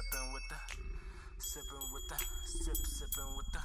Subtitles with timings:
[0.00, 0.56] sipping with the,
[1.38, 3.60] sipping with the, sip, sipping with the.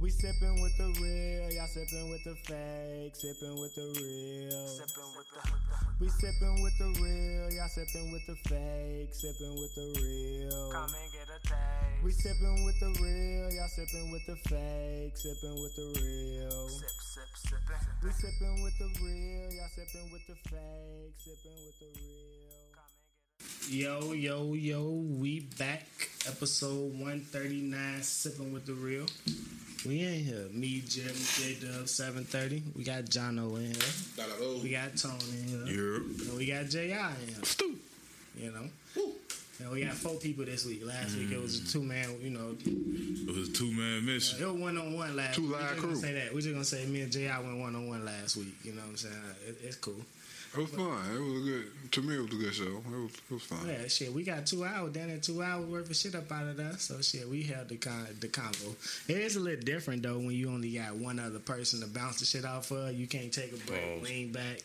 [0.00, 4.68] We sipping with the real, y'all sipping with the fake, sipping with the real.
[4.68, 5.40] Sipping with the,
[6.00, 10.72] We sipping with the real, y'all sipping with the fake, sipping with the real.
[10.72, 12.04] come and get a taste.
[12.04, 16.68] We sipping with the real, y'all sipping with the fake, sipping with the real.
[16.68, 17.84] Sip, sip, sipping.
[18.04, 22.65] We sipping with the real, y'all sipping with the fake, sipping with the real.
[23.68, 24.82] Yo, yo, yo,
[25.18, 25.86] we back.
[26.28, 29.06] Episode 139, sipping with the real.
[29.84, 30.46] We in here.
[30.52, 32.62] Me, Jim, J Dub, 730.
[32.76, 34.62] We got Jono in here.
[34.62, 35.96] We got Tone in here.
[35.96, 37.10] And we got J.I.
[37.22, 37.76] in here.
[38.38, 38.68] You know?
[38.96, 39.12] Woo.
[39.58, 40.84] And we got four people this week.
[40.84, 41.72] Last week it was a mm.
[41.72, 44.40] two man, you know, It was a two man mission.
[44.40, 45.52] it was one on one last Two week.
[45.52, 46.34] live just gonna say that.
[46.34, 47.40] We just gonna say me and J.I.
[47.40, 48.54] went one on one last week.
[48.62, 49.14] You know what I'm saying?
[49.48, 49.96] It, it's cool.
[50.56, 51.14] It was fun.
[51.14, 51.92] It was a good.
[51.92, 52.64] To me, it was a good show.
[52.64, 53.58] It was, it was fun.
[53.66, 56.46] Yeah, shit, we got two hours, down at two hours worth of shit up out
[56.48, 56.80] of that.
[56.80, 58.74] So shit, we held the con- the convo.
[59.08, 62.20] It is a little different though when you only got one other person to bounce
[62.20, 62.94] the shit off of.
[62.94, 64.62] You can't take a break, lean back.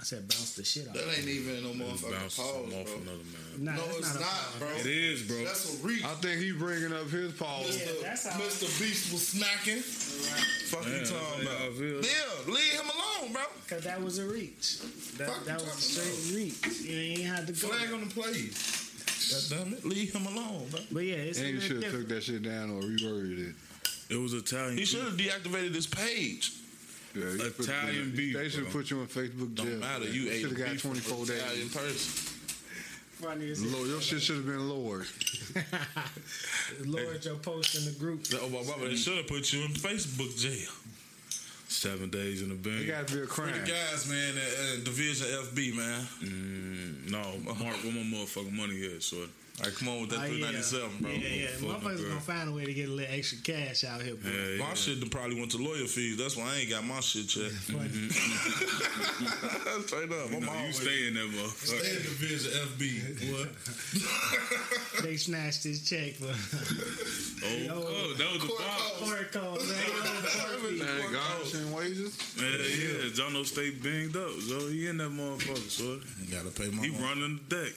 [0.00, 0.94] I said bounce the shit off.
[0.94, 2.94] That ain't even no It was motherfucking bouncing pause, something off bro.
[3.02, 3.64] another man.
[3.64, 4.68] Nah, no, it's a not, bro.
[4.78, 5.44] It is, bro.
[5.44, 6.04] That's a reach.
[6.04, 7.76] I think he bringing up his pause.
[7.76, 8.02] Yeah, Mr.
[8.02, 8.80] that's how- Mr.
[8.80, 9.82] Beast was smacking.
[9.82, 12.04] Fuck you Man, talking that's about?
[12.06, 13.42] Yeah, leave him alone, bro.
[13.68, 14.78] Cause that was a reach.
[15.18, 16.80] That, Fuck that was a talking straight reach.
[16.86, 17.68] You ain't had to go.
[17.68, 18.50] Flag on the play.
[19.30, 20.80] God damn it, leave him alone, bro.
[20.92, 23.54] But yeah, it's a And he should have took that shit down or reworded it.
[24.10, 24.78] It was Italian.
[24.78, 26.52] He should have deactivated his page.
[27.18, 28.72] Yeah, you put- Italian beef, They should bro.
[28.72, 29.64] put you on Facebook jail.
[29.64, 29.78] Don't jail.
[29.78, 30.04] matter.
[30.08, 31.74] You ate should have got beef from 24 an Italian days.
[31.74, 32.34] person.
[33.20, 35.06] Funny as Lord, your shit should have been lowered.
[36.84, 38.24] Lord, your post in the group.
[38.40, 40.70] Oh, my brother, they should have put you in Facebook jail.
[41.68, 42.86] Seven days in the It bank.
[42.86, 43.64] got to be a For the crime.
[43.66, 46.00] guys, man, at, at Division FB, man.
[46.22, 49.16] Mm, no, Mark, where my motherfucking money at, so
[49.60, 51.10] All right, come on with that Oh, 397, bro.
[51.10, 51.46] Yeah, yeah.
[51.48, 54.30] Fucking Motherfuckers gonna find a way to get a little extra cash out here, bro.
[54.30, 56.16] yeah, My shit probably went to lawyer fees.
[56.16, 57.54] That's why I ain't got my shit checked.
[57.66, 57.88] Funny.
[59.86, 60.30] Straight up.
[60.30, 61.74] You, I'm know, you always stay in that motherfucker.
[61.74, 62.82] Stay in the Division FB.
[63.34, 65.02] What?
[65.04, 66.28] they snatched his check bro.
[66.30, 66.34] Oh,
[67.72, 69.08] oh, that was the Court bomb.
[69.10, 69.68] court calls.
[70.78, 72.16] Man, gosh, and wages.
[72.36, 73.10] Yeah, yeah.
[73.10, 76.90] Jono stay banged up, so he in that motherfucker, so You gotta pay my he
[76.92, 77.02] money.
[77.04, 77.72] running the deck.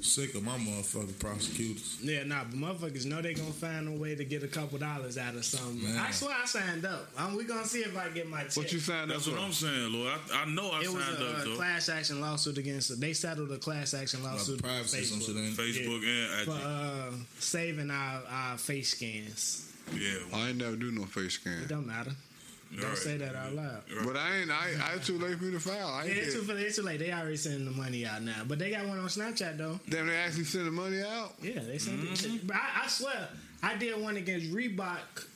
[0.00, 1.98] Sick of my motherfucking prosecutors.
[2.02, 5.18] Yeah, nah, but motherfuckers know they gonna find a way to get a couple dollars
[5.18, 5.82] out of something.
[5.82, 5.98] Man.
[5.98, 7.08] I swear I signed up.
[7.16, 8.56] Um, we gonna see if I get my check.
[8.56, 9.42] What you signed That's up what?
[9.42, 10.12] I'm saying, Lord.
[10.32, 11.56] I, know I know I it was signed a, up though.
[11.56, 13.00] class action lawsuit against.
[13.00, 14.62] They settled a class action lawsuit.
[14.62, 16.46] Like against privacy, some shit Facebook ain't.
[16.46, 19.72] Facebook and for uh, saving our, our face scans.
[19.94, 21.64] yeah, I ain't never do no face scans.
[21.64, 22.12] It don't matter.
[22.74, 22.96] Don't right.
[22.98, 23.82] say that out loud.
[24.04, 24.50] But I ain't.
[24.50, 25.88] I, I too late for me to file.
[25.88, 27.00] I Yeah, ain't it's too, get, it's too late.
[27.00, 29.78] They already sending the money out now, but they got one on Snapchat though.
[29.90, 31.34] damn, they actually send the money out.
[31.42, 32.46] Yeah, they sent it.
[32.46, 33.28] But I, I swear,
[33.62, 35.26] I did one against Reebok.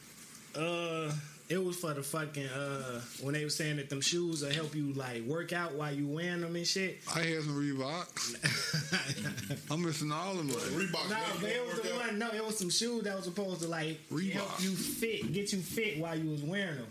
[0.59, 1.13] Uh,
[1.49, 4.75] it was for the fucking uh when they were saying that them shoes will help
[4.75, 6.99] you like work out while you wearing them and shit.
[7.15, 9.61] I had some Reeboks.
[9.71, 10.49] I'm missing all of them.
[10.49, 11.11] Reebok.
[11.11, 12.07] No, but it was the workout.
[12.09, 12.19] one.
[12.19, 14.33] No, it was some shoes that was supposed to like Reebok.
[14.33, 16.87] help you fit, get you fit while you was wearing them.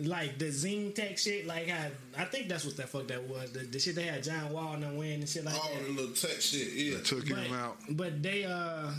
[0.00, 3.50] Like the ZigTech shit, like how I think that's what that fuck that was.
[3.50, 5.84] The, the shit they had John Wall and them wearing and shit like All that.
[5.86, 6.98] the little tech shit, yeah.
[7.00, 7.78] Took but, him out.
[7.90, 8.92] But they uh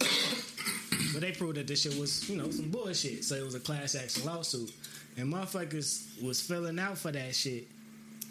[1.12, 3.24] but they proved that this shit was, you know, some bullshit.
[3.24, 4.72] So it was a class action lawsuit.
[5.16, 7.68] And motherfuckers was filling out for that shit.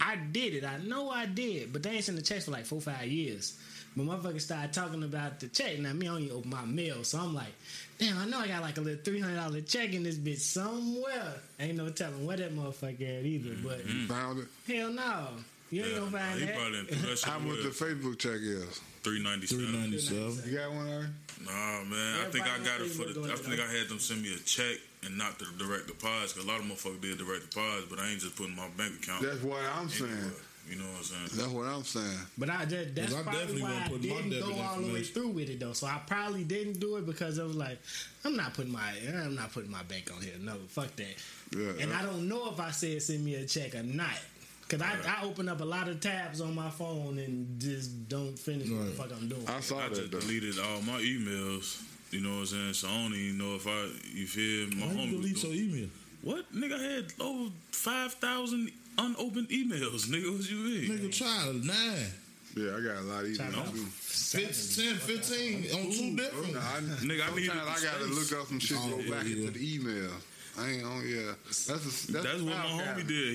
[0.02, 0.64] I did it.
[0.64, 1.74] I know I did.
[1.74, 3.60] But they ain't sent the checks for like four, five years.
[3.96, 5.80] But motherfuckers started talking about the check.
[5.80, 7.04] Now me I only open my mail.
[7.04, 7.54] So I'm like,
[7.98, 10.40] damn, I know I got like a little three hundred dollar check in this bitch
[10.40, 11.34] somewhere.
[11.60, 13.56] Ain't no telling where that motherfucker at either.
[13.64, 14.00] But mm-hmm.
[14.02, 14.48] you Found it.
[14.74, 15.28] hell no.
[15.72, 16.56] You ain't Yeah, gonna nah, find he that.
[16.56, 17.70] probably didn't threw that shit How much the.
[17.70, 18.82] Facebook check is?
[19.04, 19.66] Three ninety seven.
[19.68, 20.52] 397.
[20.52, 21.16] You got one, Aaron?
[21.46, 22.20] Nah, man.
[22.20, 23.32] I think I got it for the.
[23.32, 26.36] I think I had them send me a check and not the direct deposit.
[26.36, 28.96] Cause a lot of motherfuckers did direct deposit, but I ain't just putting my bank
[29.02, 29.22] account.
[29.24, 30.32] That's what I'm saying.
[30.70, 30.78] Anywhere.
[30.78, 31.30] You know what I'm saying?
[31.40, 32.20] That's what I'm saying.
[32.38, 34.62] But I just, that's 'Cause I probably definitely why won't I put my didn't go
[34.62, 35.74] all the way through with it though.
[35.74, 37.80] So I probably didn't do it because I was like,
[38.26, 40.34] I'm not putting my I'm not putting my bank on here.
[40.40, 41.16] No, fuck that.
[41.58, 42.00] Yeah, and yeah.
[42.00, 44.20] I don't know if I said send me a check or not.
[44.68, 48.38] Cause I, I open up a lot of tabs on my phone and just don't
[48.38, 49.44] finish what the fuck I'm doing.
[49.48, 50.20] I saw I that just though.
[50.20, 51.82] deleted all my emails.
[52.12, 52.74] You know what I'm saying?
[52.74, 53.88] So I don't even know if I.
[54.14, 55.12] You feel my Why you homie?
[55.12, 55.90] delete was your email?
[56.22, 60.08] What nigga I had over five thousand unopened emails?
[60.08, 60.90] Nigga, what you mean?
[60.90, 62.12] Nigga, try nine.
[62.56, 63.86] Yeah, I got a lot of emails to- too.
[63.86, 66.56] 15, 10, 15 on two different.
[66.58, 69.26] I, Nigga, I needed sometimes I gotta look up some shit, Oh, go yeah, back
[69.26, 69.36] yeah.
[69.36, 70.12] into the email.
[70.58, 71.08] I ain't on.
[71.08, 73.34] Yeah, that's a, that's, That's what my homie did.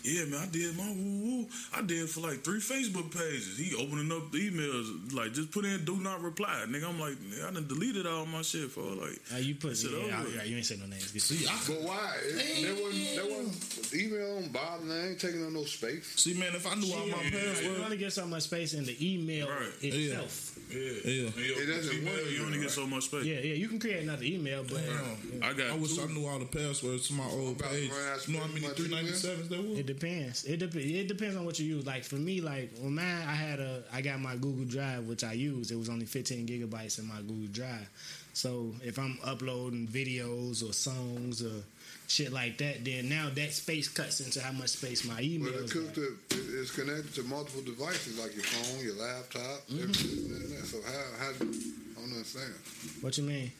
[0.03, 1.47] yeah, man, I did my woo woo.
[1.75, 3.57] I did for like three Facebook pages.
[3.57, 6.87] He opening up the emails, like just put in do not reply, nigga.
[6.89, 9.19] I'm like, nigga, I done deleted all my shit for like.
[9.33, 10.29] Uh, you put Shit yeah, over.
[10.29, 11.11] yeah, you ain't say no names.
[11.11, 11.21] Good.
[11.21, 12.13] See, I But why?
[12.23, 13.15] It, there wasn't.
[13.15, 14.81] There wasn't email on Bob.
[14.81, 16.13] and I ain't taking up no space.
[16.15, 16.53] see, man.
[16.55, 17.39] If I knew all my passwords, You
[17.69, 19.67] passwords, only get so much space in the email Right.
[19.81, 20.57] itself.
[20.71, 21.27] Yeah, Yeah.
[21.27, 22.63] And your It doesn't Gmail, work, You only right?
[22.63, 23.25] get so much space.
[23.25, 25.43] Yeah, yeah, you can create another email, but Damn.
[25.43, 26.01] I got I wish two.
[26.01, 27.91] I knew all the passwords to my old about to page.
[27.91, 29.77] run out You know how many space three in my ninety sevens there was?
[29.91, 30.45] It depends.
[30.45, 31.85] It dep- It depends on what you use.
[31.85, 35.23] Like for me, like when mine, I had a, I got my Google Drive, which
[35.23, 35.69] I use.
[35.71, 37.89] It was only 15 gigabytes in my Google Drive.
[38.33, 41.63] So if I'm uploading videos or songs or
[42.07, 45.59] shit like that, then now that space cuts into how much space my email But
[45.61, 45.73] it is.
[45.73, 46.17] could to,
[46.61, 49.81] it's connected to multiple devices like your phone, your laptop, Mm-hmm.
[49.81, 50.63] everything.
[50.65, 52.53] So how how I don't understand.
[53.01, 53.51] What you mean?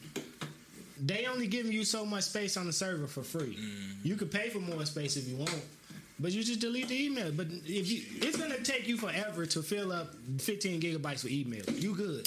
[1.04, 3.58] They only giving you so much space on the server for free.
[4.04, 5.50] You could pay for more space if you want,
[6.22, 7.30] but you just delete the email.
[7.32, 11.64] But if you, it's gonna take you forever to fill up 15 gigabytes with email.
[11.74, 12.26] You good?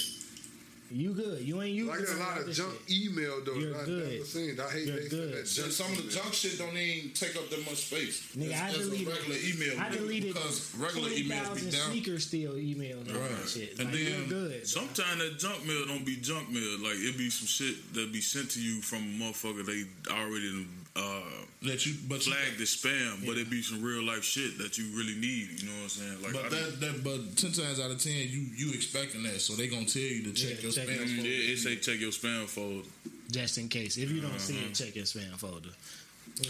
[0.92, 1.42] You good?
[1.42, 3.10] You ain't using I get a lot of junk shit.
[3.10, 3.56] email though.
[3.56, 4.12] You're I've good.
[4.14, 4.60] never seen.
[4.60, 5.34] I hate You're they good.
[5.34, 8.22] that So junk some of the junk shit don't even take up that much space.
[8.38, 9.80] Nigga, as, I as a deleted- regular email.
[9.82, 11.90] I would, deleted because regular emails 20,000 be down.
[11.92, 13.50] sneaker steal emails and all that Right.
[13.50, 13.80] shit.
[13.80, 14.68] And like, then you're good.
[14.68, 16.78] Sometimes that junk mail don't be junk mail.
[16.80, 20.52] Like it be some shit that be sent to you from a motherfucker they already
[20.52, 21.22] done, uh,
[21.64, 24.78] That you, but you, flagged as spam, but it be some real life shit that
[24.78, 25.62] you really need.
[25.62, 26.22] You know what I'm saying?
[26.22, 29.42] Like, But I that, that, but ten times out of ten, you you expecting that,
[29.42, 30.96] so they gonna tell you to check Yeah, your check spam.
[30.96, 31.30] your Mm, folder.
[31.30, 32.88] it, it say check your spam folder.
[33.32, 34.68] Just in case, if you don't see Uh-huh.
[34.70, 35.70] it, check your spam folder.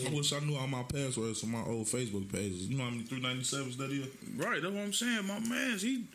[0.06, 2.68] I wish I knew all my passwords for my old Facebook pages.
[2.68, 4.07] You know how many three ninety sevens that is?
[4.36, 5.25] Right, that's what I'm saying.
[5.27, 6.06] My man, he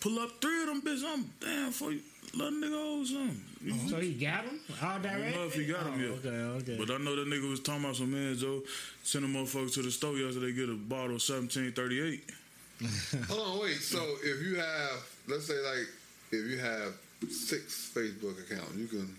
[0.00, 1.04] pull up three of them bitches.
[1.06, 2.00] I'm damn for you.
[2.36, 3.40] Let a nigga hold some.
[3.62, 3.88] You- oh.
[3.90, 5.20] So he got them all I direct.
[5.34, 6.10] don't know if he got them Oh, yet.
[6.26, 6.28] Okay,
[6.72, 6.76] okay.
[6.78, 8.62] But I know that nigga was talking about some man, Joe.
[9.02, 12.30] Send a motherfucker to the store yesterday, they get a bottle of 1738.
[13.28, 13.76] Hold on, wait.
[13.76, 15.86] So if you have, let's say, like,
[16.32, 16.92] if you have
[17.30, 19.14] six Facebook accounts, you can,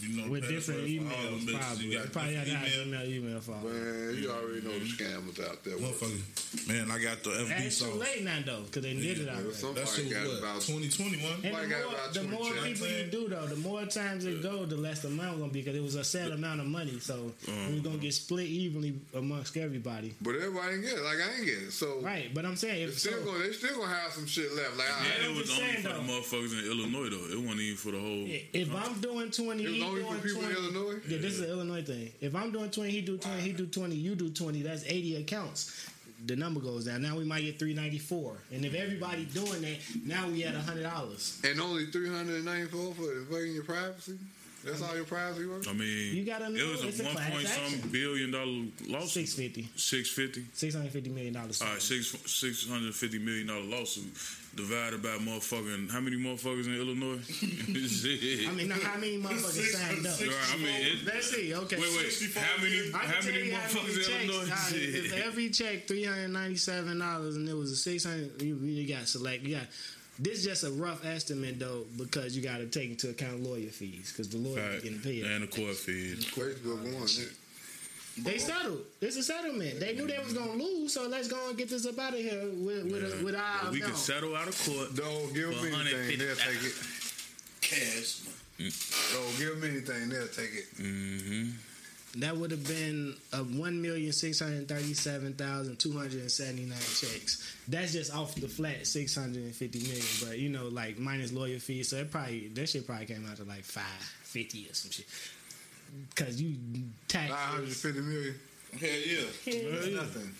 [0.00, 1.86] you know, with different emails, probably.
[1.86, 3.68] You got probably got email, email, email follow.
[3.70, 5.76] Man, you already know the scammers out there.
[5.76, 6.68] Motherfucker.
[6.68, 9.52] Man, I got the FB That's too late now, though, because they did it already.
[9.52, 11.44] Somebody That's got what, about 2021.
[11.44, 14.76] And the more, the more people you do, though, the more times it go, the
[14.76, 16.98] less the amount going to be, because it was a set amount of money.
[17.00, 17.70] So we're uh-huh.
[17.82, 20.14] going to get split evenly amongst everybody.
[20.20, 21.02] But everybody get it.
[21.02, 21.72] Like, I ain't get it.
[21.72, 22.90] So Right, but I'm saying.
[22.92, 24.76] Still so, gonna, they still going to have some shit left.
[24.76, 27.32] Like, yeah, it was only for the motherfuckers in Illinois, though.
[27.32, 28.26] It wasn't even for the whole.
[28.52, 31.00] If I'm doing 20 only for people 20, in Illinois.
[31.08, 32.12] Yeah, this is an Illinois thing.
[32.20, 33.44] If I'm doing twenty, he do twenty, wow.
[33.44, 34.62] he do twenty, you do twenty.
[34.62, 35.88] That's eighty accounts.
[36.24, 37.02] The number goes down.
[37.02, 38.36] Now we might get three ninety four.
[38.52, 41.40] And if everybody doing that, now we at hundred dollars.
[41.44, 44.18] And only three hundred ninety four for invading your privacy.
[44.64, 45.68] That's all your privacy was.
[45.68, 49.10] I mean, you got a It was a, one point some billion dollar lawsuit.
[49.10, 49.68] Six fifty.
[49.76, 50.44] Six fifty.
[50.54, 51.62] Six hundred fifty million dollars.
[51.62, 54.12] All right, six six hundred fifty million dollar lawsuit
[54.56, 57.20] divided by motherfucking how many motherfuckers in Illinois?
[57.26, 58.48] Shit.
[58.48, 60.20] I mean, now how many motherfuckers signed up?
[60.20, 61.54] Right, I mean, it, Let's see.
[61.54, 61.76] Okay.
[61.76, 62.34] wait, wait.
[62.34, 62.90] How many?
[62.90, 64.24] How many you how many motherfuckers in checks.
[64.24, 64.40] Illinois?
[64.42, 68.04] All right, if every check three hundred ninety seven dollars and it was a six
[68.04, 69.42] hundred, you really got select.
[69.44, 69.66] You got
[70.18, 73.68] this is just a rough estimate though because you got to take into account lawyer
[73.68, 74.82] fees because the lawyer Right.
[74.82, 75.24] getting paid.
[75.24, 76.24] And the court fees.
[76.24, 77.02] Facebook one.
[77.04, 77.32] It,
[78.18, 78.80] They settled.
[79.00, 79.78] It's a settlement.
[79.78, 82.20] They knew they was gonna lose, so let's go and get this up out of
[82.20, 84.94] here with with, a, with our we can settle out of court.
[84.94, 86.74] don't give For them anything, they'll take it.
[87.60, 88.22] Cash.
[88.58, 90.76] Don't give them anything, they'll take it.
[90.78, 92.20] Mm-hmm.
[92.20, 96.78] That would have been a one million six hundred thirty-seven thousand two hundred and seventy-nine
[96.78, 97.54] checks.
[97.68, 100.06] That's just off the flat six hundred and fifty million.
[100.24, 103.36] But you know, like minus lawyer fees, so it probably that shit probably came out
[103.36, 103.84] to like five
[104.22, 105.04] fifty or some shit.
[106.14, 106.56] Cause you
[107.08, 108.34] tax Five hundred fifty million.
[108.80, 109.70] Hell yeah.
[109.70, 110.32] That's nothing.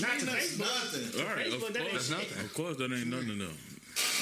[0.00, 1.20] not to That's nothing.
[1.20, 2.44] All right, of Facebook, that ain't course, shit.
[2.44, 3.56] of course, that ain't nothing to them.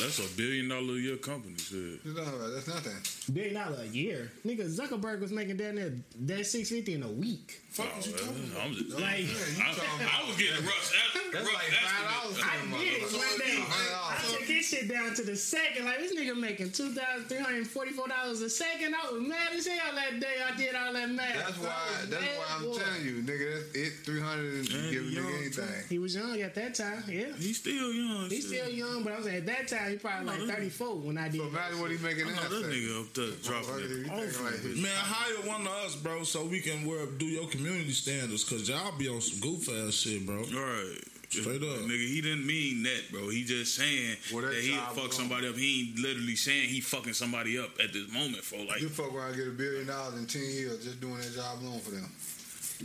[0.01, 1.57] That's a billion dollar a year company.
[1.57, 2.01] Shit.
[2.05, 3.35] You That's nothing.
[3.35, 4.31] Billion dollar a year.
[4.47, 5.93] Nigga Zuckerberg was making down there
[6.27, 7.61] that six fifty in a week.
[7.75, 8.67] Fuck what you talking about?
[8.67, 9.27] I'm just, Like
[9.59, 10.95] I, I was getting rough.
[11.33, 12.39] That's rough like five dollars.
[12.39, 13.59] I get it one day.
[13.67, 15.85] I took his shit down to the second.
[15.85, 18.95] Like this nigga making two thousand three hundred forty four dollars a second.
[18.95, 20.37] I was mad as hell that day.
[20.47, 21.35] I did all that math.
[21.35, 21.75] That's why.
[22.11, 22.79] That's why I'm boy.
[22.79, 23.55] telling you, nigga.
[23.67, 23.93] That's it.
[24.07, 25.85] Three hundred and Man, give a nigga anything.
[25.89, 27.03] He was young at that time.
[27.09, 28.31] Yeah, He's still young.
[28.31, 28.61] he's shit.
[28.63, 29.91] still young, but I was at that time.
[29.91, 31.41] He probably like thirty four when I did.
[31.41, 34.05] So imagine what he making I in that that nigga up there dropping Motherfucker, you
[34.05, 34.31] it.
[34.31, 34.79] thinking like this.
[34.79, 36.85] Man, hire one of us, bro, so we can
[37.19, 40.39] do your community standards, cause y'all be on some goof ass shit, bro.
[40.39, 40.99] All right.
[41.31, 41.79] Straight up.
[41.81, 43.29] Nigga, he didn't mean that, bro.
[43.29, 45.57] He just saying Well, that that he job fuck somebody up.
[45.57, 48.81] He ain't literally saying he fucking somebody up at this moment for like.
[48.81, 51.61] You fuck around and get a billion dollars in ten years just doing that job
[51.61, 52.09] alone for them.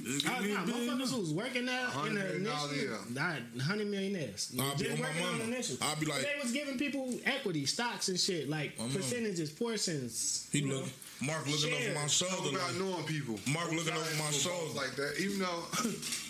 [0.04, 2.98] Just Oh, give nah, motherfuckers who was working there in $100 the million initial, year.
[3.14, 4.52] died, hundred millionaires.
[4.60, 5.52] I'll be Just on working on mama.
[5.52, 5.78] the.
[5.82, 10.48] I'll be like- they was giving people equity, stocks and shit, like percentages, portions.
[10.52, 10.86] He you look,
[11.22, 11.80] Mark looking Share.
[11.90, 12.56] over my Talk shoulder.
[12.56, 13.40] about Like, knowing people.
[13.52, 14.74] Mark looking over my shoulder.
[14.76, 15.16] like that.
[15.20, 15.64] Even though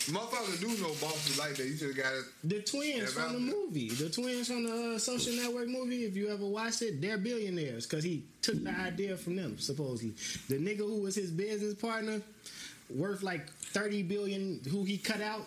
[0.10, 2.26] motherfuckers do know bosses like that, you should have got it.
[2.44, 6.06] The twins from the movie, the twins from the uh, Social Network movie.
[6.06, 9.60] If you ever watched it, they're billionaires because he took the idea from them.
[9.60, 10.14] Supposedly,
[10.48, 12.22] the nigga who was his business partner,
[12.90, 15.46] worth like thirty billion, who he cut out,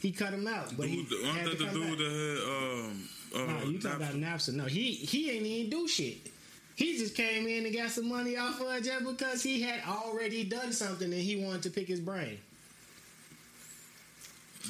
[0.00, 0.76] he cut him out.
[0.76, 1.98] But he Dude, had aren't to that the dude back.
[1.98, 3.08] that had um?
[3.34, 4.52] Uh, No, you talking about Napster?
[4.52, 6.16] No, he he ain't even do shit.
[6.76, 9.80] He just came in and got some money off of it just because he had
[9.86, 12.38] already done something and he wanted to pick his brain.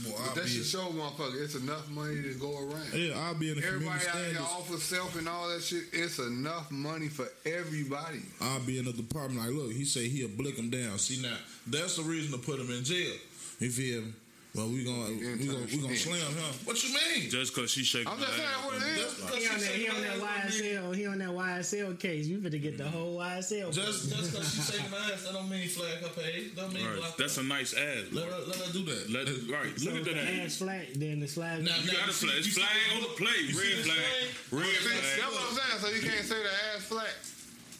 [0.04, 2.92] Boy, But I'll that be, should show motherfucker it's enough money to go around.
[2.94, 3.66] yeah, I'll be in the department.
[3.66, 4.40] Everybody community out here standards.
[4.40, 5.84] off of self and all that shit.
[5.92, 8.22] It's enough money for everybody.
[8.40, 10.98] I'll be in the department like, look, he say he'll blick him down.
[10.98, 13.14] See now, that's the reason to put him in jail.
[13.60, 14.12] You feel me?
[14.54, 16.52] Well, we gonna we gonna we gonna slam him.
[16.64, 17.30] What you mean?
[17.30, 19.00] just because she shaking I'm just saying ass what on it me.
[19.00, 19.16] is.
[19.16, 22.26] Just He on that, he on that YSL, he on that YSL case.
[22.26, 22.92] You better get the mm-hmm.
[22.92, 23.72] whole YSL.
[23.72, 26.54] Just just because she's shaking her ass, that don't mean flag her page.
[26.54, 26.96] Don't mean Right.
[26.96, 28.12] block That's a nice ass.
[28.12, 28.40] let bro.
[28.40, 29.08] her let her do that.
[29.08, 29.72] Let, right.
[29.80, 30.44] so Look at that.
[30.44, 31.64] ass flag, then the flag.
[31.64, 32.44] Now, You now, got a see- flag.
[32.44, 33.16] you It's flag on the look?
[33.16, 33.56] plate.
[33.56, 34.28] Red flag.
[34.52, 35.00] Red flag.
[35.00, 35.80] that's what I'm saying.
[35.80, 37.16] So you can't say the ass flat.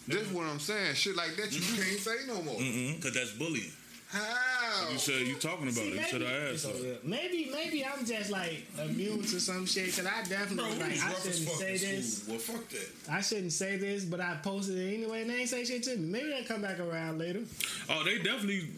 [0.07, 0.95] This is what I'm saying.
[0.95, 1.81] Shit like that you mm-hmm.
[1.85, 2.57] can't say no more.
[2.57, 2.95] Mm-hmm.
[2.97, 3.71] Because that's bullying.
[4.13, 4.89] How?
[4.91, 5.95] You said you talking about See, it.
[5.95, 6.61] You said maybe, her ass.
[6.61, 7.03] so, up.
[7.03, 11.13] maybe, maybe I'm just like immune to some shit because I definitely we like I
[11.13, 12.25] shouldn't say this.
[12.27, 12.89] Well, fuck that.
[13.11, 15.97] I shouldn't say this, but I posted it anyway, and they ain't say shit to
[15.97, 16.05] me.
[16.11, 17.41] Maybe they come back around later.
[17.89, 18.69] Oh, they definitely.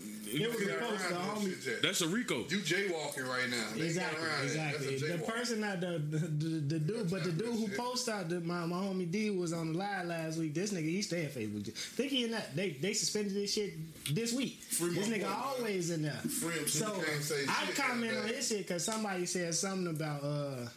[0.42, 1.44] It was You a post, the homie.
[1.46, 1.82] this shit, Jack.
[1.82, 2.40] That's a Rico.
[2.50, 3.66] You jaywalking right now.
[3.76, 4.98] They Exactly, exactly.
[4.98, 7.78] The person that the the, the, the dude, but the dude who Shit.
[7.78, 10.54] posted out the, my my homie D was on the live last week.
[10.54, 11.72] This nigga he stay in Facebook.
[11.74, 13.74] Think he in that they they suspended this shit
[14.14, 14.62] this week.
[14.62, 15.38] Free this nigga boy, man.
[15.60, 16.12] always in there.
[16.14, 18.36] Free So can't say I shit comment on that.
[18.36, 20.68] his shit because somebody said something about uh.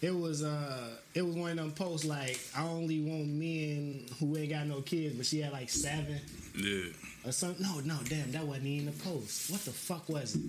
[0.00, 4.36] It was uh, it was one of them posts like I only want men who
[4.36, 6.18] ain't got no kids, but she had like seven
[6.58, 6.86] Yeah.
[7.24, 7.64] Or something.
[7.64, 9.50] No, no, damn, that wasn't even the post.
[9.50, 10.42] What the fuck was it?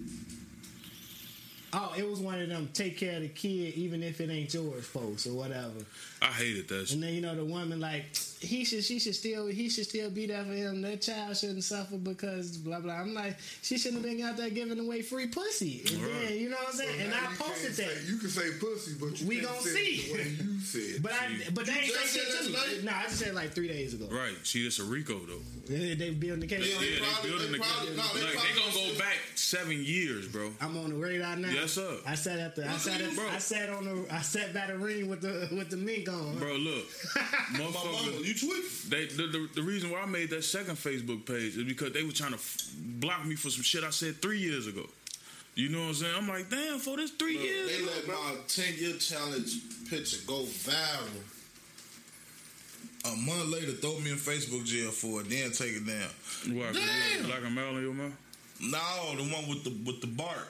[1.75, 4.53] Oh, it was one of them take care of the kid even if it ain't
[4.53, 5.79] yours posts or whatever.
[6.23, 6.95] I hated that shit.
[6.95, 8.05] And then you know the woman like
[8.39, 10.81] he should she should still he should still be there for him.
[10.81, 12.93] That child shouldn't suffer because blah blah.
[12.95, 15.83] I'm like she shouldn't have been out there giving away free pussy.
[15.93, 16.11] And Right.
[16.29, 17.01] then you know what I'm saying?
[17.01, 17.75] and I posted that.
[17.97, 19.95] Say, you can say pussy, but you We can't gon' say see.
[19.95, 20.13] it the
[20.43, 21.03] way you said.
[21.03, 22.83] But I but they ain't say shit to me.
[22.85, 24.07] No, I just said like three days ago.
[24.11, 24.33] Right.
[24.43, 25.39] She it's a Rico though.
[25.67, 26.67] They, they building the case.
[26.73, 26.99] Yeah, they it.
[27.01, 29.17] Yeah, probably- they building they the probably- no, they like, they gonna gonna go back
[29.35, 30.51] seven years, bro.
[30.59, 31.49] I'm on the radar now.
[31.49, 31.97] Yes, sir.
[32.05, 34.77] I sat at the I sat at, I sat on the I sat by the
[34.77, 36.37] ring with the with the mink on.
[36.37, 36.85] Bro, look,
[37.53, 38.25] My mama, motherfucker.
[38.25, 38.65] you tweet?
[38.89, 42.03] They, the, the, the reason why I made that second Facebook page is because they
[42.03, 44.85] were trying to f- block me for some shit I said three years ago.
[45.55, 46.13] You know what I'm saying?
[46.17, 47.69] I'm like, damn, for this three Bro, years.
[47.69, 48.15] they ago, let bro.
[48.15, 49.55] my 10 year challenge
[49.89, 51.21] picture go viral.
[53.05, 56.57] A month later, throw me in Facebook jail for it, then take it down.
[56.57, 57.29] What, Damn.
[57.29, 58.13] Like a mile in your mouth?
[58.61, 60.47] No, the one with the with the bark,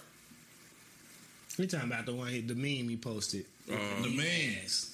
[1.58, 3.46] We talking about the one he, the meme he posted.
[3.72, 4.58] Uh, the man.
[4.62, 4.93] Yes.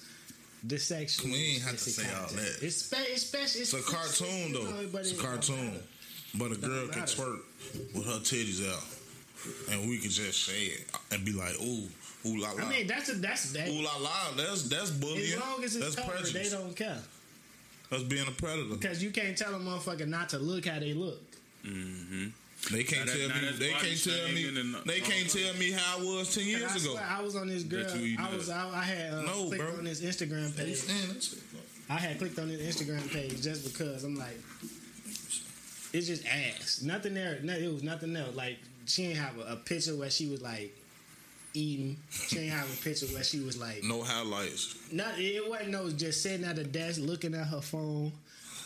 [0.64, 1.32] This section.
[1.32, 2.58] We ain't have to say all that.
[2.62, 3.62] It's spe- it's special.
[3.62, 5.00] It's a cartoon though.
[5.00, 5.80] It's a cartoon,
[6.36, 7.22] but a girl can matter.
[7.22, 7.40] twerk
[7.96, 8.84] with her titties out,
[9.72, 11.88] and we can just say it and be like, ooh,
[12.28, 13.70] ooh la la, I mean, that's a that's that.
[13.70, 14.32] ooh la la.
[14.36, 15.34] That's that's bullying.
[15.34, 16.98] As long as it's that's covered, they don't care
[17.90, 18.76] That's being a predator.
[18.76, 21.22] because you can't tell a motherfucker not to look how they look.
[21.66, 22.28] Mm-hmm.
[22.72, 23.58] They can't Now that- tell now me.
[23.58, 24.44] They can't tell me.
[24.44, 27.00] shaming and- They can't tell me how I was ten years I ago.
[27.02, 27.86] I was on this girl.
[28.20, 28.50] I was.
[28.50, 29.78] I, I had uh, No, clicked bro.
[29.78, 30.76] on his Instagram page.
[30.78, 31.40] saying that shit.
[31.90, 34.38] I had clicked on his Instagram page just because I'm like,
[35.94, 36.82] it's just ass.
[36.84, 37.40] Nothing there.
[37.42, 38.36] No, it was nothing else.
[38.36, 40.76] Like she didn't have a, a picture where she was like
[41.56, 41.98] eating.
[42.12, 43.84] She didn't have a picture where she was like.
[43.84, 44.76] No highlights.
[44.92, 45.18] Not.
[45.18, 48.12] It wasn't no just sitting at a desk looking at her phone.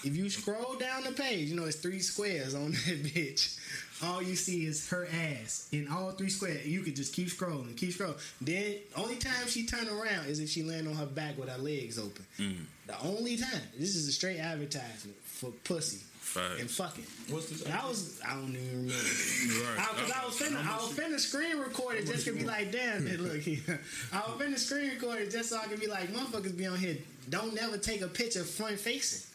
[0.03, 3.57] If you scroll down the page, you know it's three squares on that bitch.
[4.03, 6.67] All you see is her ass in all three squares.
[6.67, 8.19] You could just keep scrolling, keep scrolling.
[8.41, 11.57] Then only time she turn around is if she land on her back with her
[11.57, 12.25] legs open.
[12.37, 12.65] Mm.
[12.87, 13.61] The only time.
[13.79, 16.59] This is a straight advertisement for pussy Facts.
[16.59, 17.05] and fucking.
[17.29, 17.61] What's this?
[17.61, 18.93] And I was I don't even remember.
[18.93, 19.87] Right.
[19.95, 23.05] Because I, was finna, I was finna screen record it just to be like, damn,
[23.05, 23.79] man, look here.
[24.11, 26.77] I was finna screen record it just so I could be like, motherfuckers be on
[26.77, 26.97] here.
[27.29, 29.29] Don't never take a picture front facing.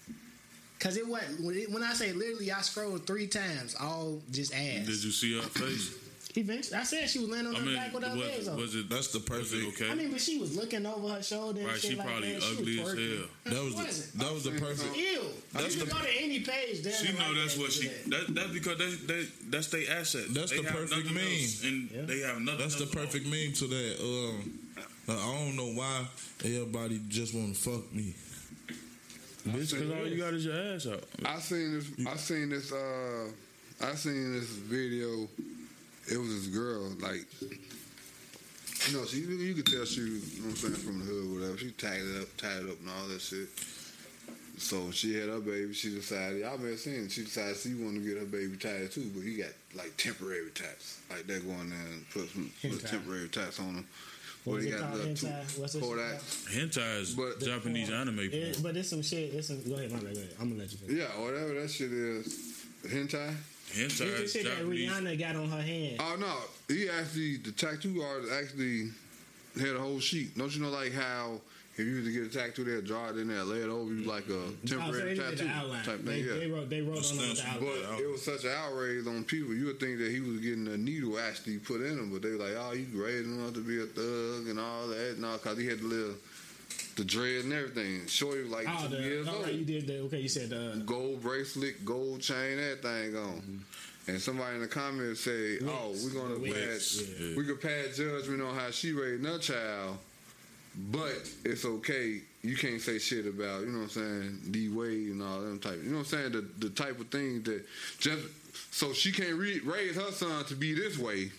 [0.79, 4.55] Cause it wasn't when, it, when I say literally, I scrolled three times, all just
[4.55, 4.87] ass.
[4.87, 5.97] Did you see her face?
[6.37, 8.49] Eventually, I said she was laying on I her mean, back with her legs was,
[8.49, 8.61] open.
[8.61, 9.83] was it That's the was it perfect.
[9.83, 9.91] okay?
[9.91, 11.59] I mean, but she was looking over her shoulder.
[11.61, 12.43] And Right, shit she like probably that.
[12.43, 13.29] She ugly as hell.
[13.55, 14.13] That was wasn't.
[14.13, 14.79] the, that was the I've perfect.
[14.81, 15.21] some- Ew.
[15.55, 16.83] That's you the- can go to any page.
[16.83, 17.89] There She know that's what she.
[18.07, 20.25] That, that's because they, they, that's their asset.
[20.31, 21.25] That's they the perfect nothing meme.
[21.25, 22.03] else, and Yeah.
[22.03, 22.61] they have nothing.
[22.61, 23.97] That's the else to perfect meme to that.
[24.01, 24.59] Um,
[25.09, 26.07] I don't know why
[26.45, 28.15] everybody just want to fuck me.
[29.53, 31.05] Bitch, because all you got is your ass out.
[31.25, 32.07] I seen this.
[32.07, 32.73] I seen this.
[32.73, 33.31] Uh,
[33.81, 35.29] I seen this video.
[36.11, 40.49] It was this girl, like, you know, she you could tell she was, you know
[40.49, 41.59] what I'm saying, from the hood, or whatever.
[41.59, 43.49] She tied it up, tied it up, and all that shit.
[44.59, 45.73] So she had her baby.
[45.75, 47.09] She decided, y'all been seeing.
[47.09, 50.51] She decided she wanted to get her baby tied too, but he got like temporary
[50.55, 52.91] tats, like that going there and put some put Hentai.
[52.91, 53.87] temporary tats on him.
[54.49, 55.03] What But he it got called?
[55.03, 55.59] the two- Hentai?
[55.59, 56.21] What's this Kodak.
[56.23, 58.17] Hentai is But- Japanese anime.
[58.17, 58.29] porn.
[58.33, 59.35] It, but it's some shit.
[59.35, 59.63] It's some.
[59.69, 60.15] Go ahead, my bad.
[60.15, 60.35] Go ahead.
[60.41, 60.79] I'm gonna let you.
[60.79, 60.97] Finish.
[60.99, 62.27] Yeah, whatever that shit is.
[62.87, 63.35] Hentai.
[63.73, 65.97] Hentai It's the is shit that Rihanna got on her hand.
[66.01, 66.35] Oh no,
[66.75, 68.89] he actually the tattoo artist actually
[69.61, 70.39] had a whole sheet.
[70.39, 71.41] Don't you know like how
[71.79, 73.93] if you was to get a tattoo, they'll draw it in there, lay it over
[73.93, 76.39] you like a so temporary they did tattoo the type They, thing.
[76.41, 76.55] they Yeah.
[76.55, 76.69] wrote.
[76.71, 77.45] They wrote on That's the nice.
[77.45, 77.61] outline.
[77.91, 79.55] But it was such an outrage on people.
[79.55, 82.31] You would think that he was getting a needle actually put in him, but they
[82.31, 85.33] were like, "Oh, you raising him up to be a thug and all that." No,
[85.35, 86.15] because he had the little
[86.97, 88.07] the dread and everything.
[88.09, 89.45] Shorty was like Oh, two the, years all old.
[89.45, 89.99] right, you did the.
[90.01, 93.37] Okay, you said uh, gold bracelet, gold chain, everything on.
[93.41, 94.11] Mm-hmm.
[94.11, 97.03] And somebody in the comments say, "Oh, we're gonna Wigs.
[97.03, 97.37] pass, Yeah.
[97.37, 99.99] we could pass judgment on how she raised her child,
[100.79, 102.21] but it's okay.
[102.43, 105.59] You can't say shit about you know what I'm saying, D Wade and all them
[105.59, 105.81] type.
[105.83, 106.33] You know what I'm saying?
[106.33, 107.65] The the type of things that
[107.99, 108.27] just
[108.71, 111.31] so she can't re- raise her son to be this way.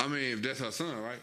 [0.00, 1.18] I mean, if that's her son, right?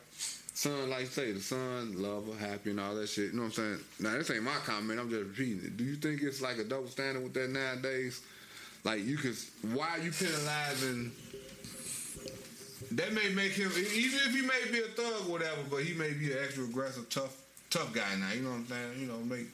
[0.53, 3.31] Son, like you say, the son, love her, happy, and all that shit.
[3.31, 3.79] You know what I'm saying?
[3.99, 4.99] Now, this ain't my comment.
[4.99, 5.77] I'm just repeating it.
[5.77, 8.21] Do you think it's like a double standard with that nowadays?
[8.83, 9.35] Like, you could,
[9.73, 11.11] why are you penalizing?
[12.97, 15.93] That may make him, even if he may be a thug or whatever, but he
[15.93, 17.37] may be an extra aggressive, tough,
[17.69, 18.31] tough guy now.
[18.33, 18.99] You know what I'm saying?
[18.99, 19.45] You know, make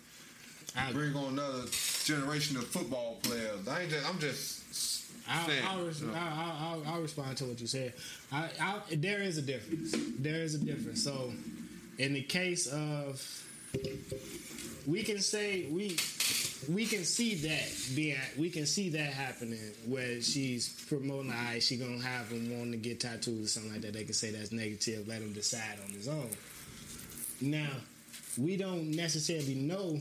[0.78, 1.64] I, bring on another
[2.06, 3.68] generation of football players.
[3.68, 5.64] I ain't just, I'm just I'll, saying.
[5.68, 6.14] I'll, you know.
[6.16, 7.94] I'll, I'll, I'll respond to what you said.
[8.32, 9.94] I, I, there is a difference.
[10.20, 11.04] There is a difference.
[11.04, 11.34] So,
[12.00, 13.22] in the case of,
[14.86, 15.98] we can say we
[16.70, 21.60] we can see that being we can see that happening where she's promoting the eye
[21.60, 24.32] she gonna have him wanting to get tattoos or something like that they can say
[24.32, 26.30] that's negative let him decide on his own
[27.42, 27.70] now
[28.38, 30.00] we don't necessarily know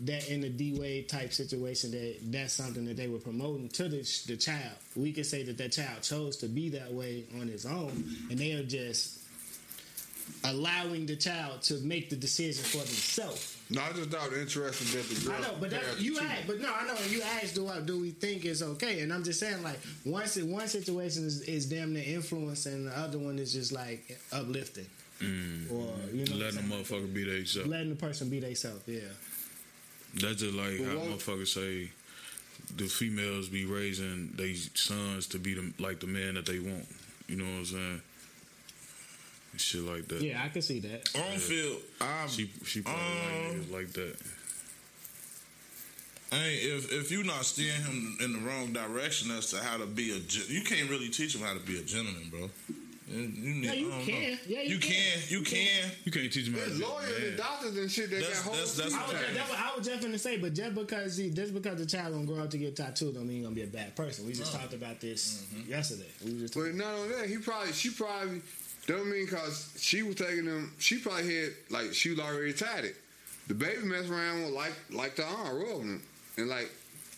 [0.00, 3.88] that in a D Wade type situation that that's something that they were promoting to
[3.88, 4.74] the, the child.
[4.94, 8.38] We can say that that child chose to be that way on his own, and
[8.38, 9.20] they are just
[10.44, 13.55] allowing the child to make the decision for themselves.
[13.68, 15.34] No, I just thought it interesting that the girl.
[15.36, 16.26] I know, but that, you the two.
[16.26, 16.94] asked, but no, I know.
[17.08, 19.00] You asked, do I, do we think it's okay?
[19.00, 22.86] And I'm just saying, like, one si- one situation is, is damn near influence, and
[22.86, 24.86] the other one is just like uplifting,
[25.20, 25.68] mm.
[25.72, 27.68] or you know, Letting the motherfucker be themselves.
[27.68, 28.82] letting the person be themselves.
[28.86, 29.00] Yeah.
[30.14, 31.90] That's just like But how what- motherfuckers say
[32.76, 36.86] the females be raising their sons to be them like the man that they want.
[37.28, 38.02] You know what I'm saying?
[39.58, 40.22] Shit like that.
[40.22, 41.08] Yeah, I can see that.
[41.14, 41.76] I don't feel.
[42.00, 44.16] I She she probably Um, like niggas like that.
[46.32, 49.76] I ain't, if if you're not steering him in the wrong direction as to how
[49.78, 50.16] to be a,
[50.52, 52.50] you can't really teach him how to be a gentleman, bro.
[53.08, 54.30] You, you need, Yeah, you I don't can.
[54.32, 54.38] Know.
[54.48, 54.90] Yeah, you you can.
[54.90, 55.22] can.
[55.28, 55.90] You can.
[56.04, 57.28] You can't teach them how to There's be a lawyers man.
[57.28, 59.36] and doctors and shit that That's- got whole that's- that's- I was, teachers.
[59.36, 62.14] that was, I was just gonna say, but just because he, just because the child
[62.14, 64.26] gonna grow up to get tattooed, don't mean he gonna be a bad person.
[64.26, 66.10] We just talked about this yesterday.
[66.24, 68.42] We were just But not only that, he probably, she probably,
[68.86, 70.72] don't mean because she was taking them.
[70.78, 72.96] she probably had, like, she was already tied it.
[73.48, 76.02] The baby mess around with, like, like the arm, rubbing him.
[76.36, 76.70] And, like,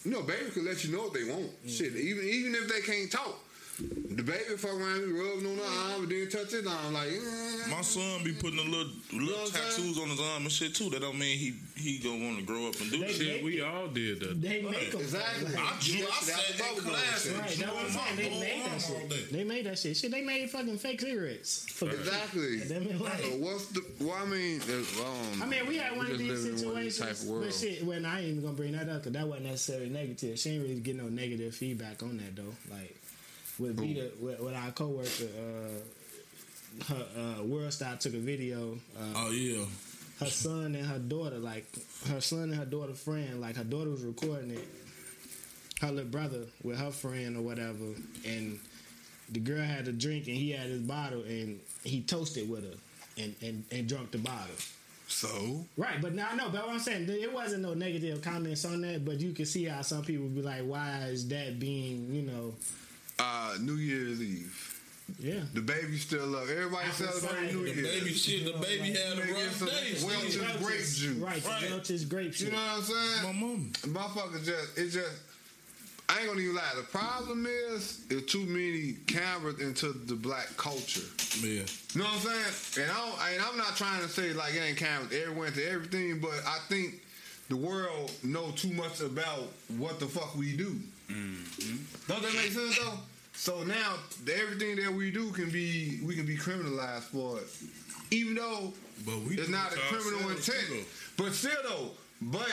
[0.04, 1.50] you know, baby could let you know what they want.
[1.66, 1.70] Mm.
[1.70, 3.38] Shit, even even if they can't talk.
[3.78, 7.08] The baby fuck around, be rubbing on the arm, and then touch his arm, like,
[7.10, 7.70] eh.
[7.70, 10.74] My son be putting a little little what I'm tattoos on his arm and shit
[10.74, 10.90] too.
[10.90, 13.16] That don't mean he he gonna want to grow up and do They- shit.
[13.18, 14.40] Shit, we all did that.
[14.42, 15.54] they make them Exactly.
[15.54, 16.06] I drew.
[16.08, 18.80] I sat in class and Right, drew that's what on my They whole made that
[18.82, 19.08] shit.
[19.10, 19.24] day.
[19.30, 19.96] They made that shit.
[19.96, 21.66] Shit, they made fucking fake cigarettes.
[21.70, 22.56] For Exactly.
[22.60, 23.20] Them in life.
[23.22, 26.10] So what's the, well, I mean, there's, well, I don't I mean, we had one
[26.10, 28.42] of these living in one of situations, type of but shit, when I ain't even
[28.42, 30.36] gonna bring that up because that wasn't necessarily negative.
[30.38, 32.54] She ain't really get no negative feedback on that though.
[32.74, 32.96] Like
[33.58, 37.06] with Vita, with, with our coworker, uh, her
[37.40, 38.78] uh, World Star took a video.
[38.98, 39.64] Uh, Oh yeah.
[40.20, 41.66] her son and her daughter, like
[42.08, 44.66] her son and her daughter friend, like her daughter was recording it,
[45.80, 47.84] her little brother with her friend or whatever,
[48.26, 48.58] and
[49.30, 52.78] the girl had a drink and he had his bottle and he toasted with her
[53.22, 54.54] and, and, and drunk the bottle.
[55.08, 58.64] So Right, but now I know, but what I'm saying, it wasn't no negative comments
[58.66, 62.14] on that, but you can see how some people be like, why is that being,
[62.14, 62.54] you know,
[63.18, 64.64] uh, New Year's Eve.
[65.18, 65.40] Yeah.
[65.54, 66.42] The baby's still up.
[66.48, 67.80] Everybody celebrating New cider.
[67.80, 69.96] The baby shit, the baby had a rough day.
[70.04, 71.16] Welch's grape juice.
[71.16, 71.70] Right, Right.
[71.70, 72.48] Welch's grape shit.
[72.48, 73.22] You know what I'm saying?
[73.24, 73.72] My mom.
[73.86, 75.22] Motherfuckers just it just
[76.10, 76.72] I ain't gonna even lie.
[76.76, 81.02] The problem is there's too many cameras into the black culture.
[81.40, 81.64] Yeah.
[81.94, 82.84] You know what I'm saying?
[82.88, 85.70] And, I don't, and I'm not trying to say like it ain't cameras everywhere to
[85.70, 87.02] everything, but I think
[87.48, 90.76] the world know too much about what the fuck we do.
[91.08, 92.98] Don't that make sense though?
[93.34, 93.94] So now
[94.24, 97.46] the, everything that we do can be we can be criminalized for it,
[98.10, 98.72] even though
[99.06, 100.66] But we it's not a criminal ourselves, intent.
[100.68, 100.84] too,
[101.16, 101.90] But still though,
[102.20, 102.48] but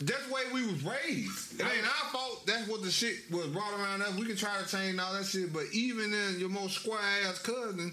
[0.00, 1.58] that's the way we was raised.
[1.60, 2.46] It ain't our fault.
[2.46, 4.14] That's what the shit was brought around us.
[4.14, 7.38] We can try to change all that shit, but even in your most square ass
[7.40, 7.92] cousin,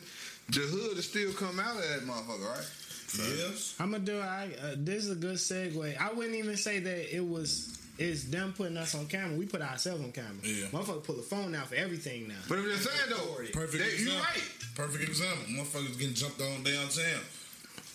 [0.49, 2.69] the hood will still come out of that motherfucker, right?
[3.17, 3.75] Yes.
[3.79, 4.19] I'm gonna do.
[4.19, 5.97] I uh, this is a good segue.
[5.97, 7.79] I wouldn't even say that it was.
[7.97, 9.37] It's them putting us on camera.
[9.37, 10.33] We put ourselves on camera.
[10.43, 10.65] Yeah.
[10.67, 12.35] Motherfucker pull the phone out for everything now.
[12.49, 14.19] But I'm just saying though, Perfect that, you example.
[14.33, 14.43] right.
[14.75, 15.43] Perfect example.
[15.53, 17.21] Motherfuckers getting jumped on downtown.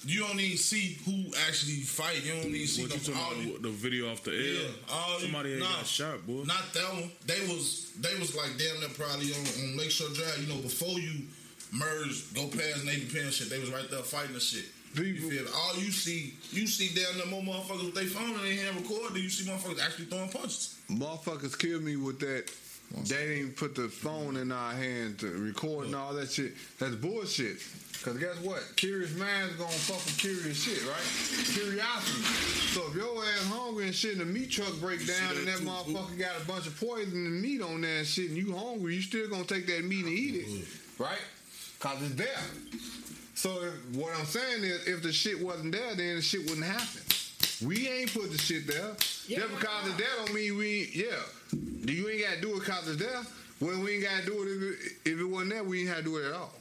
[0.07, 2.25] You don't even see who actually fight.
[2.25, 3.15] You don't even see What you them.
[3.15, 3.63] talking all about?
[3.63, 4.39] The video off the air?
[4.63, 6.45] Yeah, all Somebody you, had nah, got shot, boy.
[6.47, 7.11] Not that one.
[7.27, 10.39] They was they was like damn near probably on, on Lakeshore Drive.
[10.47, 11.27] You know, before you
[11.73, 13.51] merge, go past Navy Pier and shit.
[13.51, 14.67] They was right there fighting the shit.
[14.95, 15.55] People- you feel?
[15.55, 18.77] All you see, you see down there more motherfuckers with their phone in their hand
[18.81, 19.23] recording.
[19.23, 20.75] You see motherfuckers actually throwing punches.
[20.91, 22.51] Motherfuckers kill me with that.
[23.07, 26.55] They didn't put the phone in our hand to record and all that shit.
[26.79, 27.59] That's bullshit.
[28.03, 28.63] Cause guess what?
[28.77, 31.53] Curious minds gonna fuck with curious shit, right?
[31.53, 32.23] Curiosity.
[32.73, 35.59] So if your ass hungry and shit and the meat truck break down and that
[35.59, 38.39] that too, motherfucker got a bunch of poison and meat on there and shit and
[38.39, 41.19] you hungry, you still gonna take that meat and eat it, right?
[41.81, 42.41] Cause it's there.
[43.39, 46.67] So if, what I'm saying is, if the shit wasn't there, then the shit wouldn't
[46.67, 47.03] happen.
[47.65, 48.97] We ain't put the shit there.
[49.29, 51.07] Yeah, Just because it's there don't mean we yeah.
[51.87, 53.23] You ain't gotta do it cause it's there.
[53.61, 55.99] Well, we ain't gotta do it if it, if it wasn't there, we ain't had
[55.99, 56.53] to do it at all.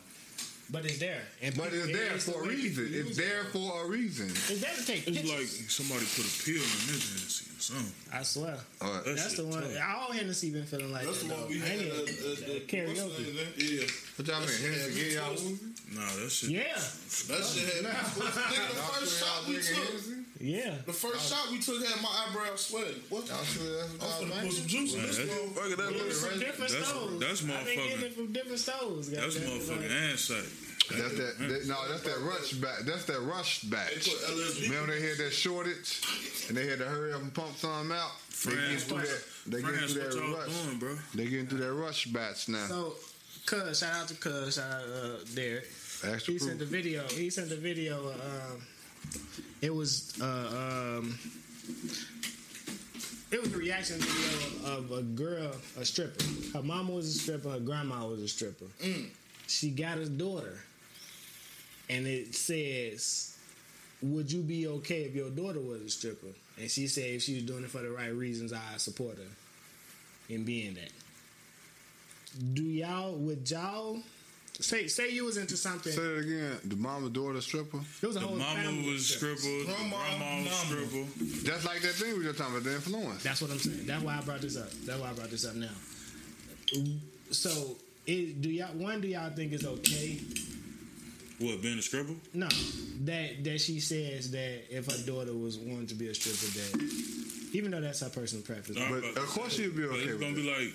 [0.70, 1.22] But it's there.
[1.42, 2.90] And But it's there the for a reason.
[2.92, 3.48] It's there it.
[3.56, 4.28] for a reason.
[4.28, 7.94] It's there to take It's like somebody put a pill in this Hennessy or something.
[8.12, 8.58] I swear.
[8.82, 9.06] All right.
[9.06, 9.62] That That's the one.
[9.64, 9.80] tough.
[9.80, 11.30] All Hennessy been feeling like That's that.
[11.30, 11.48] the one though.
[11.48, 11.80] we had.
[11.80, 13.16] Uh, uh, karaoke.
[13.16, 13.54] the name?
[13.58, 13.88] Yeah.
[14.20, 14.50] What y'all mean?
[14.60, 15.58] Hennessy had y'all me?
[15.96, 16.50] Nah, that shit.
[16.52, 20.27] Yeah, That shit had nigga, the first shot we took.
[20.39, 20.58] Hennessy?
[20.67, 20.76] yeah.
[20.86, 23.02] The first shot we took had my eyebrows sweating.
[23.10, 23.28] What?
[23.28, 25.78] Y'all sure that's I'm what y'all put some juice in this Man, that- motherfucker.
[25.78, 27.19] That It's looks from different That's- stores.
[27.19, 29.10] that's I've been getting it from different stores.
[29.10, 30.45] That's goddamn motherfucking like- insight.
[30.89, 31.65] That's that, that.
[31.67, 32.80] No, that's that rush back.
[32.86, 34.06] That's that rush batch.
[34.06, 34.69] They.
[34.69, 36.02] Remember they had that shortage
[36.47, 38.12] and they had to hurry up and pump some out.
[38.45, 39.23] They getting through that.
[39.47, 40.63] They getting through that rush.
[40.63, 40.97] doing, bro?
[41.13, 42.65] They getting through that rush batch now.
[42.67, 42.95] So,
[43.45, 45.65] Cuz, shout out to Cuz, shout out uh, Derek.
[46.06, 47.06] Extra He sent the video.
[47.10, 48.12] He sent the video.
[48.12, 48.62] Um,
[49.62, 51.17] it was uh, um,
[53.32, 56.24] it was a reaction video of a girl, a stripper.
[56.54, 57.50] Her mama was a stripper.
[57.50, 58.65] Her grandma was a stripper.
[59.48, 60.58] She got a daughter,
[61.89, 63.38] and it says,
[64.02, 67.36] "Would you be okay if your daughter was a stripper?" And she said, "If she
[67.36, 70.91] was doing it for the right reasons, I support her in being that."
[72.54, 74.00] Do y'all would y'all
[74.60, 75.91] say say you was into something?
[75.91, 76.58] Say it again.
[76.65, 77.80] The mama daughter stripper.
[78.02, 79.41] It was a The whole mama family was of strippers.
[79.41, 79.65] stripper.
[79.65, 80.86] Grandma, Grandma was mama.
[80.88, 81.50] stripper.
[81.52, 83.24] That's like that thing we were talking about, the influence.
[83.24, 83.86] That's what I'm saying.
[83.86, 84.70] That's why I brought this up.
[84.86, 85.70] That's why I brought this up now.
[87.32, 89.02] So, it, do y'all one?
[89.02, 90.20] Do y'all think it's okay?
[91.39, 92.13] What, being a stripper?
[92.34, 92.47] No,
[93.06, 97.54] that that she says that if her daughter was wanting to be a stripper, that
[97.54, 100.12] even though that's her personal preference, Nah, But of course she'd be but okay It's
[100.13, 100.36] with gonna it.
[100.36, 100.73] be like,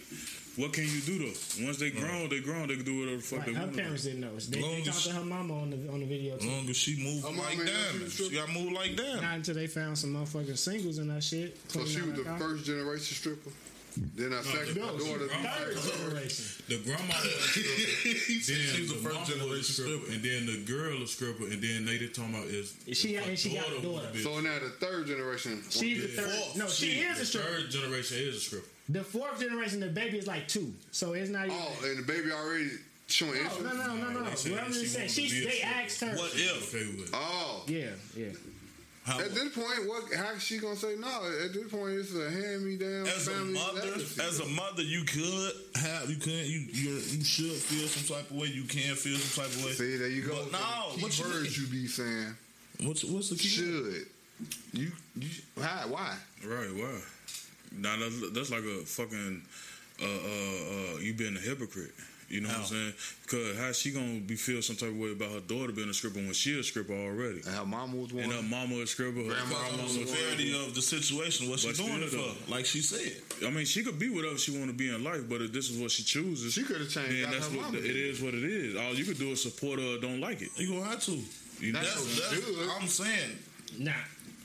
[0.56, 1.64] what can you do though?
[1.66, 2.68] Once they grown, they grown.
[2.68, 3.76] They can do whatever the fuck right, they her want.
[3.76, 4.36] parents didn't know.
[4.38, 6.48] They, Long they as- talked to her mama on the on the video As too.
[6.50, 8.12] long as she move Her like mama ain't diamonds.
[8.14, 8.30] stripper?
[8.30, 9.22] She got move like diamonds.
[9.22, 11.58] Not until they found some motherfucking singles in that shit.
[11.72, 12.38] So she was her the car.
[12.38, 13.50] first generation stripper.
[13.96, 15.28] Then her second no, she daughter.
[15.28, 16.44] Third generation.
[16.68, 18.08] The grandma was a stripper.
[18.08, 20.12] he then she was the the first mama was a generation stripper, stripper.
[20.12, 23.38] and then the girl a stripper, and then they just talking about is She- and
[23.38, 24.08] she got a daughter.
[24.18, 25.62] So now the third generation.
[25.70, 26.30] She's the third.
[26.30, 26.56] Fourth.
[26.56, 27.48] No, she, She- is a the stripper.
[27.48, 28.66] Third generation is a stripper.
[28.88, 31.56] The fourth generation, the baby is like two, so it's not even.
[31.58, 32.70] Oh, and the baby already
[33.06, 33.62] showing No, interest.
[33.62, 34.24] no, no, no, no.
[34.30, 36.16] They said What I'm just saying, wanted she, they asked her.
[36.16, 36.74] What if?
[36.74, 37.10] Okay.
[37.14, 37.62] Oh.
[37.68, 38.26] Yeah, yeah.
[39.04, 40.04] How, At this point, what?
[40.14, 41.08] How she gonna say no?
[41.44, 44.22] At this point, it's a hand me down as a mother, legacy.
[44.22, 48.30] as a mother, you could have, you could, you you you should feel some type
[48.30, 48.46] of way.
[48.46, 49.72] You can feel some type of way.
[49.72, 50.44] See, there you go.
[50.44, 52.36] But no, Key what you words you be saying.
[52.84, 53.48] What's what's the key?
[53.60, 54.06] word?
[54.72, 54.92] Should you?
[55.16, 55.88] You how?
[55.88, 56.16] Why?
[56.46, 56.72] Right?
[56.72, 57.00] Why?
[57.72, 59.42] Now that's, that's like a fucking.
[60.00, 61.92] Uh, uh, uh, you being a hypocrite.
[62.32, 62.92] You know what I'm saying?
[63.22, 65.92] Because how she gonna be feel some type of way about her daughter being a
[65.92, 67.42] stripper when she a stripper already?
[67.44, 68.24] And her mama was one.
[68.24, 70.66] And her mama a stripper, her Grandma grandma was the a severity stripper.
[70.68, 73.20] of the situation, what she But doing it for, like she said.
[73.46, 75.68] I mean, she could be whatever she want to be in life, but if this
[75.68, 77.96] is what she chooses, She coulda changed Then that's her what mama it did.
[77.96, 78.22] is.
[78.22, 78.76] What it is.
[78.76, 80.48] All you could do is support her or don't like it.
[80.56, 81.12] You gonna have to.
[81.60, 82.02] You That's know?
[82.02, 82.70] That's, that's you.
[82.80, 83.38] I'm saying.
[83.78, 83.92] Nah.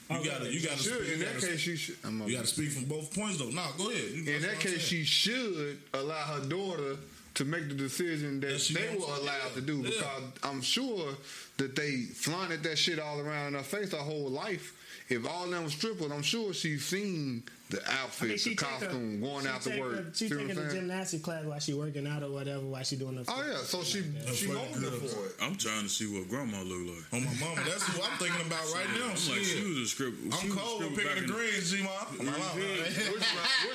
[0.10, 1.96] You gotta, you gotta, Should, speak, in you that gotta, case, she should.
[2.04, 3.50] You gotta speak from both points though.
[3.50, 4.04] Nah, go ahead.
[4.12, 6.96] You- in that case, she should allow her daughter
[7.38, 9.90] to make the decision that That they were allowed to do Yeah.
[9.92, 11.16] because I'm sure
[11.58, 14.74] that they flaunted that shit all around her face her whole life.
[15.10, 18.56] If all them was strippers, I'm sure she's seen the outfit, I mean, she the
[18.56, 20.06] costume, a, going she out to work.
[20.08, 20.82] A, she See what taking I'm a saying?
[20.82, 23.26] gymnastics class while she working out or whatever while she doing the.
[23.28, 24.04] Oh yeah, so she
[24.34, 25.36] she funny older for it.
[25.42, 27.14] I'm trying to see what grandma look like.
[27.14, 29.04] On my mama, that's who I'm thinking about right now.
[29.04, 29.46] I'm like, Shit.
[29.46, 30.18] she was a script.
[30.32, 31.92] I'm cold with stripper picking the greens, G Ma.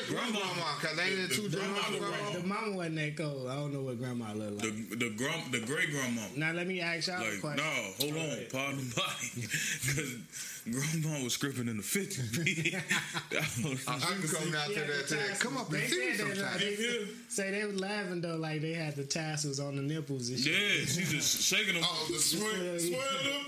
[0.09, 0.41] Grandma?
[0.81, 2.33] Cause they ain't the two grandma.
[2.33, 3.49] The mama wasn't that cold.
[3.49, 4.73] I don't know what grandma look like.
[4.91, 6.23] The the grand the great grandma.
[6.37, 7.65] now let me ask y'all a question.
[7.65, 9.31] no, hold on, pardon body.
[9.37, 10.15] Because
[10.71, 12.75] grandma was scripting in the 50s.
[13.89, 15.37] I should come out to that the.
[15.41, 17.07] Come up and see me said that, uh, they Yeah.
[17.29, 20.53] say they was laughing though, like they had the tassels on the nipples and shit.
[20.53, 21.85] yeah, she just shaking them.
[21.85, 22.89] Oh, the swear, swear the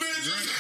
[0.03, 0.51] bitches.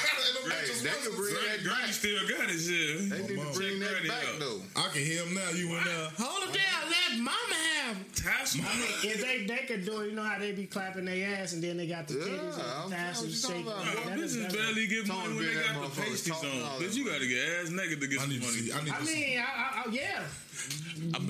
[0.44, 3.10] Hey, they can bring Granny, that Granny still got it, shit.
[3.10, 4.60] They need to bring that back though.
[4.76, 5.50] I can hear him now.
[5.50, 6.08] You in there?
[6.18, 7.73] Hold it down, let mama have.
[8.14, 8.60] Tassel.
[8.64, 11.36] I mean, if they they could do it, you know how they be clapping their
[11.36, 13.64] ass and then they got the Yeah, titties I'm- and the tassels I'm shaking.
[13.66, 16.30] talking about- That is- Bitches that's- barely get Tony money when they got the pasties
[16.32, 16.40] on.
[16.42, 18.52] that Bitch, you gotta get ass naked to get I some money.
[18.52, 18.72] see.
[18.72, 20.22] I I mean, I, I, I, yeah.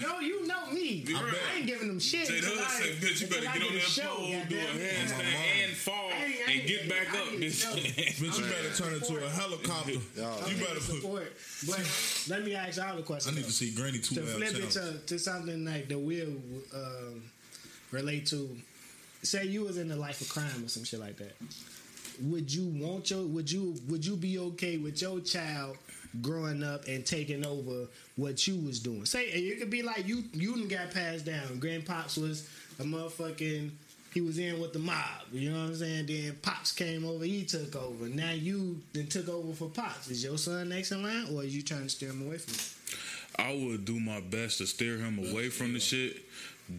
[0.00, 1.04] No, you know me.
[1.14, 1.34] I.
[1.54, 2.26] I ain't giving them shit.
[2.26, 5.64] Say, until I- say, bitch, you better get on that show, pole, do a handstand
[5.64, 7.64] and fall I I and ain't- get back I up, ain't- bitch.
[8.14, 9.92] Bitch, you better turn into a helicopter.
[10.16, 10.82] Y'all- better put.
[10.82, 11.32] support.
[11.66, 13.32] But let me ask y'all a I question.
[13.32, 15.98] I need to see Granny two to hours flip it to, to something like that
[15.98, 16.34] will
[16.74, 17.22] um,
[17.90, 18.56] relate to
[19.22, 21.34] say you was in the life of crime or some shit like that
[22.22, 25.76] would you want your would you would you be okay with your child
[26.22, 29.04] growing up and taking over what you was doing.
[29.04, 31.60] Say it could be like you you got passed down.
[31.60, 32.48] Grandpops was
[32.78, 33.70] a motherfucking
[34.12, 36.06] he was in with the mob you know what i'm saying?
[36.06, 38.06] Then pops came over he took over.
[38.06, 40.10] Now you then took over for pops.
[40.10, 42.54] Is your son next in line or are you trying to steer him away from
[42.54, 42.74] it
[43.36, 46.22] I would do my best to steer him away from the shit.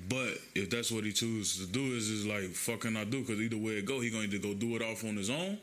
[0.09, 3.21] But if that's what he chooses to do, is is like fucking I do?
[3.21, 5.59] Because either way it go, he going to go do it off on his own.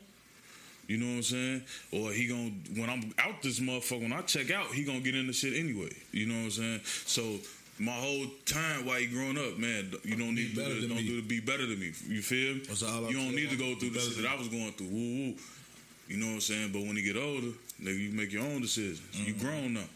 [0.87, 1.61] You know what I'm saying?
[1.93, 5.15] Or he gonna when I'm out this motherfucker, when I check out, he gonna get
[5.15, 5.89] into shit anyway.
[6.11, 6.81] You know what I'm saying?
[6.83, 7.37] So
[7.79, 10.81] my whole time while he growing up, man, you don't need to better do this,
[10.81, 11.07] than don't me.
[11.07, 11.91] do to be better than me.
[12.07, 12.55] You feel?
[12.55, 12.61] me?
[12.69, 14.71] All you don't need to go through Be the shit than that I was going
[14.73, 14.87] through.
[14.87, 15.33] Woo woo.
[16.09, 16.71] You know what I'm saying?
[16.73, 17.47] But when you get older,
[17.81, 19.01] nigga, you make your own decisions.
[19.13, 19.45] You Mm-hmm.
[19.45, 19.87] grown now.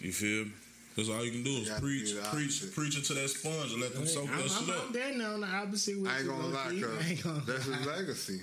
[0.00, 0.52] You feel me?
[0.96, 2.24] That's all you can do is You got to preach, do preach,
[2.62, 2.74] opposite.
[2.74, 4.84] preach into that sponge and let them soak I'm, that I'm, up.
[4.88, 7.10] I'm there now on the opposite with I ain't gonna lie, low-key.
[7.10, 8.40] Ain't gonna cuz that's his legacy.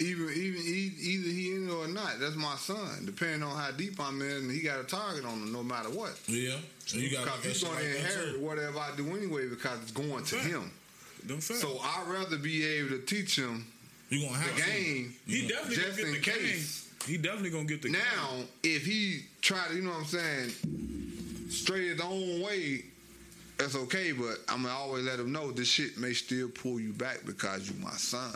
[0.00, 3.04] Even even either he in it or not, that's my son.
[3.04, 6.18] Depending on how deep I'm in, he got a target on him no matter what.
[6.26, 9.92] Yeah, so you got Because to he's gonna inherit whatever I do anyway because it's
[9.92, 10.48] going to Fact.
[10.48, 10.70] him.
[11.24, 11.40] Them.
[11.40, 13.66] So I'd rather be able to teach him
[14.10, 16.48] You gonna have the game he definitely just gonna in get the game.
[16.50, 16.88] case.
[17.06, 17.98] He definitely gonna get the game.
[18.16, 22.84] Now, if he try to, you know what I'm saying, straight his own way,
[23.58, 24.10] that's okay.
[24.12, 27.70] But I'm gonna always let him know this shit may still pull you back because
[27.70, 28.32] you my son.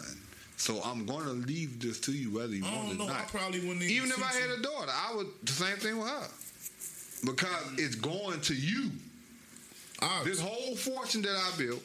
[0.59, 3.05] So I'm gonna leave this to you whether you I want it or.
[3.05, 3.29] I not.
[3.29, 6.27] probably wouldn't Even if I had a daughter, I would the same thing with her
[7.25, 8.91] because it's going to you.
[10.03, 11.83] I- This whole fortune that I built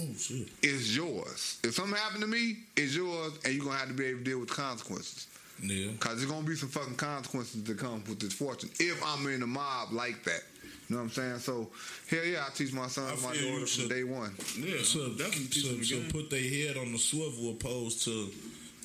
[0.00, 0.48] oh shit.
[0.62, 1.58] is yours.
[1.64, 4.24] If something happened to me, it's yours, and you're gonna have to be able to
[4.24, 5.26] deal with the consequences.
[5.60, 5.90] Yeah.
[5.98, 9.42] Cause there's gonna be some fucking consequences that come with this fortune if I'm in
[9.42, 10.42] a mob like that.
[10.88, 11.38] You know what I'm saying?
[11.40, 11.68] So
[12.10, 13.90] hell yeah, I teach my son and my feel you daughter from should.
[13.90, 14.34] day one.
[14.58, 18.04] Yeah, So, definitely teach so, him the so put their head on the swivel opposed
[18.04, 18.30] to,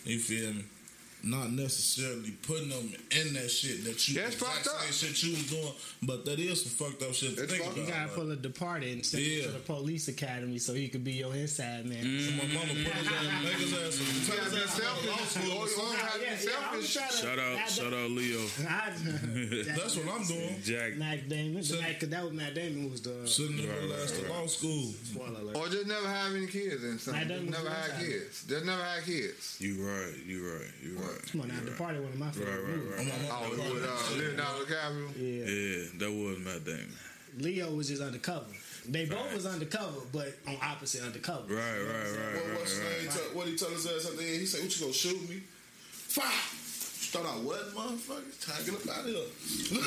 [0.05, 0.65] you feel me?
[1.25, 4.91] Not necessarily putting them in that shit that you Yeah, it's exact fucked up.
[4.91, 7.77] shit you was doing, but that is some fucked up shit to It's think fucked
[7.77, 11.05] You gotta pull a departed and send him to the police academy so he could
[11.05, 12.03] be your inside man.
[12.03, 12.27] Mm-hmm.
[12.27, 14.75] So my mama put his ass, make his ass, You tell gotta his be ass
[14.75, 15.29] to go to law selfish.
[15.31, 15.99] school Or or you something.
[16.03, 17.21] gotta be selfish.
[17.23, 18.43] Shout out, shout out, Leo.
[19.63, 20.55] That's what I'm doing.
[20.61, 20.97] Jack.
[20.97, 21.63] Matt Damon.
[21.63, 24.23] So- Matt, cause that was Matt Damon was the uh, Sitting in Right, last right,
[24.25, 24.91] of law school.
[25.55, 27.27] Or just never have any kids and Nah, something.
[27.27, 28.05] that Just was never one had time.
[28.05, 28.43] kids.
[28.43, 29.55] Just never had kids.
[29.59, 31.12] You right, you right, you right.
[31.31, 31.69] Come on now, you right.
[31.69, 32.91] Departed one of my favorite Right, right, movies.
[32.91, 33.13] right.
[33.23, 35.07] I'm on my Oh, with uh, Leonardo DiCaprio.
[35.17, 35.45] Yeah.
[35.45, 36.87] Yeah, that was my thing.
[37.39, 38.45] Leo was just undercover.
[38.87, 41.53] They both was undercover, but on opposite undercover.
[41.53, 43.01] Right, right, right, What, what's his right.
[43.01, 43.09] name?
[43.09, 44.39] Tell- What he tell us ass at the end?
[44.41, 45.41] He said, "What you gonna shoot me?"
[45.91, 46.25] Fire.
[47.13, 48.43] Start out what, motherfuckers?
[48.43, 49.79] Trying to get up out of here.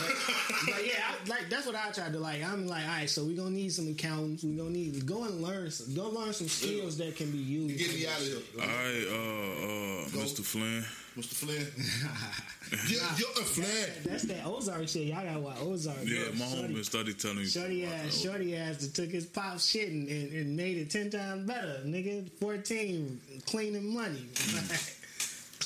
[0.66, 2.40] But yeah, I, like that's what I try to like.
[2.40, 4.44] I'm like, all right, so we're gonna need some accountants.
[4.44, 7.78] We're gonna need go and learn some, go learn some skills that can be used.
[7.78, 8.36] Get me out of here.
[8.60, 10.44] All right, uh, uh, Mr.
[10.44, 10.84] Flynn.
[11.16, 11.34] Mr.
[11.34, 11.66] Flynn.
[12.88, 13.90] Get your Flynn.
[14.04, 15.06] That's that Ozark shit.
[15.06, 15.96] Y'all gotta watch Ozark.
[16.04, 16.32] Yeah, bro.
[16.34, 17.46] my Shorty- homie started telling me.
[17.46, 18.12] Shorty ass, that.
[18.12, 21.80] shorty ass that took his pop shit and, and, and made it ten times better.
[21.86, 24.26] Nigga, fourteen cleaning money,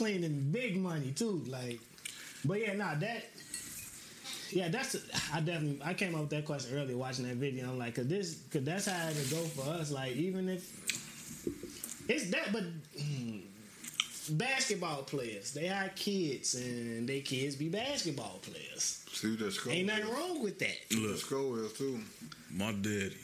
[0.01, 1.43] cleaning big money too.
[1.47, 1.79] Like,
[2.45, 3.25] but yeah, nah, that.
[4.51, 4.97] Yeah, that's.
[5.33, 5.81] I definitely.
[5.85, 7.69] I came up with that question earlier watching that video.
[7.69, 9.91] I'm like, cause this, cause that's how it'll go for us.
[9.91, 10.63] Like, even if
[12.09, 12.65] it's that, but
[12.99, 13.43] mm,
[14.31, 19.05] basketball players, they are kids, and they kids be basketball players.
[19.13, 19.73] See that skull.
[19.75, 20.77] Ain't nothing wrong with that.
[20.97, 22.01] Look, Skull is too.
[22.51, 23.17] my daddy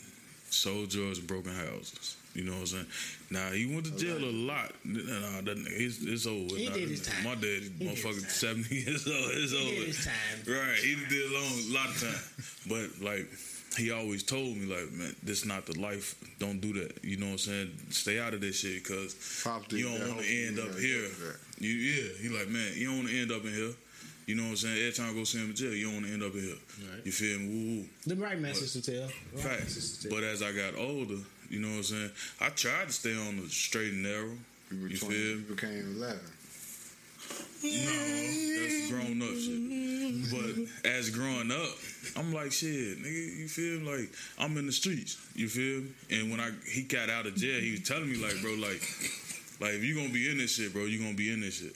[0.51, 2.16] sold drugs in broken houses.
[2.37, 2.85] You know what I'm saying?
[3.31, 4.71] Now he went to jail a lot.
[4.85, 6.55] Nah, that it's, it's over.
[6.55, 7.23] He Nah, did his time.
[7.23, 9.31] My daddy, He motherfucker, seventy years old.
[9.33, 9.75] It's He over.
[9.75, 10.13] did his time.
[10.45, 12.21] Right, he did a long lot of time.
[12.69, 13.25] but like,
[13.75, 16.13] he always told me like, man, this not the life.
[16.37, 17.03] Don't do that.
[17.03, 17.71] You know what I'm saying?
[17.89, 19.15] Stay out of this shit because
[19.71, 21.39] you don't want to end up yeah, here.
[21.59, 23.71] You, yeah, he like, man, you don't want to end up in here.
[24.27, 24.77] You know what I'm saying?
[24.77, 26.41] Every time I go see him in jail, you don't want to end up in
[26.41, 26.55] here.
[26.91, 27.05] Right.
[27.05, 27.47] You feel me?
[27.47, 27.85] Woo, woo.
[28.05, 29.07] The right message to tell.
[29.33, 29.63] Right Facts.
[29.75, 30.17] message to tell.
[30.19, 31.15] But as I got older,
[31.49, 32.11] you know what I'm saying?
[32.41, 34.31] I tried to stay on the straight and narrow.
[34.71, 35.37] You, were You 20, feel?
[35.37, 36.19] you became 11.
[37.63, 37.69] No,
[38.61, 40.31] that's grown up shit.
[40.31, 41.75] But as growing up,
[42.15, 43.79] I'm like, shit, nigga, you feel?
[43.81, 45.17] Like I'm in the streets.
[45.35, 45.83] You feel?
[46.11, 48.81] And when I he got out of jail, he was telling me like, bro, like,
[49.59, 51.73] like if you gonna be in this shit, bro, you gonna be in this shit.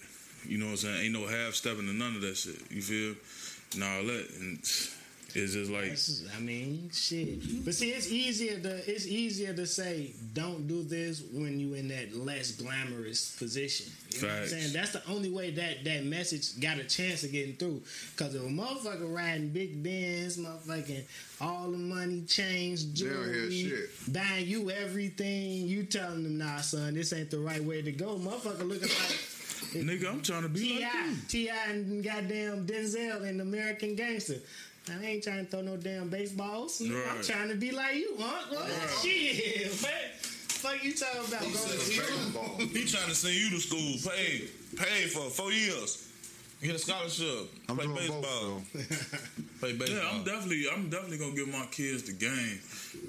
[0.47, 1.05] You know what I'm saying?
[1.05, 2.59] Ain't no half stepping to none of that shit.
[2.71, 3.15] You feel?
[3.79, 4.59] Nah, let and
[5.35, 7.65] it's just like That's- I mean, shit.
[7.65, 11.87] But see, it's easier to it's easier to say don't do this when you in
[11.89, 13.87] that less glamorous position.
[14.11, 14.73] You know what I'm saying?
[14.73, 17.81] That's the only way that that message got a chance of getting through.
[18.17, 21.03] Cause if a motherfucker riding big Benz, motherfucking
[21.39, 24.13] all the money, chains, jewelry, shit.
[24.13, 28.15] buying you everything, you telling them, nah, son, this ain't the right way to go.
[28.17, 29.19] Motherfucker looking like.
[29.73, 31.27] nigga, I'm trying to be Ti, like.
[31.27, 34.35] Ti, and goddamn Denzel in American Gangster.
[34.99, 36.81] I ain't trying to throw no damn baseballs.
[36.81, 37.23] I'm Right.
[37.23, 38.45] trying to be like you, huh?
[38.51, 38.67] Well,
[39.01, 39.91] Shit, man.
[40.19, 41.41] Fuck you talking about?
[41.41, 42.57] Go to Baseball.
[42.59, 46.07] He trying to send you to school, paid, paid for four years.
[46.61, 47.49] Get a scholarship.
[47.67, 48.21] I'm play baseball.
[48.21, 48.95] both, though.
[49.59, 49.97] Play baseball.
[49.97, 52.59] Yeah, I'm definitely, I'm definitely gonna give my kids the game.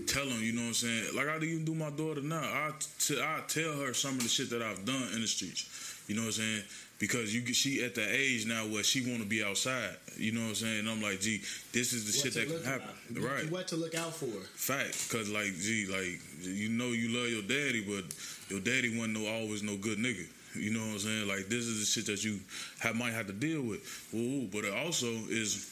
[0.07, 1.05] Tell them, you know what I'm saying.
[1.15, 2.41] Like I even do my daughter now.
[2.41, 5.69] I, t- I tell her some of the shit that I've done in the streets.
[6.09, 6.63] You know what I'm saying?
[7.03, 9.97] Because you, she at the age now where she want to be outside.
[10.17, 10.79] You know what I'm saying?
[10.79, 11.39] And I'm like, gee,
[11.73, 12.89] this is the What shit that can happen.
[13.17, 13.29] out.
[13.29, 13.51] Right.
[13.51, 14.27] What to look out for?
[14.55, 18.05] Fact, cause like, gee, like you know you love your daddy, but
[18.49, 20.25] your daddy wasn't no always no good nigga.
[20.55, 21.27] You know what I'm saying?
[21.27, 22.39] Like this is the shit that you
[22.79, 23.83] have, might have to deal with.
[24.15, 25.67] Ooh, but it also is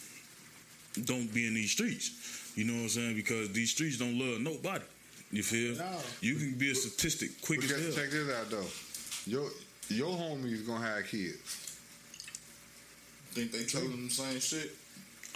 [1.05, 2.11] don't be in these streets.
[2.57, 3.15] You know what I'm saying?
[3.15, 4.85] Because these streets don't love nobody.
[5.31, 5.77] You feel?
[5.79, 5.87] No.
[6.23, 7.95] You can be a statistic quick But as check, hell.
[8.03, 9.31] check this out, though.
[9.31, 9.49] Your,
[9.91, 11.79] your homies gonna have kids.
[13.33, 14.77] Think they telling them the same shit?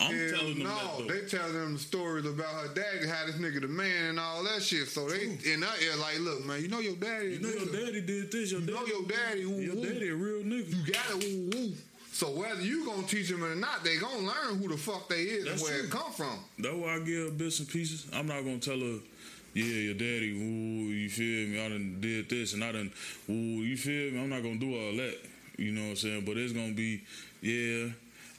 [0.01, 1.15] I'm Hell telling them no, that though.
[1.15, 4.61] they tell them stories about her daddy, how this nigga the man and all that
[4.63, 4.89] shit.
[4.89, 7.35] So they in that ear like, look, man, you know your daddy.
[7.35, 7.87] you know your nigga.
[7.87, 8.51] daddy did this.
[8.51, 9.47] Your You daddy, know your daddy.
[9.47, 9.85] Woo, your woo.
[9.87, 10.69] daddy a real nigga.
[10.87, 11.53] You got it.
[11.55, 11.73] Woo, woo.
[12.11, 15.23] So whether you gonna teach them or not, they gonna learn who the fuck they
[15.23, 15.87] is That's and where true.
[15.89, 16.39] it come from.
[16.59, 18.07] That's why I give her bits and pieces.
[18.13, 18.99] I'm not gonna tell her,
[19.55, 21.65] yeah, your daddy, ooh, you feel me?
[21.65, 22.93] I done did this and I done,
[23.31, 24.21] ooh, you feel me?
[24.21, 25.17] I'm not gonna do all that.
[25.57, 26.25] You know what I'm saying?
[26.25, 27.03] But it's gonna be,
[27.41, 27.89] yeah,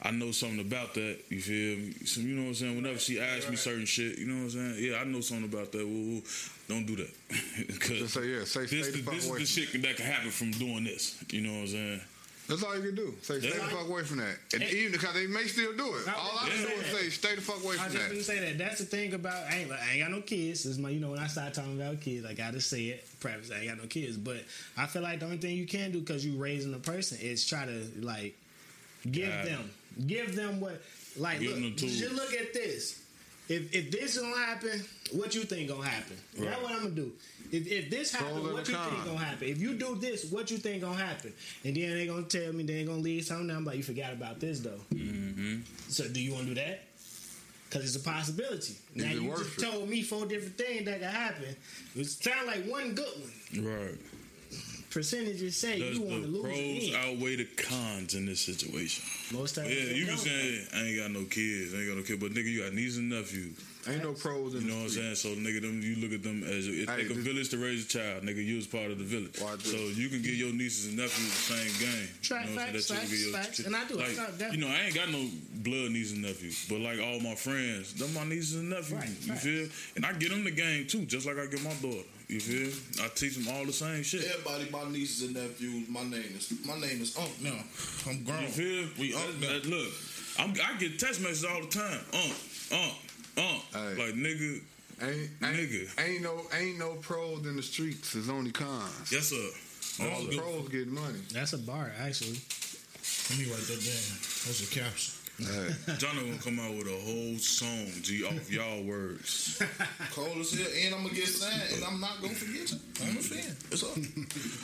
[0.02, 1.18] I know something about that.
[1.30, 1.92] You feel me?
[2.04, 2.76] So, you know what I'm saying?
[2.76, 4.76] Whenever she asks me certain shit, you know what I'm saying?
[4.78, 5.86] Yeah, I know something about that.
[5.86, 6.22] Woo, woo.
[6.68, 7.10] Don't do that.
[7.80, 10.50] Cause Just say yeah, say this, the this is the shit that can happen from
[10.50, 11.22] doing this.
[11.30, 12.00] You know what I'm saying?
[12.48, 13.14] That's all you can do.
[13.22, 13.54] Say stay Yeah.
[13.54, 14.36] the fuck away from that.
[14.54, 16.06] And even because they may still do it.
[16.08, 18.24] I- All I can do is say stay the fuck away I from just didn't
[18.24, 18.58] say that.
[18.58, 20.62] That's the thing about I ain't, I ain't got no kids.
[20.62, 23.06] This is my, you know, when I start talking about kids, I gotta say it.
[23.20, 24.36] Preface, I ain't got no kids, but
[24.76, 27.44] I feel like the only thing you can do because you raising a person is
[27.46, 28.36] try to like
[29.10, 29.70] give Guide them,
[30.06, 30.80] give them what,
[31.16, 33.00] like, Give look, them just look at this.
[33.48, 36.16] If if this gonna happen, what you think gonna happen?
[36.38, 37.12] That's what I'm gonna do.
[37.52, 38.92] If, if this happens, what you cons.
[38.92, 39.48] think gonna happen?
[39.48, 41.32] If you do this, what you think gonna happen?
[41.64, 43.50] And then they gonna tell me they gonna leave something.
[43.50, 44.80] I'm like, you forgot about this though.
[44.94, 45.60] Mm-hmm.
[45.88, 46.82] So do you want to do that?
[47.68, 48.76] Because it's a possibility.
[48.94, 49.70] Now you just it?
[49.70, 51.56] told me four different things that could happen.
[51.96, 53.06] It sound like one good
[53.54, 53.64] one.
[53.64, 53.98] Right.
[54.90, 59.04] Percentages say Does you want to lose pros outweigh the cons in this situation?
[59.36, 62.02] Most times, Yeah, you can say I ain't got no kids, I ain't got no
[62.02, 63.58] kids, but nigga, you got nieces and nephews.
[63.88, 65.14] Ain't no pros in You know the what I'm saying?
[65.16, 67.84] So nigga, them you look at them as it Hey, take a village to raise
[67.84, 68.22] a child.
[68.22, 69.40] Nigga, you was part of the village.
[69.40, 69.72] Watch this.
[69.72, 72.08] So you can get your nieces and nephews the same game.
[72.22, 73.00] Track you know what facts, saying?
[73.00, 73.66] That you can facts, get facts.
[73.66, 73.94] And I do.
[73.96, 75.28] Like, thought you know, I ain't got no
[75.62, 78.92] blood nieces and nephews, but like all my friends, them my nieces and nephews.
[78.92, 79.44] Right, you facts.
[79.44, 79.68] feel?
[79.96, 82.06] And I get them the game too, just like I get my daughter.
[82.28, 83.04] You feel?
[83.04, 84.26] I teach them all the same shit.
[84.26, 87.62] Everybody, my nieces and nephews, my name is my name is Unc now.
[88.10, 88.42] I'm grown.
[88.42, 88.88] You feel?
[88.98, 89.70] We Unc now.
[89.70, 89.92] look,
[90.38, 92.00] I'm, I get text messages all the time.
[92.12, 92.34] Unk,
[92.72, 92.94] unk,
[93.36, 93.62] unk.
[93.72, 93.94] Hey.
[93.94, 94.60] Like nigga,
[95.02, 96.04] Ain't, ain't, Nigga.
[96.06, 98.14] ain't no ain't no pros in the streets.
[98.14, 99.12] It's only cons.
[99.12, 100.04] yes sir.
[100.06, 100.40] All the sir.
[100.40, 101.20] pros get money.
[101.32, 102.40] That's a bar, actually.
[103.28, 104.08] Let me write that down.
[104.46, 105.12] That's a caption.
[105.36, 105.94] Hey.
[105.98, 109.60] John gonna come out with a whole song, G, off y'all words.
[110.12, 112.78] Cold as hell, and I'm gonna get signed, and I'm not gonna forget you.
[113.04, 113.52] I'm a fan.
[113.70, 113.92] It's up.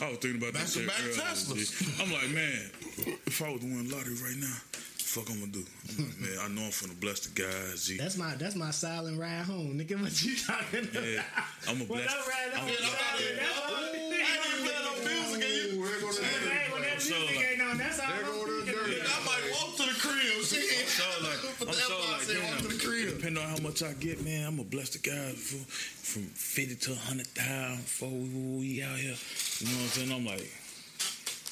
[0.01, 1.77] I was thinking about that shit Back-to-back earlier, Teslas.
[1.77, 2.01] G.
[2.01, 2.71] I'm like, man,
[3.27, 4.57] if I was to win lottery right now,
[5.13, 5.63] fuck I'm gonna do?
[5.97, 7.97] I'm like, man, I know I'm finna bless the guys, G.
[7.97, 9.95] That's my that's my silent ride home, nigga.
[10.01, 11.03] What you talking about?
[11.05, 11.21] Yeah,
[11.69, 12.09] I'm a When bless.
[12.09, 13.77] I'm riding home, I'm- silent, that's all- Ooh,
[15.85, 18.25] there go the Hey, when that So, music like- ain't on, that's all There I'm
[18.25, 20.43] go the thinking I might walk to the crib.
[20.43, 23.07] See, I'm so like, I'm so like, said, walk to the crib.
[23.17, 26.75] depending on how much I get, man, I'm gonna bless the guys for, from 50
[26.75, 29.15] to 100,000 before we, we out here.
[29.59, 30.11] You know what I'm saying?
[30.11, 30.51] I'm like,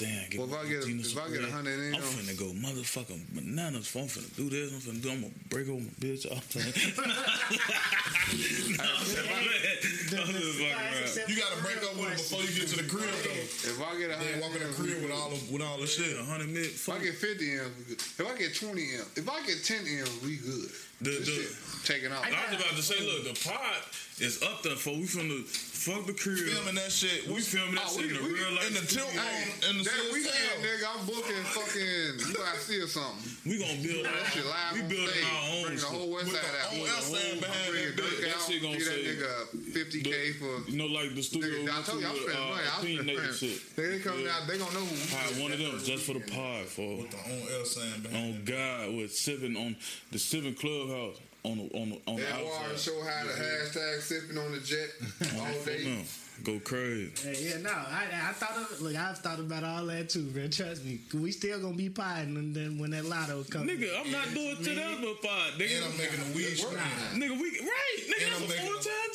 [0.01, 1.51] damn, give Well, if I me get a- Gina if some I get a bread.
[1.53, 3.95] hundred in, I'm finna go motherfucking bananas.
[3.95, 4.71] I'm finna do this.
[4.73, 5.11] I'm finna do.
[5.11, 6.25] I'm gonna break over my bitch.
[6.31, 6.71] I'm finna.
[10.11, 13.31] You gotta break up with him before you get to the crib, though.
[13.31, 15.77] If I get a Then hundred walk in the crib with all the with all
[15.79, 16.17] the shit.
[16.19, 16.63] A hundred mil.
[16.63, 17.99] If I get 50 M's, we good.
[18.01, 20.69] if I get 20 M's, if I get 10 M's, we good.
[21.01, 21.51] The- This the- shit
[21.85, 22.25] taking off.
[22.25, 23.85] I was about to say, look, the pot
[24.19, 25.45] is up there for we finna
[25.81, 26.37] fuck the crib.
[26.37, 27.25] Filming that shit.
[27.27, 28.67] We filming that Oh, shit we- in the real life.
[28.67, 29.25] in the tilt room
[29.69, 30.13] in the that cell.
[30.13, 32.29] weekend, nigga, I'm booking fucking.
[32.29, 33.25] You gotta see or something.
[33.45, 34.05] We gonna build.
[34.05, 35.63] That shit live we building our own.
[35.65, 36.65] Bring the whole West With Side the out.
[36.69, 38.21] whole With the outside whole- behind bring that bitch.
[38.21, 39.33] That shit gonna Give that nigga
[39.73, 40.53] 50K for.
[40.69, 41.49] You know, like the studio.
[41.65, 42.61] Nigga, I told you, I'm spending money.
[42.61, 43.75] I'm uh, opinionated spending shit.
[43.75, 44.95] They coming out, they gonna know who.
[44.95, 48.01] we Hire one of them just for the pod for With the own L sign
[48.01, 48.35] behind.
[48.37, 49.75] on God with sipping on
[50.11, 52.79] the sipping clubhouse on the on the on the That water outside.
[52.79, 54.89] show how the hashtag sipping on the jet
[55.39, 55.83] all day.
[55.83, 56.03] them.
[56.43, 57.11] Go crazy.
[57.21, 60.49] Hey, yeah, no, I, I thought of look, I've thought about all that too, man.
[60.49, 63.69] Trust me, we still gonna be potting and then when that lotto comes.
[63.69, 65.61] Nigga, I'm not doing to that but pod.
[65.61, 66.79] And I'm making a weed Work.
[67.13, 67.97] nigga, we right.
[68.09, 69.11] Nigga, And I'm a full time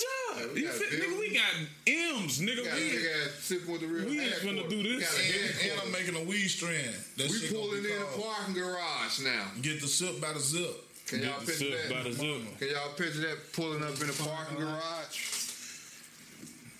[0.46, 0.54] job.
[0.54, 1.54] we You got nigga, we got
[2.22, 2.56] M's, nigga.
[2.58, 4.60] We got We, big ass sipping with the real we ain't headquarters.
[4.62, 4.94] finna do this.
[4.94, 5.80] We got a And, and.
[5.82, 6.94] I'm making a weed strand.
[7.16, 9.46] That We pulling in the parking garage now.
[9.62, 10.76] Get the sip by the zip.
[11.06, 12.48] Can y'all picture sip by the that?
[12.58, 15.45] Can y'all picture that pulling up in the parking garage?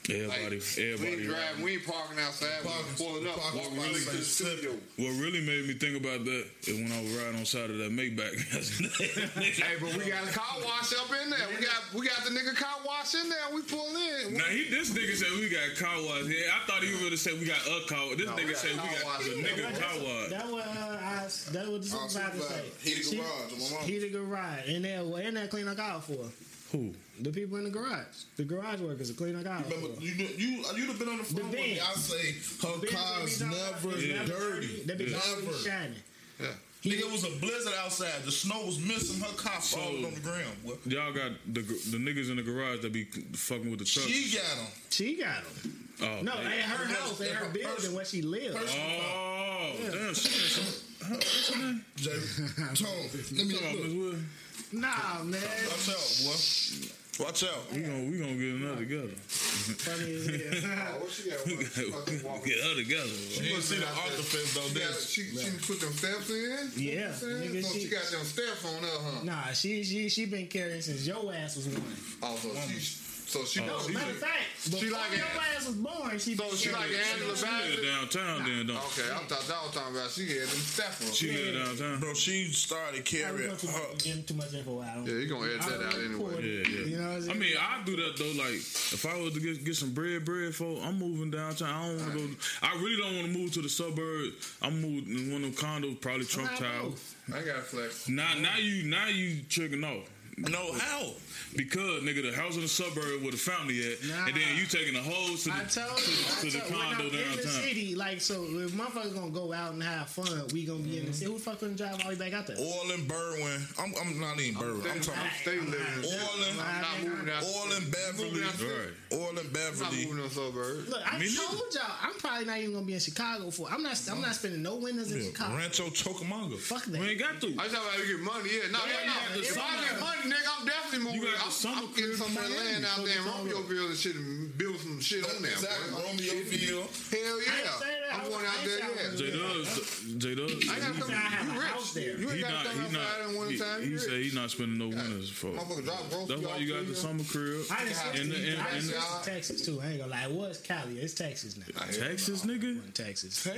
[0.08, 0.98] Everybody, we everybody.
[1.02, 2.62] We ain't driving, we ain't parking outside.
[2.62, 4.70] We Parking- pulling up, parking walking really spot to the say studio.
[5.02, 7.78] What really made me think about that is when I was riding on side of
[7.78, 9.10] that Maybach yesterday.
[9.66, 11.46] Hey, but we got a car wash up in there.
[11.50, 13.50] We got we got the nigga car wash in there.
[13.54, 14.34] We pull in.
[14.38, 16.46] Now he, this nigga said we got car wash here.
[16.54, 18.14] I thought he would have said we got a car.
[18.14, 19.42] This No, nigga got said we got wash the here.
[19.42, 20.30] nigga car wash.
[20.30, 22.62] That what uh, I, that what the Our supervisor say.
[22.62, 22.62] supervisor.
[22.78, 23.88] Heated She- garage, my mom.
[23.88, 24.94] Heated garage, and they
[25.26, 26.30] and they clean a car for
[26.72, 26.92] Who?
[27.20, 28.24] the people in the garage.
[28.36, 29.74] The garage workers are cleaning a car for.
[29.74, 31.78] Remember, you you you you'd have been on the phone with me.
[31.80, 32.32] I say
[32.66, 34.26] her Benz car's be never dirty.
[34.26, 34.82] dirty.
[34.84, 35.52] They be Never.
[35.58, 35.94] shining.
[36.40, 36.46] Yeah.
[36.84, 38.22] Nigga, it was a blizzard outside.
[38.24, 39.20] The snow was missing.
[39.20, 40.62] Her car falling on the ground.
[40.64, 40.74] Boy.
[40.86, 44.06] Y'all got the the niggas in the garage that be fucking with the truck.
[44.06, 44.66] She got him.
[44.90, 45.88] She got them.
[46.02, 46.44] oh, No, man.
[46.50, 48.54] they her Her house, they her personal- building where she lives.
[48.54, 50.14] personal- Oh, damn.
[50.14, 51.12] She got some.
[51.12, 51.84] What's her name?
[51.96, 52.10] Jay,
[52.74, 54.26] Tone, let me Come
[54.74, 54.80] on, Miss look.
[54.80, 54.80] Wood.
[54.82, 55.42] Nah, man.
[55.70, 57.24] Watch out, boy.
[57.24, 57.72] Watch out.
[57.72, 59.08] We gonna we gonna get another together.
[59.16, 60.26] Funny as
[60.64, 60.96] hell.
[60.96, 61.38] Oh, what she got?
[61.40, 62.44] Fucking walking.
[62.52, 63.06] get other together.
[63.06, 66.70] You didn't see the artifice though, She, got, she, she put them steps in.
[66.76, 67.50] Yeah, You know what I'm saying?
[67.52, 69.24] nigga, so she, she- got them steps on her, huh?
[69.24, 71.92] Nah, she she she been carrying since your ass was born.
[72.22, 75.56] Oh, so she, so she, No, she, matter of fact, before like your it.
[75.56, 77.82] ass was born, she so she like carrying- Angela She live Bassett.
[77.82, 81.32] downtown then, don't Okay, I'm that was talking about she had them steps she?
[81.32, 82.00] live downtown.
[82.00, 84.22] Bro, she started carrying was going her.
[84.22, 85.06] too much info out.
[85.06, 86.42] Yeah, you gonna edit that out anyway.
[86.42, 86.84] Yeah, yeah.
[86.86, 88.32] You know what I'm I mean, I do that though.
[88.42, 88.54] Like,
[88.94, 91.68] if I was to get, get some bread, bread for, I'm moving downtown.
[91.68, 92.34] I don't want to go.
[92.62, 94.56] I really don't want to move to the suburbs.
[94.62, 96.90] I'm moving in one of them condos, probably Trump I Tower.
[97.34, 98.08] I got flex.
[98.08, 100.08] Now, now you, now you tricking off.
[100.38, 101.12] No, how?
[101.54, 104.26] Because nigga, the house in the suburb where the family at, Nah.
[104.26, 106.70] and then you taking the hose to the I told you, I to the told,
[106.72, 110.08] when condo I'm in the city, like so, if motherfuckers gonna go out and have
[110.08, 111.14] fun, we gonna be in the mhm.
[111.14, 111.26] city.
[111.30, 112.56] Who the fuck gonna drive all the way back out there?
[112.58, 113.60] Oil and Berwyn.
[113.78, 114.90] I'm, I'm not even Berwyn.
[114.90, 115.74] I'm talking Stay living.
[115.74, 117.42] in the Oil and- I'm not moving out.
[117.44, 118.30] Oil and Beverly.
[118.30, 120.88] Moving out the- Oil and I'm not moving in the suburbs.
[120.88, 121.36] Look, I Me neither.
[121.42, 123.68] told y'all, I'm probably not even gonna be in Chicago for.
[123.70, 124.00] I'm not.
[124.10, 125.56] I'm not spending no winters in Yeah, Chicago.
[125.56, 126.58] Rancho Cucamonga.
[126.58, 127.00] Fuck that.
[127.00, 127.46] We ain't got to.
[127.58, 128.50] I just about to get money.
[128.50, 129.40] Yeah, no, Yeah, no.
[129.40, 131.25] If I get money, nigga, I'm definitely moving.
[131.32, 132.86] Got the I'm, summer I'm getting crib some of that in land Miami.
[132.86, 135.52] out there in Fuck it's all Romeoville and shit and build some shit on there.
[135.52, 135.90] Exactly.
[135.90, 135.98] boy.
[136.06, 136.86] Romeoville.
[137.12, 138.14] Hell yeah.
[138.16, 139.10] I'm going out there, yeah.
[139.10, 139.36] was J Yeah.
[139.36, 140.52] Dubs, J Dubs.
[140.52, 141.92] I ain't He got said I have you rich.
[141.94, 142.16] there.
[142.16, 142.62] You He ain't got not.
[142.64, 143.36] to He come outside in not.
[143.36, 143.82] one He, time.
[143.82, 145.46] he said he's not spending no winters for.
[145.48, 147.64] Motherfucker drop grocery That's why you got the summer crib.
[147.70, 149.80] I done switched And the- to- and- I done and- switched to Texas too.
[149.82, 150.24] I ain't gonna lie.
[150.24, 150.98] It was Cali.
[150.98, 151.64] It's Texas now.
[151.92, 152.62] Texas, nigga.
[152.86, 153.44] In Texas.
[153.44, 153.52] No.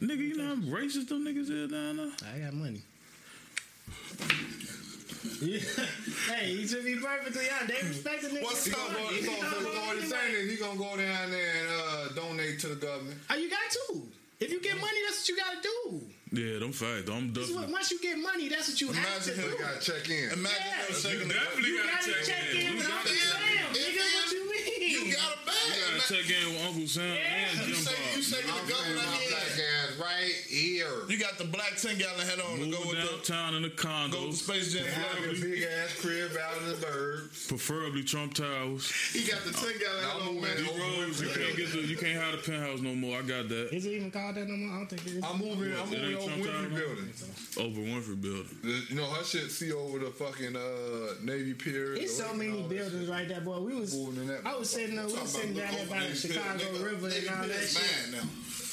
[0.00, 2.10] Nigga, you know how racist them niggas is down there?
[2.34, 2.82] I got money.
[5.42, 5.60] Yeah.
[6.34, 7.68] hey, he should be perfectly honest.
[7.82, 8.42] They respect the nigga.
[8.42, 8.76] What's up?
[8.76, 9.16] with gonna go, money.
[9.16, 10.32] he You gonna, know so, so what he's saying?
[10.32, 13.18] saying is he gonna go down there and uh, donate to the government.
[13.30, 14.02] Oh, you got to.
[14.38, 16.00] If you get money, that's what you gotta do.
[16.32, 17.08] Yeah, them facts.
[17.08, 17.72] I'm This is what, definitely.
[17.72, 19.50] once you get money, that's what you have to Imagine do.
[19.56, 20.28] You gotta check in.
[20.36, 20.86] Imagine Yeah.
[20.86, 23.66] him shaking the definitely You gotta gotta check in, You but I'm gotta check in.
[23.72, 25.06] nigga, what you mean?
[25.06, 25.72] You got a You bag.
[25.96, 28.24] gotta check in with Uncle Sam and You Jim say you Bob.
[28.28, 29.08] shaking I'm the saying government
[30.06, 30.30] my hand.
[30.30, 30.86] black ass right here.
[31.08, 33.62] You got the black ten gallon head on to go Move with the downtown in
[33.62, 34.86] the go with the condos, Space Jam.
[34.86, 37.48] Having a big ass crib out in the burbs.
[37.48, 38.90] preferably Trump Towers.
[39.12, 40.56] He got the ten gallon head I'm on, man.
[40.56, 43.18] moving D Rose, you can't get the, you can't have the penthouse no more.
[43.18, 43.72] I got that.
[43.74, 44.74] Is it even called that no more?
[44.74, 45.24] I don't think it is.
[45.24, 45.72] I'm moving.
[45.74, 46.76] I'm moving over Trump Tower, Winfrey no?
[46.78, 47.12] Building.
[47.58, 48.58] Over Winfrey Building.
[48.62, 51.94] The- You know her shit see over the fucking uh, Navy Pier.
[51.94, 53.60] It's so many buildings right there, boy.
[53.60, 56.00] We was, Moving in that I was sitting there, we was sitting down there by
[56.06, 58.12] the Chicago River and all that shit.
[58.12, 58.22] now.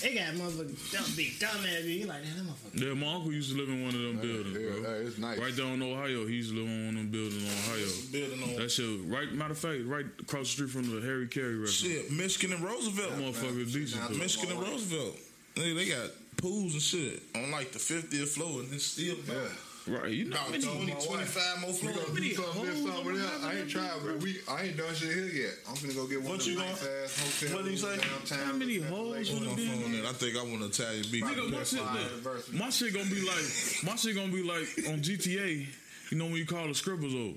[0.01, 1.83] They got motherfuckers, dumb big dumb ass.
[1.83, 2.87] You like that motherfucker.
[2.87, 4.83] Yeah, my uncle used to live in one of them buildings, Yeah, bro.
[4.83, 5.37] hey, it's nice.
[5.39, 7.87] Right down in Ohio, he used to live in one of them buildings in Ohio.
[8.11, 9.31] Building on That shit, right?
[9.31, 11.93] Matter of fact, right across the street from the Harry Caray restaurant.
[11.95, 12.11] shit.
[12.11, 13.11] Michigan and Roosevelt.
[13.11, 14.09] That motherfucker decent.
[14.09, 14.15] though.
[14.17, 15.17] Michigan and Roosevelt.
[15.55, 19.47] Nigga, they got pools and shit on like the 50th floor and it's still Yeah.
[19.85, 21.95] Right, you know how about many 20, my 25 more We floors.
[22.07, 23.09] gonna do something hoes this summer.
[23.11, 23.27] I'm there.
[23.27, 25.53] having I ain't tried, that but we I ain't done shit here yet.
[25.67, 27.53] I'm finna go get one What of you them gonna- nice ass hotels.
[27.53, 27.97] what did he say?
[27.99, 28.39] downtown.
[28.47, 29.67] How many Looking at the hoes would it be?
[29.67, 30.05] phone on that.
[30.07, 31.23] I think I want to Italian beef.
[31.23, 31.83] Nigga, my shit,
[32.23, 33.47] look, my shit gonna be like,
[33.83, 35.67] my shit gonna be like on GTA.
[36.11, 37.35] You know when you call the scribbles over.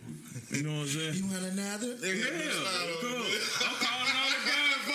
[0.54, 1.14] You know what I'm saying?
[1.18, 1.98] You want another?
[1.98, 3.10] Yeah, go.
[3.10, 4.86] I'm calling all the guys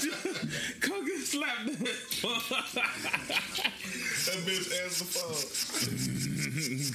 [0.10, 1.72] for come get you,
[2.20, 3.00] come get slapped.
[4.26, 5.34] That bitch answer the phone.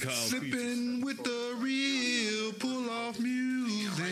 [0.00, 0.52] Call Pete.
[0.52, 4.06] Sipping with the real pull off music.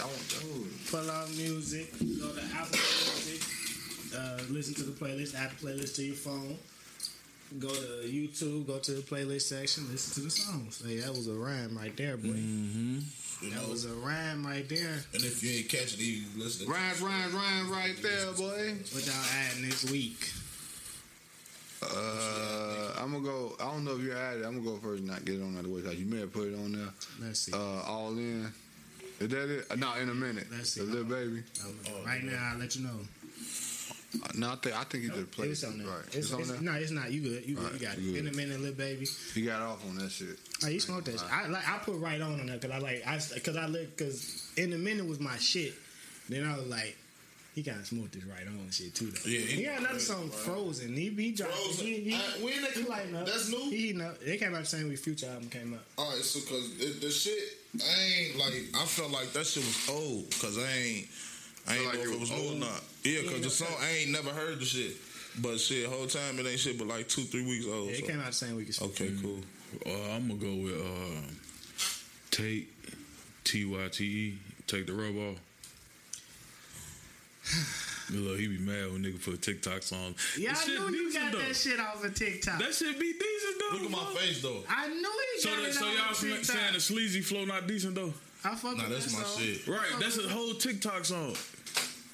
[0.00, 0.90] I want.
[0.90, 3.42] pull off music, go to Apple Music,
[4.16, 6.56] uh, listen to the playlist, add the playlist to your phone.
[7.58, 10.82] Go to YouTube, go to the playlist section, listen to the songs.
[10.86, 12.30] Hey, that was a rhyme right there, boy.
[13.42, 15.02] You That know, was a rhyme right there.
[15.14, 16.66] and if you ain't catch it, you listen.
[16.66, 18.74] to Ryan, Ryan, Ryan, right there, boy.
[18.92, 20.30] What y'all adding this week?
[21.82, 23.56] Uh, I'm gonna go.
[23.60, 24.44] I don't know if you're at it.
[24.44, 25.82] I'm gonna go first and not get it on the way.
[25.82, 26.88] Cause you may have put it on there.
[27.20, 27.52] Let's see.
[27.52, 28.52] Uh, all in.
[29.18, 29.66] Is that it?
[29.70, 30.46] Uh, no, in a minute.
[30.52, 30.80] Let's see.
[30.80, 31.42] The little baby.
[32.06, 33.00] right now, I'll let you know.
[34.22, 35.48] Uh, no, I think I think he did play.
[35.48, 35.88] It's on there.
[35.88, 36.04] Right.
[36.08, 36.60] It's, It's, on it's- there.
[36.62, 37.10] No, it's not.
[37.10, 37.46] You good.
[37.48, 37.64] You good.
[37.64, 38.02] Alright, you got it.
[38.04, 38.16] good.
[38.16, 39.06] In a minute, little baby.
[39.34, 40.38] He got off on that shit.
[40.64, 41.32] Oh, you smoked that shit.
[41.32, 41.68] I like.
[41.68, 43.02] I put right on on that because I like.
[43.06, 45.74] I because I look because in the minute was my shit.
[46.28, 46.96] Then I was like,
[47.54, 49.06] he kind of smoked this right on shit too.
[49.10, 49.28] Though.
[49.30, 50.94] Yeah, he, he- got another song, Frozen.
[50.94, 51.52] He he dropped.
[51.52, 51.86] Frozen.
[51.86, 53.26] He, he, Uh, when they he come- lighting up.
[53.26, 53.58] that's new?
[53.70, 54.20] He heating up.
[54.20, 55.80] They came out the same week Future album came out.
[55.98, 57.38] All right, so cause the, the shit,
[57.84, 61.08] I ain't like I felt like that shit was old, cause I ain't,
[61.68, 62.80] I ain't like know if it it was was new or not.
[63.04, 64.96] Yeah, cause Yeah, the song I ain't never heard the shit,
[65.42, 67.88] but shit, whole time it ain't shit but like two, three weeks old.
[67.90, 69.40] Yeah, it so- came out the same week as Okay, cool.
[69.86, 71.22] Uh, I'm gonna go with uh,
[72.30, 72.68] Tate,
[73.44, 74.38] T Y T E.
[74.66, 75.38] Take the rub off.
[78.10, 80.14] Look, he be mad when nigga put TikToks on.
[80.38, 81.38] Yeah, That I shit knew you got though.
[81.38, 82.58] that shit off of TikTok.
[82.58, 83.76] That shit be decent though.
[83.78, 84.62] Look at my face though.
[84.68, 86.44] I knew he So, got that, it so y'all sm- TikTok.
[86.44, 88.12] saying the sleazy flow not decent though?
[88.44, 89.40] I fuck Nah, with that's my song.
[89.42, 89.66] shit.
[89.66, 91.34] Right, that's a whole TikTok song.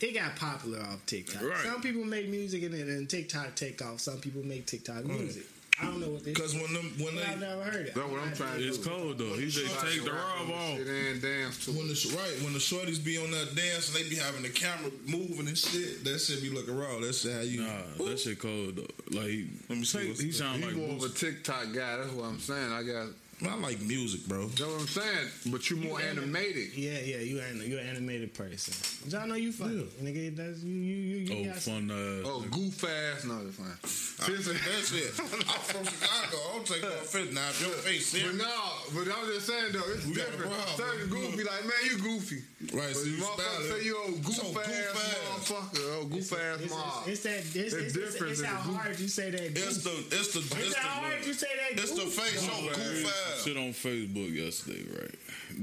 [0.00, 1.42] It got popular off TikTok.
[1.42, 1.64] Right.
[1.64, 4.00] Some people make music and then TikTok take off.
[4.00, 5.44] Some people make TikTok music.
[5.80, 6.36] I don't know what this.
[6.36, 7.94] Cause when them when I've they never heard it.
[7.94, 8.90] That's what I'm trying to It's do.
[8.90, 9.34] cold though.
[9.36, 10.76] He just take the rub off.
[10.78, 11.72] Shit and dance to.
[11.72, 14.42] when the sh- right when the shorties be on that dance and they be having
[14.42, 16.98] the camera moving and shit, that shit be looking raw.
[17.00, 17.62] That's how you.
[17.62, 19.16] Nah, that shit cold though.
[19.18, 21.18] Like, Let me see take- he the- sound He like more of a Boosie.
[21.18, 21.96] TikTok guy.
[21.98, 22.72] That's what I'm saying.
[22.72, 23.06] I got.
[23.40, 24.46] Man, I like music, bro.
[24.48, 25.28] That's you know what I'm saying.
[25.46, 26.74] But you're more anim- animated.
[26.74, 28.74] Yeah, yeah, you an you're an animated person.
[29.08, 30.34] Y'all know you funny, nigga.
[30.34, 31.90] That's you, you, you, you Oh, got fun.
[31.90, 33.24] Uh, Oh, goof ass.
[33.24, 34.26] No, that's fine.
[34.26, 35.14] I think that's it.
[35.20, 36.34] I'm from Chicago.
[36.34, 37.32] I don't take no offense.
[37.32, 38.58] Now, if your face But serious, no,
[38.92, 40.52] but I'm just saying though, it's We got a different.
[40.52, 40.76] problem.
[40.76, 42.42] Certain goofy, like man, you goofy.
[42.74, 43.70] Right, But so you motherfucker spell it.
[43.78, 44.98] say you old goof So ass goof ass.
[45.46, 47.06] motherfucker, oh goof ass It's, mob.
[47.06, 47.38] it's, it's that.
[47.38, 49.42] It's, There's it's, it's, difference it's how the goof- hard you say that.
[49.46, 51.78] it's the it's the It's it's how hard you the say that.
[51.78, 52.42] it's the face.
[52.42, 53.27] Yo, goof ass.
[53.36, 55.14] Shit on Facebook yesterday, right?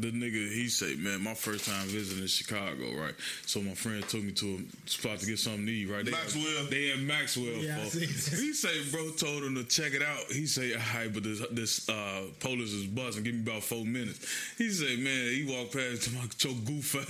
[0.01, 3.15] The nigga, he say, man, my first time visiting Chicago, right?
[3.45, 6.03] So my friend took me to a spot to get something to eat, right?
[6.03, 6.65] They Maxwell.
[6.69, 7.45] they in Maxwell.
[7.45, 7.93] Yeah, I folks.
[7.93, 8.39] see that.
[8.41, 10.25] he say, bro, told him to check it out.
[10.31, 13.23] He say, all right, but this this uh, police is buzzing.
[13.23, 14.19] Give me about four minutes.
[14.57, 17.07] He say, man, he walked past to my choke goof ass.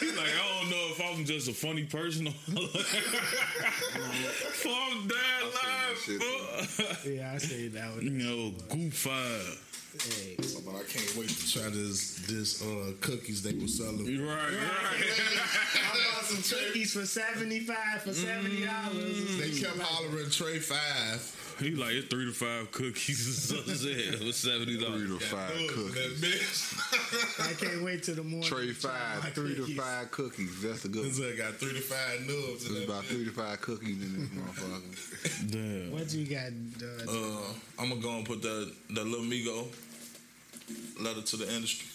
[0.00, 2.54] He like, I don't know if I'm just a funny person or if
[5.08, 7.10] that live, shit, bro.
[7.12, 8.02] Yeah, I say that one.
[8.02, 9.06] You know, goof
[9.94, 10.06] ass.
[10.14, 14.04] Hey, But I can't wait to try this this uh, cookies they were selling.
[14.26, 14.54] Right, right.
[14.54, 19.38] I bought some cookies for seventy five for seventy dollars.
[19.38, 21.36] They kept hollering Trey Five.
[21.60, 23.74] He like it's three to five cookies or something
[24.26, 25.02] for seventy Three dollars.
[25.08, 26.20] Three to five Look, cookies.
[26.20, 27.50] that bitch.
[27.50, 28.48] I can't wait till the morning.
[28.48, 30.62] Trade to try five, my three to five cookies.
[30.62, 31.28] That's a good This one.
[31.28, 34.28] nigga got three to five nubs in There's about three to five cookies in this
[34.30, 35.50] motherfucker.
[35.50, 35.92] Damn.
[35.92, 36.52] What you got?
[36.82, 39.66] Uh, Uh, I'm gonna go and put that that little Migo
[41.00, 41.86] letter to the industry.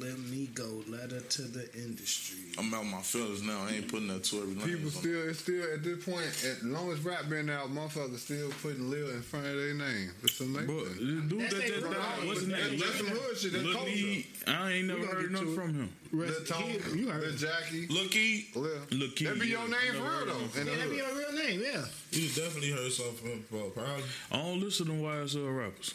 [0.00, 0.82] Let me go.
[0.88, 2.38] Letter to the industry.
[2.58, 3.64] I'm out my feelings now.
[3.68, 4.54] I ain't putting that to every.
[4.54, 8.50] People still, it's still at this point, as long as rap been out, motherfuckers still
[8.62, 10.10] putting Lil in front of their name.
[10.22, 10.66] It's amazing.
[10.66, 12.26] Bro, the dude that, That's that, they that, wrong.
[12.26, 12.80] what's his That's- name?
[12.80, 13.52] that's some hood shit.
[13.52, 14.22] That's culture.
[14.48, 15.88] I ain't never heard nothing from him.
[16.12, 17.36] Lil Tony, He- you heard Lil it.
[17.38, 18.78] Jackie, Looky, Lil.
[18.90, 20.40] Lil Key, That be your name for real though.
[20.40, 21.60] nothing Yeah, that be your real name.
[21.60, 21.84] Yeah.
[22.12, 23.70] you definitely heard something from him.
[23.74, 24.04] Probably.
[24.32, 25.94] I don't listen to YSL rappers.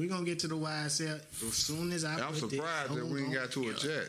[0.00, 2.14] We gonna get to the YSL as soon as I.
[2.14, 4.04] I'm put this surprised that song we ain't got to a jet.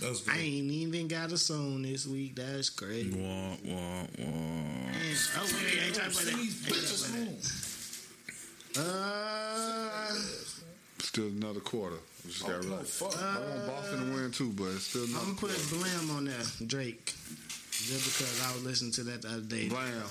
[0.00, 0.32] That's good.
[0.34, 2.36] I ain't even got a song this week.
[2.36, 3.10] That's crazy.
[3.10, 4.06] Wah, wah, wah.
[4.16, 6.40] Oh wait, I ain't trying to play that.
[6.40, 7.36] Ain't trying to bitches play home.
[8.72, 8.80] that.
[8.80, 10.14] Uh,
[11.00, 11.96] Still another quarter.
[12.24, 12.86] We just got Oh, no, right.
[12.86, 13.22] fuck.
[13.22, 15.20] I want Boston to win too, but it's still not.
[15.20, 15.84] I'm another gonna put quarter.
[15.84, 17.04] Blam on there, Drake,
[17.70, 19.68] just because I was listening to that the other day.
[19.68, 20.02] Blam.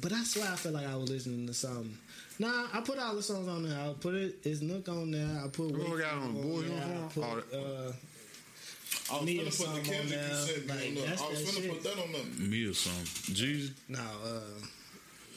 [0.00, 1.98] But that's why I feel like I was listening to something.
[2.38, 3.78] Nah, I put all the songs on there.
[3.78, 4.36] I put it.
[4.44, 5.42] It's Nook on there.
[5.44, 5.70] I put.
[5.72, 7.04] What we got on the Up there.
[7.04, 7.92] I put, uh,
[9.12, 10.34] I was Me finna or put the on Kendrick you there.
[10.34, 12.42] sent Like, that's I was that finna put that on the.
[12.42, 13.34] Me or something.
[13.34, 13.70] Jeezy.
[13.88, 14.40] no, uh,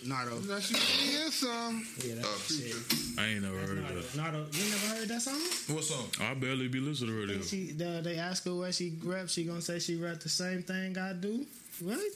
[0.06, 0.38] Nardo.
[0.39, 1.86] That shit is some.
[2.04, 3.20] Yeah, that's Uh, shit.
[3.20, 4.02] I ain't never heard Nardo.
[4.02, 4.16] that.
[4.16, 4.46] Nardo.
[4.52, 5.76] You never heard that song?
[5.76, 6.06] What song?
[6.22, 7.41] I barely be listening to radio.
[7.41, 9.30] She, the, they ask her where she rap.
[9.30, 11.46] She gonna say she rap the same thing I do.
[11.82, 12.10] Really?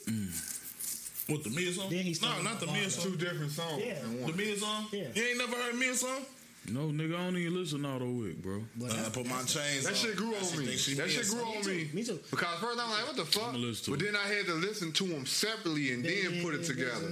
[1.30, 1.90] What the Mia song?
[1.90, 2.90] Then he no, not the with Mia Bob.
[2.90, 3.04] song.
[3.04, 3.82] Two different songs.
[3.84, 3.98] Yeah.
[4.26, 4.32] The.
[4.32, 4.86] Mia song?
[4.92, 5.06] Yeah.
[5.14, 6.22] You ain't never heard Mia song?
[6.68, 8.62] No, nigga, I don't even listen to Nardo Wick, bro.
[8.76, 9.94] But Uh, I put my chains That on.
[9.96, 10.66] shit grew I on me.
[10.66, 11.90] think she That shit grew on me.
[11.92, 12.20] Me too.
[12.30, 13.48] Because first I'm like, what the fuck?
[13.48, 16.54] I'ma listen to But then I had to listen to them separately and then put
[16.54, 17.08] it together.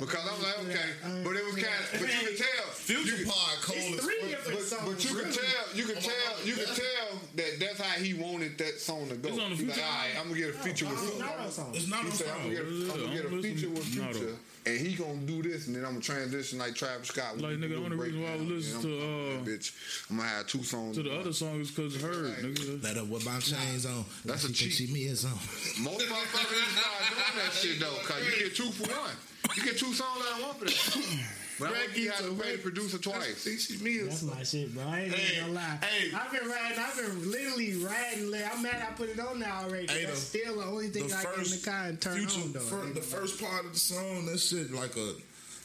[0.00, 0.88] Because I'm like, okay.
[1.24, 2.66] But it was kind of, but you could tell.
[2.74, 4.30] Future you could- Pod cold as three fuck.
[4.30, 4.82] different But, songs.
[4.90, 8.58] but you could tell, you could tell, you could tell that that's how he wanted
[8.58, 9.28] that song to go.
[9.30, 11.02] It's on the He's like, Future all right, I'm gonna get a feature with.
[11.08, 11.70] It's Nardo song.
[11.72, 12.42] It's not He on said, I'm song.
[12.42, 14.38] gonna get, I'm gonna get a feature with listening Future, Nardo.
[14.64, 17.38] And he gonna do this, and then I'm gonna transition like Travis Scott.
[17.38, 19.72] Like, nigga, the only reason why I would listen to, uh, bitch,
[20.10, 20.96] I'm gonna have two songs.
[20.96, 22.82] To the other song is because heard, nigga.
[22.82, 24.04] Let her whip my chains on.
[24.24, 24.88] That's a She think cheat.
[24.88, 25.32] She Mia song.
[25.80, 29.10] Most motherfuckers need to start doing that shit though, cause you get two for one.
[29.56, 31.41] You get two songs out of one for that.
[31.62, 33.44] But I want you to have to pay the producer twice.
[33.44, 34.84] Think she Mia That's my shit, bro.
[34.84, 35.78] I ain't Hey, gonna lie.
[35.82, 36.10] hey.
[36.14, 36.78] I've been riding.
[36.78, 38.30] I've been literally riding.
[38.30, 39.86] like, I'm mad I put it on now already.
[39.92, 42.16] Hey, That's the- still the only thing The I get in the car and turn
[42.18, 42.60] Future, on though.
[42.60, 45.14] fir- the first part of the song, that shit like a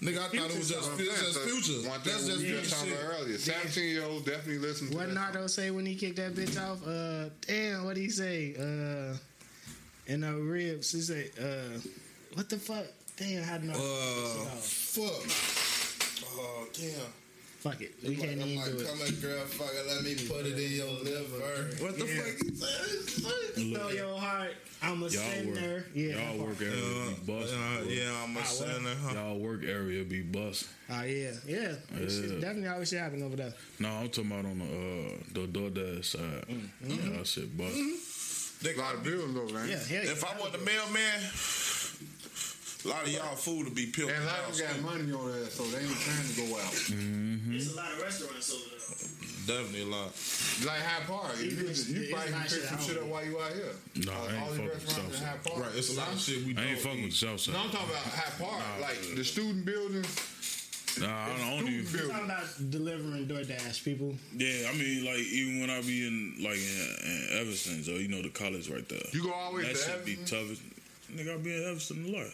[0.04, 0.20] nigga.
[0.20, 1.90] I thought it was just That's that's just future.
[1.90, 3.02] One thing That's just we were future talking shit.
[3.04, 3.38] about earlier.
[3.40, 5.14] Seventeen year old definitely listen to What that.
[5.16, 6.86] Nardo say when he kicked that bitch off?
[6.86, 8.54] Uh, damn, what he say?
[8.56, 9.18] Uh,
[10.06, 11.80] in the ribs, he say, uh,
[12.36, 12.86] what the fuck?
[13.18, 13.74] Damn, how did I?
[13.74, 15.77] Uh, fuck.
[16.26, 16.92] Oh damn.
[17.60, 18.88] fuck it, we can't I'm even like, do it.
[18.88, 21.70] come on, girl, fuck it, let me put it in your liver.
[21.84, 22.22] What the Yeah.
[22.22, 23.74] fuck you saying?
[23.74, 24.52] Know your heart.
[24.82, 25.74] I'm a Y'all sinner.
[25.76, 26.32] work, Yeah.
[26.34, 27.60] y'all work area Uh, be busting.
[27.60, 28.96] uh, yeah, I'm a sinner.
[29.02, 29.14] huh?
[29.16, 30.70] Y'all work area be busting.
[30.90, 31.60] Oh yeah, yeah.
[31.60, 32.08] Yeah.
[32.40, 33.54] definitely always shit happening over there.
[33.80, 36.46] No, I'm talking about on the uh, the DoorDash side.
[36.48, 37.16] Mm-hmm.
[37.16, 37.98] Y'all shit busting.
[38.62, 39.66] They A lot of bills over there.
[39.68, 40.12] Yeah, hell yeah.
[40.12, 41.22] If I want the mailman,
[42.88, 44.10] a lot of y'all food to be peeled.
[44.12, 46.58] And a lot of them got money on there, so they ain't trying to go
[46.58, 46.72] out.
[46.72, 48.78] There's a lot of restaurants over there.
[49.48, 50.12] Definitely a lot.
[50.66, 51.32] Like Hyde Park.
[51.40, 53.54] You, Even- could- you it's probably can pick shit some shit up while you out
[53.54, 53.72] here.
[54.04, 55.28] Nah, I Uh, ain't all fucking these with restaurants in Southside.
[55.28, 55.60] Hyde Park.
[55.64, 57.06] Right, it's a lot of shit we I don't ain't fucking eat.
[57.06, 57.54] with Southside.
[57.56, 60.12] No, I'm talking about Hyde Park, like the student buildings.
[61.00, 61.86] Nah, I don't, I don't even.
[61.86, 64.16] Student We're talking about delivering DoorDash, people.
[64.36, 68.08] Yeah, I mean, like even when I be in like in, in Evanston, so you
[68.10, 69.00] know the college right there.
[69.14, 70.40] You go all the way that to shit be Evanston?
[70.44, 70.52] tough.
[70.52, 70.62] as-
[71.16, 72.28] Nigga, I be in Evanston a lot.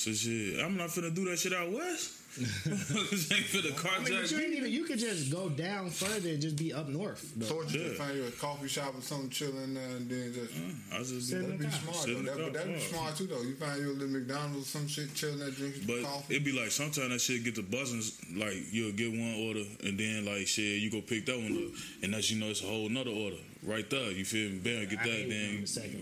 [0.00, 2.16] So shit, I'm not finna do that shit out west.
[2.38, 4.70] this ain't for the I mean, you ain't even.
[4.72, 7.32] You could just go down further and just be up north.
[7.36, 7.44] though.
[7.46, 7.92] So you Yeah.
[7.98, 11.28] find you a coffee shop or something chilling there and then just uh, I just
[11.28, 11.72] Sit in that'd be car.
[11.74, 12.22] smart Sit though.
[12.22, 13.42] That, car, but that'd be smart too though.
[13.42, 16.34] You find you a little McDonald's or some shit chilling there drinking But some coffee.
[16.36, 18.14] It'd be like sometimes that shit get the buzzings.
[18.38, 21.74] Like you'll get one order and then like shit, you go pick that one up,
[22.04, 24.10] and that's you know it's a whole nother order right there.
[24.10, 24.58] You feel me?
[24.58, 25.10] Bam, get I that.
[25.10, 25.50] hate when Then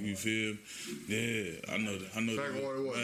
[0.02, 0.16] you order.
[0.16, 0.52] feel?
[0.52, 0.58] me?
[1.08, 1.98] Yeah, I know.
[1.98, 2.36] that- I know.
[2.36, 2.62] Second that.
[2.64, 2.96] order was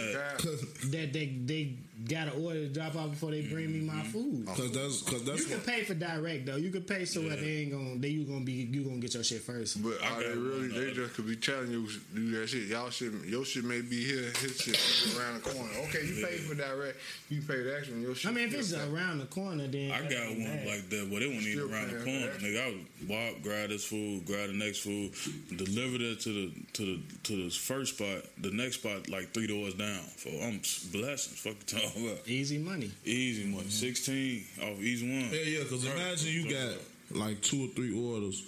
[0.90, 1.72] That they they
[2.08, 4.10] got an order to drop off before they bring me my mm-hmm.
[4.10, 4.46] food.
[4.46, 6.56] Cause that's cause that's You that's can pay for direct though.
[6.56, 9.14] You can pay so that they ain't gonna they you gonna be you gonna get
[9.14, 9.82] your shit first.
[9.82, 10.68] But I are they really?
[10.68, 12.64] They just could be telling you do that shit.
[12.64, 15.70] Y'all shit, your shit may be here, his shit around the corner.
[15.88, 16.98] Okay, you pay for direct,
[17.30, 18.30] you pay the extra, your shit.
[18.30, 20.66] I mean, if it's still- around the corner, then I got one bad.
[20.66, 22.40] like that, Well, it won't even around the corner, that.
[22.40, 22.64] nigga.
[22.64, 25.12] I would walk, grab this food, grab the next food,
[25.56, 29.46] deliver that to the to the to the first spot, the next spot like three
[29.46, 30.02] doors down.
[30.16, 31.30] For I'm blessed.
[31.30, 32.90] Fuck you talking about easy money.
[33.04, 33.70] easy one, mm-hmm.
[33.70, 35.30] sixteen off each one.
[35.32, 35.64] Yeah, yeah.
[35.64, 36.78] Cause imagine you got
[37.10, 38.42] like two or three orders.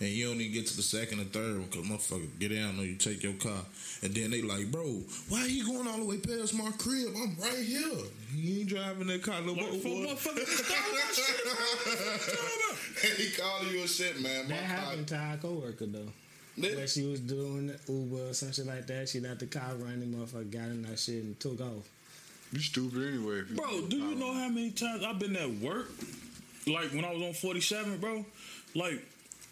[0.00, 2.78] And you don't even get to the second or third one because motherfucker get down
[2.78, 3.64] or you take your car.
[4.02, 4.84] And then they like, bro,
[5.28, 7.08] why you going all the way past my crib?
[7.16, 8.06] I'm right here.
[8.32, 9.70] You ain't driving that car no more.
[9.70, 10.46] Like, for motherfucker,
[11.16, 14.46] shit, and he calling you a shit, man.
[14.46, 16.12] That My car- happened to our coworker though.
[16.58, 19.08] That- Where she was doing Uber or some shit like that.
[19.08, 21.88] She let the car run, and motherfucker got in that shit and took off.
[22.52, 23.42] You stupid anyway.
[23.48, 25.88] You Bro, do you know how many times I've been at work?
[26.66, 28.24] Like when I was on 47, bro.
[28.74, 29.04] Like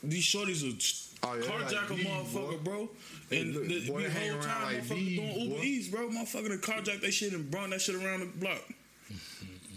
[0.02, 0.76] these shorties are
[1.22, 2.56] Oh, yeah, carjack like a motherfucker, boy.
[2.62, 2.88] bro.
[3.30, 5.62] And look, the, boy, the whole time, like motherfucker these, doing Uber boy.
[5.62, 6.08] Eats, bro.
[6.08, 8.60] Motherfucker done carjack that shit and brought that shit around the block.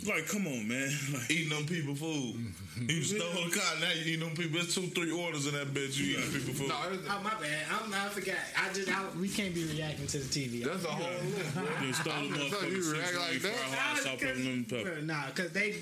[0.08, 0.90] Like, come on, man.
[1.14, 2.36] Like, eating them people food.
[2.88, 4.60] You stole the car, now you eating them people.
[4.60, 5.98] There's two, three orders in that bitch.
[6.00, 6.68] You eating people food.
[6.70, 6.76] No,
[7.10, 7.66] Oh my bad.
[7.70, 8.36] I'm, I forgot.
[8.58, 10.64] I just I, we can't be reacting to the TV.
[10.64, 11.54] that's a whole list.
[11.56, 11.64] bro.
[11.86, 13.78] you stole I was gonna say, motherfucker you react seasoning, like that.
[13.78, 15.02] hot, salt, pepper, lemon pepper.
[15.02, 15.76] Nah, cause they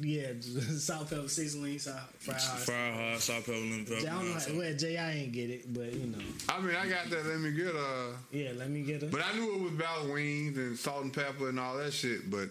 [0.00, 2.58] yeah salt pepper seasoning salt fried hot.
[2.60, 3.98] Fry hot, salt, pepper, lemon pepper.
[4.00, 4.32] I don't know.
[4.32, 4.54] hot sauce.
[4.54, 7.26] Well, Jay, I ain't get it, but you know, I mean, I got that.
[7.26, 8.12] Let me get a.
[8.32, 8.52] yeah.
[8.56, 9.06] Let me get a.
[9.06, 12.30] But I knew it was about wings and salt and pepper and all that shit.
[12.30, 12.48] But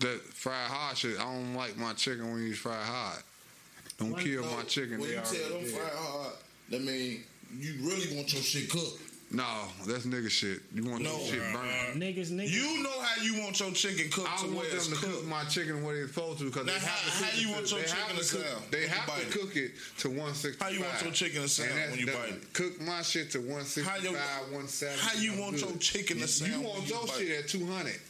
[0.00, 3.22] that fried hot shit, I don't like my chicken wings fried hot.
[3.98, 4.98] Don't Why- kill my chicken.
[4.98, 5.70] When they you tell them dead.
[5.74, 6.32] fried hard,
[6.70, 7.22] that mean
[7.58, 9.02] you really want your shit cooked.
[9.32, 10.60] No, that's nigga shit.
[10.74, 11.16] You want No.
[11.20, 12.02] your shit burned.
[12.02, 12.50] niggas, niggas.
[12.50, 14.94] You know how you want your chicken cooked I to want where them it's to
[14.96, 15.26] cook cooked.
[15.26, 17.46] my chicken where they're supposed to because they have how- to cook how it you
[17.46, 19.30] to- want your they chicken have to to cook- They have to it?
[19.30, 20.60] cook it to 165.
[20.66, 22.52] How you want your chicken to sound when you bite it?
[22.54, 24.16] Cook my shit to 165, How you-
[24.50, 25.00] 170.
[25.00, 25.68] how you want good.
[25.68, 28.00] your chicken to You- sound You when want you your bite shit at 200.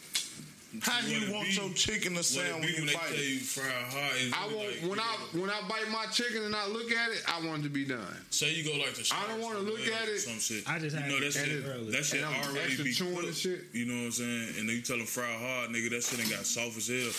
[0.82, 3.14] How What you want be- your chicken to sound it when you when bite tell
[3.18, 3.26] it?
[3.26, 4.12] you fry hot?
[4.38, 7.10] I want like, when I know, when I bite my chicken and I look at
[7.10, 8.06] it, I want it to be done.
[8.30, 10.20] Say you go like the I don't wanna look at it.
[10.20, 10.62] Some shit.
[10.70, 11.64] I just you had know that it shit.
[11.66, 11.90] early.
[11.90, 13.34] That shit already be chewing cooked.
[13.34, 13.64] shit.
[13.72, 14.48] You know what I'm saying?
[14.60, 15.90] And then you tell them fry hard, nigga.
[15.90, 17.10] That shit ain't got soft as hell.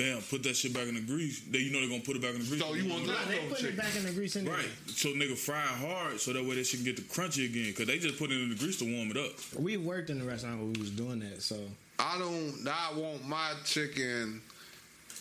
[0.00, 1.42] Bam, put that shit back in the grease.
[1.44, 2.60] They, you know they're gonna put it back in the grease.
[2.60, 4.54] So you want Nah, that they leftover putting it back in the grease anyway.
[4.64, 4.70] Right.
[4.88, 7.68] So nigga fry hard so that way they should get the crunchy again.
[7.74, 9.32] Cause they just put it in the grease to warm it up.
[9.60, 11.60] We worked in the restaurant where we was doing that, so
[11.98, 12.54] I don't.
[12.68, 14.40] I want my chicken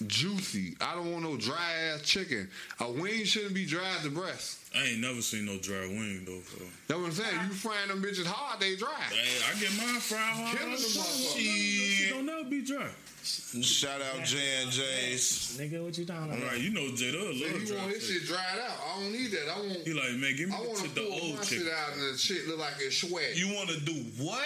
[0.08, 0.76] juicy.
[0.82, 2.50] I don't want no dry ass chicken.
[2.80, 4.60] A wing shouldn't be dry as the breast.
[4.76, 6.40] I ain't never seen no dry wing though.
[6.42, 6.66] So.
[6.88, 7.36] That's what I'm saying.
[7.48, 8.90] You frying them bitches hard, they dry.
[9.12, 10.58] Hey, I get mine fried hard.
[10.58, 11.04] Killing all the them time.
[11.04, 11.98] motherfuckers.
[11.98, 12.88] Shit don't never be dry.
[13.24, 15.56] Shout out J and J's.
[15.58, 16.52] nigga, what you talking All about?
[16.52, 17.78] right, you know Jada love Say you dry.
[17.78, 18.20] want his shit.
[18.22, 18.76] shit dried out.
[18.84, 19.48] I don't need that.
[19.56, 19.78] I want.
[19.88, 21.66] He like, man, give me I want the, to the pull old chicken.
[21.66, 23.38] shit out and the shit look like it's sweat.
[23.38, 24.44] You want to do what?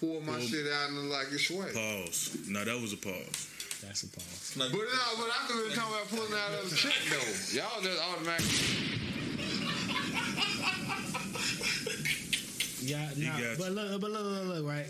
[0.00, 1.74] Pull my shit out and look like it's sweat.
[1.74, 2.48] Pause.
[2.48, 3.48] Now that was a pause.
[3.84, 4.54] That's a pause.
[4.56, 7.60] But no, but I could be talking about pulling out of the chick though.
[7.60, 9.00] Y'all just automatically.
[12.82, 14.86] Yeah, nah, got but look, but look, look, look, right?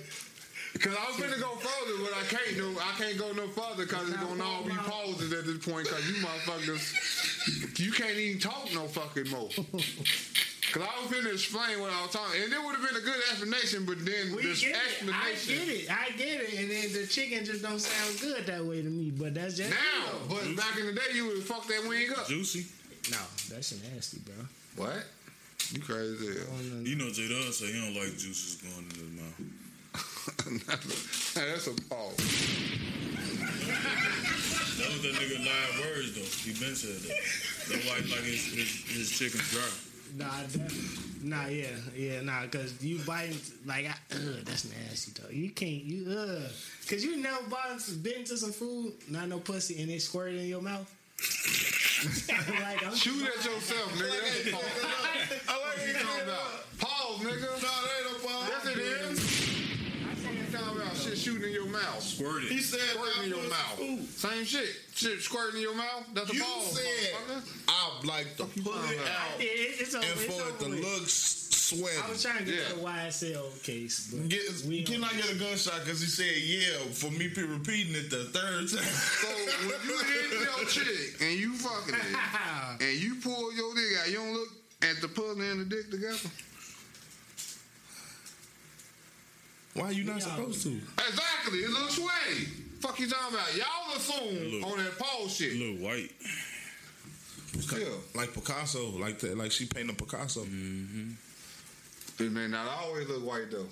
[0.78, 2.76] Cause I was gonna go further, but I can't do.
[2.78, 5.88] I can't go no further because it's gonna all be pauses at this point.
[5.88, 9.48] Cause you motherfuckers, you can't even talk no fucking more.
[10.72, 13.04] Cause I was finna explain what I was talking, and it would have been a
[13.04, 14.76] good explanation, but then We this get it.
[15.10, 15.90] I explanation get it.
[15.90, 16.58] I get it.
[16.60, 19.10] And then the chicken just don't sound good that way to me.
[19.10, 20.12] But that's just now.
[20.28, 22.26] But back in the day, you would fuck that wing up.
[22.28, 22.66] Juicy.
[23.10, 23.18] no,
[23.50, 24.34] that's nasty, bro.
[24.76, 25.04] What?
[25.72, 26.46] You crazy as hell.
[26.50, 29.40] Oh, On the- You know Jada say he don't like juices going in his mouth.
[31.34, 32.16] That's a pause.
[34.78, 36.30] That was that nigga live words though.
[36.46, 37.18] He been said that.
[37.68, 39.66] That's why he like his, his, his chicken dry.
[40.16, 40.26] Nah,
[41.22, 43.36] nah, yeah, yeah, nah, cause you biting
[43.66, 45.30] like, I, ugh, that's nasty though.
[45.30, 46.50] You can't, you ugh,
[46.88, 50.46] cause you never bought, been to some food, not no pussy, and it squirted in
[50.46, 50.88] your mouth.
[52.62, 54.52] like, I'm, Shoot at yourself, nigga.
[54.52, 55.48] That's.
[55.48, 56.78] I like What you talking about?
[56.78, 57.40] Pause, nigga.
[57.42, 58.48] No, that ain't no problem.
[58.48, 59.18] Yes, it is.
[60.00, 61.04] I ain't talking about shit.
[61.04, 62.02] Shoot shooting in your mouth.
[62.02, 62.50] Squirt it.
[62.52, 63.76] He said Squirting in your mouth.
[63.78, 64.08] food.
[64.08, 64.68] Same shit.
[64.94, 66.04] Shit squirting in your mouth.
[66.14, 66.72] That's a You pause.
[66.80, 67.42] said motherfucker.
[67.68, 70.04] I like to pull it out it- it's over.
[70.04, 70.84] and it's for it to over with.
[70.84, 71.96] look sweaty.
[72.04, 72.68] I was trying to get Yeah.
[72.68, 75.84] to the YSL case, but Get, we can I get a gunshot?
[75.84, 78.82] Because he said, yeah, for me be repeating it the third time.
[78.84, 83.98] So when you hit your chick and you fucking it, and you pull your dick
[84.00, 84.48] out, you don't look
[84.82, 86.18] at the pussy and the dick together.
[89.74, 90.70] Why are you not supposed to?
[90.70, 91.58] Exactly.
[91.60, 92.44] It looks sweaty.
[92.80, 93.56] Fuck you talking about?
[93.56, 94.70] Y'all assume Look.
[94.72, 95.54] on that pause shit.
[95.56, 96.10] Little white.
[97.60, 100.44] Still, Like Picasso, like that, like she painted Picasso.
[100.44, 101.10] Mm-hmm.
[102.22, 103.66] it may not always look white though.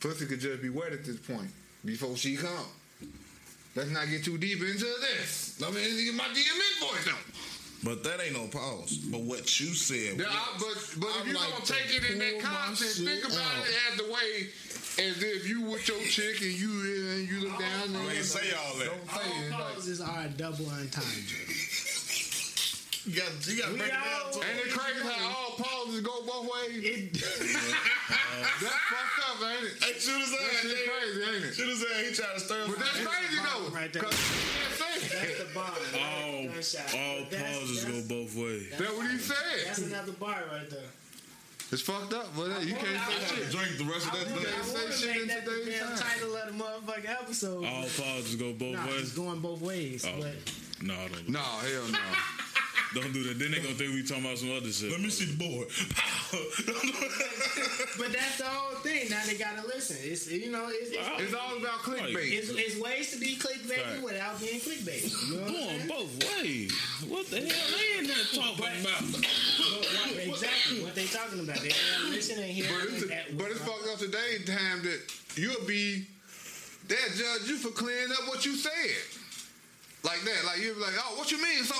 [0.00, 1.48] Pussy could just be wet at this point
[1.84, 2.66] before she come.
[3.76, 5.58] Let's not get too deep into this.
[5.60, 7.16] Let me get my DMN voice now.
[7.82, 8.96] But that ain't no pause.
[9.10, 10.24] But what you said, Yeah,
[10.58, 12.56] was- but but if I'm you like gonna to take it in that pull my
[12.56, 13.66] context, shit think about out.
[13.68, 14.48] it as the way
[14.98, 18.24] as if you with your chick and you and you look down and I ain't
[18.24, 18.86] say all that.
[18.86, 19.52] Don't say it.
[19.52, 21.44] All Like, pauses are double entendre.
[23.06, 24.32] You got, you got to We break it down.
[24.32, 26.80] To ain't it crazy how all pauses go both ways?
[26.84, 29.84] It, That's fucked up, ain't it?
[29.84, 31.54] Hey, shoot his That ass, shit crazy, ain't it?
[31.54, 32.00] Shoot his ass.
[32.00, 33.68] He trying to stir But that's crazy though.
[33.76, 34.02] right there.
[34.02, 35.68] Cause you can't say that's the bar.
[35.68, 36.48] All,
[36.96, 38.70] all That's- pauses go both ways.
[38.78, 39.36] That's what he said.
[39.66, 39.92] That's said.
[39.92, 40.80] another bar right there.
[41.74, 43.50] It's fucked up, but you can't I say shit.
[43.50, 44.86] Drink the rest of I that wanna, thing.
[44.86, 45.98] I say shit in today's damn time.
[45.98, 47.64] title of the motherfucking episode.
[47.64, 49.00] All pauses go both nah, ways.
[49.00, 50.06] it's going both ways.
[50.06, 50.20] Oh.
[50.20, 50.34] But
[50.86, 51.28] No, I don't.
[51.30, 51.98] No, hell no.
[52.94, 53.38] Don't do that.
[53.38, 54.90] Then they gonna think we talking about some other shit.
[54.90, 55.66] Let me see the board.
[57.98, 59.10] but that's the whole thing.
[59.10, 59.96] Now they gotta listen.
[60.00, 62.30] It's you know it's it's, It's all about clickbait.
[62.32, 64.02] it's, it's ways to be clickbait Right.
[64.02, 65.10] without being clickbait.
[65.28, 66.72] You know Going both ways.
[67.08, 69.02] What the hell they in there talking about?
[69.10, 71.58] But what- exactly what they talking about.
[71.58, 72.36] They gotta listen.
[72.38, 72.46] But
[72.94, 75.00] it's, that- but it's fucked up today time that
[75.36, 76.06] you'll be
[76.86, 78.70] they'll judge you for clearing up what you said.
[80.04, 80.44] Like that.
[80.46, 81.64] Like you'll be like, oh, what you mean?
[81.64, 81.74] So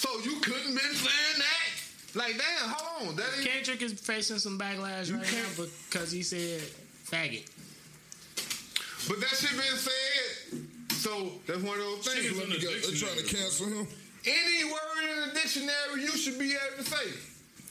[0.00, 2.16] so you couldn't been saying that?
[2.18, 3.16] Like damn, hold on.
[3.16, 6.60] That ain't Kendrick is facing some backlash You right now can't- because he said
[7.06, 7.44] faggot.
[9.08, 10.66] but that shit been said.
[10.96, 12.26] So that's one of those things.
[12.26, 13.86] Shit is in They're trying to cancel him.
[14.26, 17.06] Any word in the dictionary you should be able to say.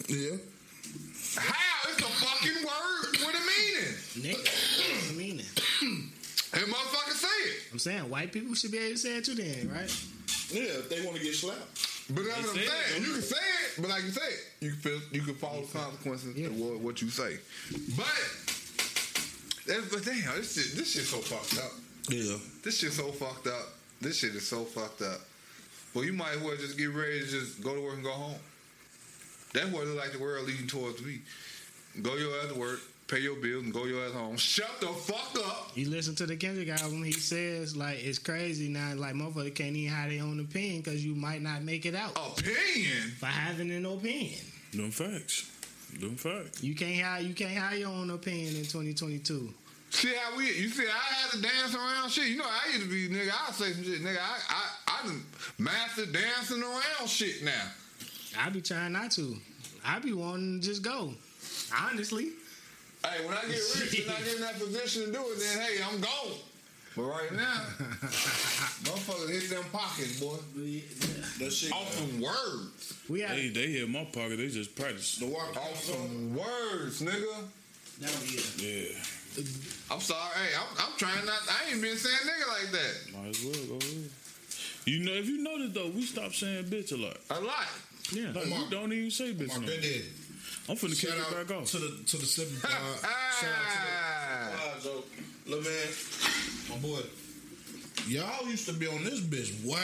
[0.07, 0.37] Yeah.
[1.37, 1.89] How?
[1.89, 4.33] It's a fucking word with a meaning.
[4.33, 5.45] Nigga, what's the meaning?
[6.53, 7.55] And motherfuckers say it.
[7.71, 10.05] I'm saying white people should be able to say it too, then, right?
[10.51, 11.85] Yeah, if they want to get slapped.
[12.11, 13.03] But that's what I'm say it, saying.
[13.03, 14.31] don't You can say it, but like you say,
[14.61, 16.47] you can feel, you can follow the consequences Yeah.
[16.47, 17.37] of what, what you say.
[17.95, 18.05] But
[19.91, 21.71] but damn, this shit this shit so fucked up.
[22.09, 22.37] Yeah.
[22.63, 23.67] This shit so fucked up.
[24.01, 25.21] This shit is so fucked up.
[25.93, 28.11] Well, you might as well just get ready to just go to work and go
[28.11, 28.35] home.
[29.53, 31.19] That's what it look like the world leading towards me.
[32.01, 32.79] Go your ass to work,
[33.09, 34.37] pay your bills, and go your ass home.
[34.37, 35.71] Shut the fuck up.
[35.75, 38.93] You listen to the Kendrick album, he says like it's crazy now.
[38.95, 42.11] Like motherfucker can't even have their own opinion because you might not make it out
[42.11, 43.11] Opinion.
[43.17, 44.39] for having an opinion.
[44.73, 45.49] Them facts.
[45.99, 46.63] Them facts.
[46.63, 49.53] You can't have you can't have your own opinion in 2022.
[49.91, 50.45] See how we?
[50.45, 52.27] You see, I had to dance around shit.
[52.27, 53.31] You know, I used to be nigga.
[53.31, 54.19] I say some shit, nigga.
[54.19, 55.23] I I I done
[55.57, 57.63] mastered dancing around shit now.
[58.39, 59.35] I be trying not to.
[59.83, 61.13] I be wanting to just go.
[61.75, 62.29] Honestly,
[63.05, 65.59] Hey, when I get rich and I get in that position to do it, then
[65.61, 66.37] hey, I'm gone.
[66.95, 67.61] But right now,
[68.83, 70.35] motherfuckers hit them pockets, boy.
[71.39, 71.71] That shit.
[71.71, 72.93] Off some words.
[73.07, 73.37] we have.
[73.37, 74.37] They they hit my pocket.
[74.37, 75.17] They just practice.
[75.17, 77.43] The walk Off some words, nigga.
[78.01, 78.09] Now
[78.57, 78.95] yeah.
[79.91, 80.31] I'm sorry.
[80.35, 81.39] Hey, I'm, I'm trying not.
[81.47, 84.09] I ain't been saying nigga like that Might as well go ahead.
[84.85, 87.17] You know, if you notice though, we stopped saying bitch a lot.
[87.29, 87.67] a lot.
[88.11, 88.31] Yeah.
[88.33, 89.69] Like, we don't even say bitch My no more.
[89.69, 90.05] granddaddy.
[90.69, 91.65] I'm finna kick Shout it back off.
[91.71, 92.71] to the to the slipping pod.
[92.71, 94.51] Shout out to the Ah.
[94.55, 95.03] pod, Joe.
[95.47, 95.87] Look, man,
[96.69, 96.99] my boy.
[98.07, 99.63] Y'all used to be on this bitch.
[99.65, 99.75] Wow.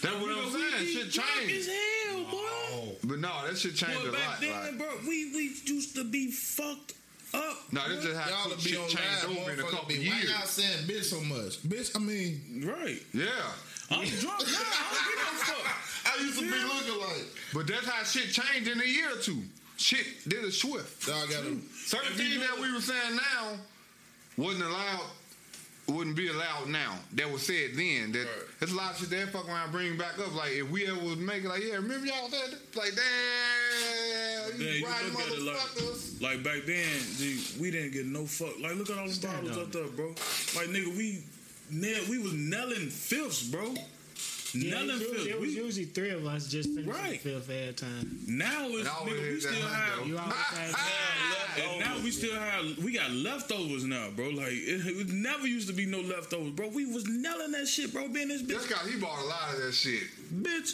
[0.00, 0.86] That's what I'm saying.
[0.86, 1.68] Shit changed.
[1.68, 1.74] As
[2.06, 2.96] hell, boy.
[3.04, 4.40] But no, that shit changed Boy, a back lot.
[4.40, 6.94] then, like, bro, we we used to be fucked
[7.34, 7.56] up.
[7.72, 9.70] no, this just how y'all to be shit on changed live, over in a motherfucker.
[9.70, 10.30] couple Be, why years.
[10.30, 11.60] y'all saying bitch so much?
[11.62, 13.02] Bitch, I mean, Right.
[13.12, 13.26] Yeah.
[13.90, 14.58] I'm drunk now.
[14.62, 15.66] I don't give no fuck.
[16.18, 17.26] I used to be looking like.
[17.52, 19.42] But that's how shit changed in a year or two.
[19.78, 21.06] Shit did a swift.
[21.06, 21.56] Y'all gotta.
[21.86, 23.52] Certain If things that we were saying now
[24.36, 25.06] wasn't allowed,
[25.86, 26.98] wouldn't be allowed now.
[27.14, 28.12] That was said then.
[28.12, 28.26] That
[28.58, 30.34] there's a lot of shit they fuck around bring back up.
[30.34, 32.76] Like if we ever was making like, yeah, remember y'all said that?
[32.76, 37.92] Like damn, Yeah, you you right look at like, like back then, G, we didn't
[37.92, 38.58] get no fuck.
[38.60, 39.62] Like, look at all the bottles up.
[39.62, 40.08] up there, bro.
[40.08, 41.22] Like, nigga, we
[41.70, 43.74] nail, we was nailing fifths, bro.
[44.60, 47.22] Yeah, Nailing it, was, it was usually three of us just finishing Right.
[47.22, 48.18] the fifth every time.
[48.26, 50.06] now it's And nigga, we still have.
[50.06, 50.34] You always
[50.74, 54.28] had And now we still have we got leftovers now, bro.
[54.30, 56.68] Like it, it never used to be no leftovers, bro.
[56.68, 58.08] We was nailing that shit, bro.
[58.08, 60.02] Being this bitch, This guy, he bought a lot of that shit.
[60.42, 60.72] bitch,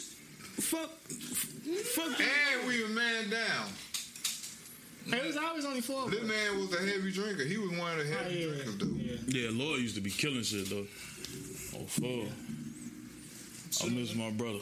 [0.61, 2.19] fuck, fuck.
[2.19, 3.67] And we were man down.
[5.07, 6.05] It was always only four.
[6.05, 7.43] of This man was a heavy drinker.
[7.43, 8.97] He was one of the Oh, heavy yeah, drinkers, dude.
[8.97, 9.41] yeah.
[9.41, 10.87] Yeah, Lloyd used to be killing shit though.
[11.77, 12.31] Oh fuck.
[13.83, 14.59] I miss my brother.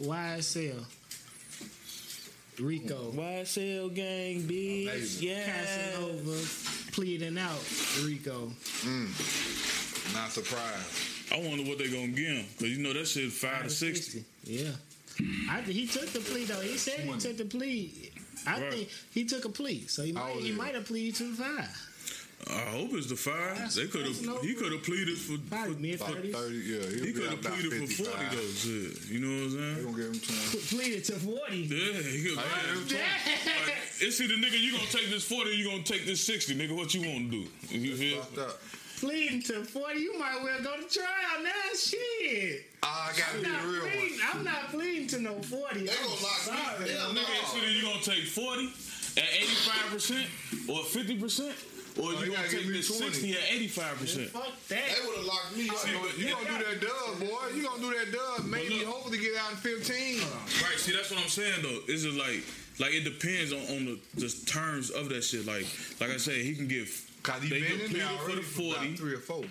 [0.00, 0.84] YSL.
[2.60, 3.12] RICO.
[3.12, 4.88] YSL gang, oh, bitch.
[4.88, 5.44] Amazing.
[5.44, 7.58] Casanova pleading out
[8.04, 8.52] RICO.
[8.82, 10.14] Mm.
[10.14, 11.32] Not surprised.
[11.32, 14.24] I wonder what they're gonna give him because you know that shit five to sixty.
[14.44, 14.70] Yeah.
[15.50, 16.60] I he took the plea though.
[16.60, 18.10] He said he took the plea.
[18.46, 18.72] I Right.
[18.72, 21.91] think he took a plea, so he might he might have pleaded to the five.
[22.50, 23.54] I hope it's the five.
[23.54, 24.42] That's- They could that's no- have.
[24.42, 25.38] He could have pleaded for.
[25.38, 26.34] For mid thirties.
[26.34, 26.78] 30, yeah.
[26.80, 28.52] He'll he be could have about pleaded for forty though.
[28.52, 29.74] Shit, you know what I'm saying?
[29.74, 29.84] They saying?
[29.84, 30.66] gonna give him 20.
[30.76, 31.56] Pleaded to forty.
[31.70, 32.38] Yeah, he could.
[32.38, 35.82] I ain't even Like, it's either nigga, you gonna take this forty, or you gonna
[35.84, 36.74] take this sixty, nigga.
[36.74, 37.76] What you want to do?
[37.78, 38.26] You feel?
[38.98, 41.50] Pleading to forty, you might well go to trial now.
[41.76, 42.66] Shit.
[42.82, 44.18] Ah, I gotta I'm be not the real pleading.
[44.18, 44.28] one.
[44.34, 45.86] I'm not pleading to no forty.
[45.86, 46.86] They I'm gonna lock me.
[46.86, 46.90] sorry.
[46.90, 48.66] Hell Nigga, it's either you gonna take forty
[49.16, 50.26] at eighty five percent,
[50.68, 51.54] or fifty percent,
[51.98, 53.12] or Oh, you you gonna gotta take me this 20.
[53.12, 54.28] sixty at eighty five percent.
[54.30, 54.82] Fuck that.
[54.88, 55.76] They would have locked me up.
[55.86, 57.48] You gonna, you gonna do that dub, boy.
[57.54, 58.46] You gonna do that dub.
[58.46, 58.86] Maybe look.
[58.88, 60.20] hopefully get out in 15.
[60.20, 60.24] Uh,
[60.64, 60.78] right.
[60.78, 61.80] See, that's what I'm saying though.
[61.88, 62.42] It's just like,
[62.80, 65.46] like it depends on, on the, the terms of that shit.
[65.46, 65.66] Like,
[66.00, 66.88] like I said, he can give.
[67.22, 68.70] Cause he They been could in plead there for the 40.
[68.70, 69.44] about three or four.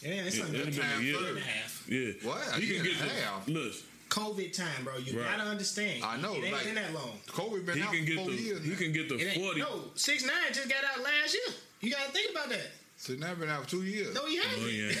[0.00, 1.20] Yeah, it's Yeah, something it'd like been a a year.
[1.20, 1.84] year and a half.
[1.88, 2.12] Yeah.
[2.22, 2.54] What?
[2.62, 3.48] He can get and the half?
[3.48, 3.72] look.
[4.08, 4.96] COVID time, bro.
[4.96, 5.36] You Right.
[5.36, 6.02] gotta understand.
[6.02, 7.18] I know, It ain't like- been that long.
[7.28, 8.36] COVID been He out can for get four the.
[8.36, 8.64] years.
[8.64, 8.76] He now.
[8.78, 9.60] can get the It forty.
[9.60, 11.54] no, six nine just got out last year.
[11.80, 12.66] You gotta think about that.
[12.96, 14.12] So now been out for two years.
[14.14, 14.60] No, he hasn't.
[14.60, 14.96] No, he ain't.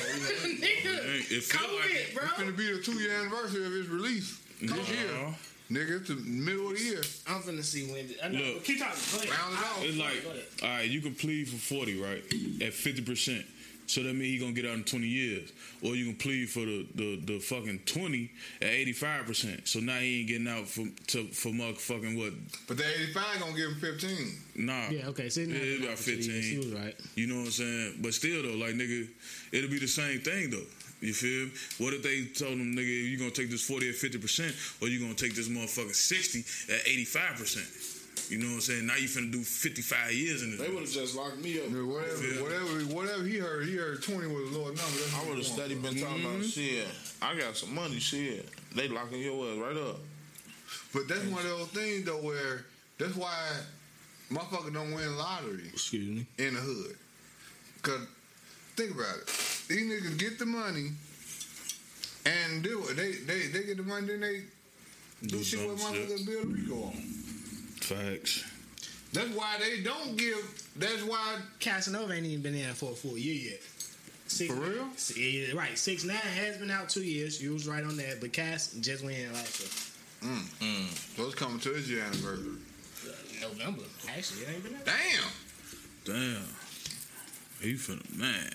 [0.62, 2.14] Nigga, It feel COVID, like it.
[2.14, 2.24] bro.
[2.24, 5.34] It's gonna be the two year anniversary of his release this year.
[5.70, 7.00] Nigga, it's the middle of the year.
[7.26, 8.08] I'm finna see when.
[8.22, 8.38] I know.
[8.54, 8.64] Look.
[8.64, 8.96] keep talking.
[9.28, 9.82] Round it off.
[9.84, 10.24] It's like,
[10.62, 12.22] all right, you can plead for 40, right?
[12.62, 13.44] At 50%.
[13.88, 15.50] So that means he gonna get out in 20 years.
[15.82, 18.30] Or you can plead for the, the, the fucking 20
[18.60, 19.66] at 85%.
[19.66, 22.34] So now he ain't getting out for to, for motherfucking what?
[22.66, 24.66] But the 85 gonna give him 15.
[24.66, 24.88] Nah.
[24.90, 25.28] Yeah, okay.
[25.30, 26.42] So Yeah, it's about 15.
[26.42, 26.94] He was right.
[27.14, 27.94] You know what I'm saying?
[28.02, 29.08] But still though, like nigga,
[29.52, 30.66] it'll be the same thing though.
[31.00, 31.52] You feel me?
[31.78, 35.00] What if they told him, nigga, you gonna take this 40 at 50%, or you
[35.00, 36.40] gonna take this motherfucking 60
[36.74, 37.97] at 85%?
[38.30, 38.86] You know what I'm saying?
[38.86, 40.60] Now you finna do 55 years in this.
[40.60, 41.66] They would have just locked me up.
[41.66, 42.42] I mean, whatever, Yeah.
[42.42, 44.82] whatever, whatever he heard, he heard 20 was a lower number.
[44.82, 45.44] That's I would have want.
[45.44, 46.42] steady been talking about mm-hmm.
[46.42, 46.88] shit.
[47.22, 48.48] I got some money, shit.
[48.74, 49.96] They locking your ass right up.
[50.92, 52.64] But that's one of those things though where
[52.98, 53.32] that's why
[54.30, 56.26] motherfucker don't win lottery Excuse me.
[56.38, 56.96] in the hood.
[57.82, 58.00] Cause
[58.76, 59.26] think about it.
[59.68, 60.90] These niggas get the money
[62.26, 62.96] and do it.
[62.96, 64.42] They they they get the money, then they
[65.22, 67.14] do, Do shit with motherfuckers build RICO on.
[67.80, 68.44] Facts.
[69.12, 70.36] That's why they don't give
[70.76, 73.60] that's why Casanova ain't even been in for a full year yet.
[74.26, 74.86] Six, For real?
[75.16, 75.76] Yeah, right.
[75.78, 77.42] Six nine has been out two years.
[77.42, 78.20] You was right on that.
[78.20, 80.32] But Cass just went in last year.
[80.32, 81.16] Mm, mm.
[81.16, 82.58] so it's coming to his year anniversary.
[83.40, 83.84] November.
[84.08, 84.84] Actually, it ain't been out.
[84.84, 85.32] Damn.
[86.04, 86.42] Damn.
[87.60, 88.50] He finna man.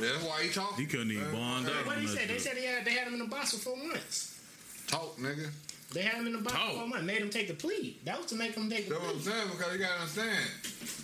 [0.00, 0.78] That's why he talking.
[0.78, 1.86] He couldn't even bond out.
[1.86, 2.28] What on he that said?
[2.28, 4.40] They said he had, they had him in the box for four months.
[4.86, 5.50] Talk, nigga.
[5.92, 6.68] They had him in the box Talk.
[6.70, 7.06] for four months.
[7.06, 7.96] Made him take the plea.
[8.04, 9.08] That was to make him take the plea.
[9.08, 10.44] That's what I'm saying because you gotta understand.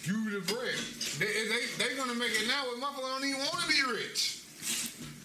[0.04, 0.76] You the bread.
[1.18, 4.44] They they they gonna make it now where motherfucker don't even want to be rich.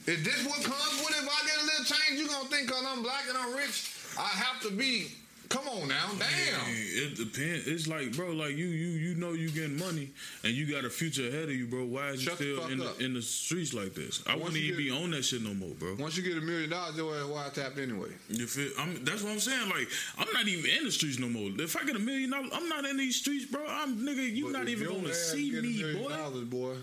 [0.08, 1.24] Is this what comes with it?
[1.24, 3.92] If I get a little change, you gonna think because I'm black and I'm rich,
[4.18, 5.12] I have to be.
[5.50, 6.62] Come on now, damn.
[6.70, 7.66] It depends.
[7.68, 10.10] It's like, bro, like you, you, you know, you getting money
[10.44, 11.86] and you got a future ahead of you, bro.
[11.86, 14.22] Why is you Shut the still fuck in the, in the streets like this?
[14.28, 15.96] I wouldn't even be on that shit no more, bro.
[15.98, 18.10] Once you get a million dollars, your ass wire tapped anyway.
[18.30, 18.70] You feel?
[18.78, 19.70] I'm, that's what I'm saying.
[19.70, 19.88] Like,
[20.20, 21.50] I'm not even in the streets no more.
[21.58, 23.66] If I get a million dollars, I'm not in these streets, bro.
[23.68, 24.32] I'm nigga.
[24.32, 26.10] You But not even gonna see me, million boy.
[26.10, 26.76] Dollars, boy,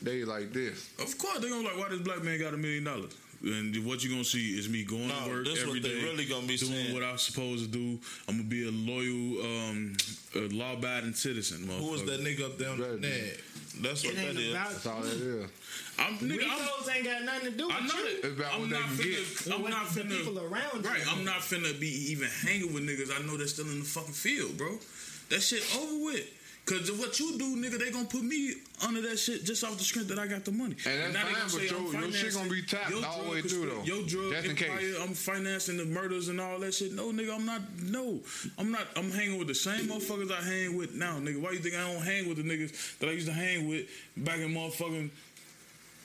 [0.00, 0.88] they like this.
[0.98, 3.12] Of course, they gonna like why this black man got a million dollars.
[3.44, 6.02] And what you're gonna see is me going No, to work this every what day,
[6.02, 6.94] really gonna be doing saying.
[6.94, 7.98] what I'm supposed to do.
[8.26, 9.96] I'm gonna be a loyal, um,
[10.34, 11.68] law-abiding citizen.
[11.68, 13.36] Who was that nigga up there on the net?
[13.80, 14.50] That's what It that ain't is.
[14.52, 15.50] about That's all that is.
[15.98, 16.44] I'm nigga.
[16.48, 18.06] I'm, ain't got nothing to do with I know you.
[18.22, 19.44] It's about I'm what they not can finna.
[19.44, 19.54] get.
[19.54, 20.08] I'm What not the finna.
[20.16, 23.10] people around you I'm not finna be even hanging with niggas.
[23.14, 24.78] I know they're still in the fucking field, bro.
[25.28, 26.26] That shit over with.
[26.66, 28.54] Cause of what you do, nigga, they gonna put me
[28.86, 30.76] under that shit just off the strength that I got the money.
[30.86, 32.90] And that's now they fine, but say your- I'm your shit financing gonna be tapped
[32.90, 33.82] your all the way through, though.
[33.82, 34.96] Your drug Just in case.
[35.02, 36.92] I'm financing the murders and all that shit.
[36.92, 37.60] No, nigga, I'm not.
[37.82, 38.18] No,
[38.56, 38.86] I'm not.
[38.96, 41.38] I'm hanging with the same motherfuckers I hang with now, nigga.
[41.38, 43.86] Why you think I don't hang with the niggas that I used to hang with
[44.16, 45.10] back in motherfucking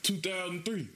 [0.02, 0.88] 2003?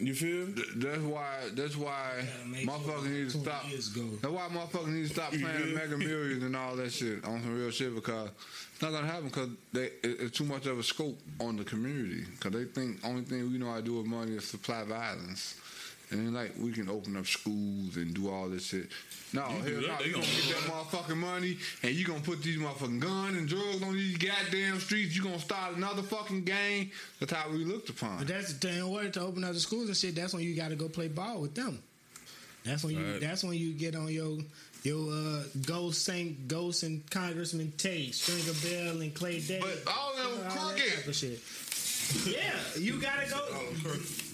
[0.00, 0.46] You feel?
[0.54, 1.36] Th- That's why.
[1.54, 3.68] That's why Gotta sure motherfuckers need to stop.
[3.68, 4.08] years ago.
[4.22, 7.54] That's why motherfuckers need to stop playing Mega Millions and all that shit on some
[7.58, 8.30] real shit because
[8.71, 12.24] it's not gonna happen because it, it's too much of a scope on the community
[12.32, 15.56] because they think only thing we know how to do with money is supply violence.
[16.10, 18.88] And then, like we can open up schools and do all this shit.
[19.32, 22.20] No, You hell no, they you gonna gonna get that motherfucking money and you gonna
[22.20, 25.16] put these motherfucking guns and drugs on these goddamn streets.
[25.16, 26.90] You gonna start another fucking gang.
[27.18, 28.18] That's how we looked upon.
[28.18, 28.76] But that's the thing.
[28.76, 30.86] In order to open up the schools and shit, that's when you got to go
[30.88, 31.82] play ball with them.
[32.64, 33.12] That's when you.
[33.12, 33.20] Right.
[33.20, 34.38] That's when you get on your
[34.82, 38.58] your uh, Ghost Saint Ghost and Congressman Tate, Stringer
[38.92, 39.80] Bell and Clay Davis.
[39.84, 40.94] But all them All that crooked.
[40.94, 41.40] type of shit.
[42.26, 43.38] Yeah, you gotta go.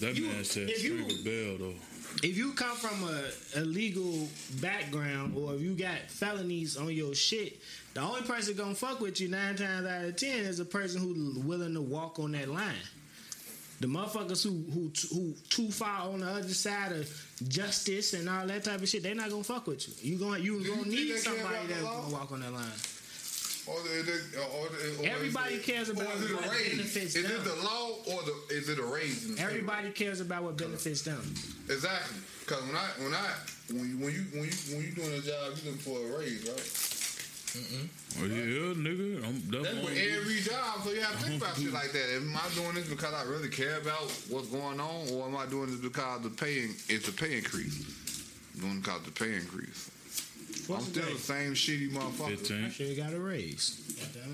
[0.01, 1.75] That You- man said if you- Stringer Bell though.
[2.23, 4.29] If you come from a illegal
[4.61, 7.61] background or if you got felonies on your shit,
[7.95, 11.01] the only person gonna fuck with you nine times out of ten is a person
[11.03, 12.75] who's willing to walk on that line.
[13.81, 17.09] The motherfuckers who who who too far on the other side of
[17.49, 20.13] justice and all that type of shit, they not gonna fuck with you.
[20.13, 22.67] You going you you gonna need somebody that's gonna walk on that line.
[23.69, 23.99] Or the,
[24.57, 26.71] or the, or Everybody is it, cares about is what raise?
[26.71, 27.33] benefits Is them.
[27.33, 29.39] it the law or the is it a raise?
[29.39, 31.21] Everybody cares about what benefits them.
[31.69, 32.17] exactly.
[32.41, 33.29] Because when I when I
[33.71, 36.19] when you when you when you when you doing a job, you looking for a
[36.19, 36.98] raise, right?
[37.57, 39.25] Oh yeah, nigga.
[39.25, 39.95] I'm That's definitely.
[39.95, 40.83] with every job.
[40.85, 42.17] So you have to think about shit like that.
[42.17, 45.47] Am I doing this because I really care about what's going on, or am I
[45.47, 47.85] doing this because the pay it's a pay increase?
[48.55, 49.91] I'm doing it because the pay increase.
[50.67, 52.27] What's I'm still the same shitty motherfucker.
[52.27, 52.71] I Fifteen.
[52.71, 53.85] should have got a raise.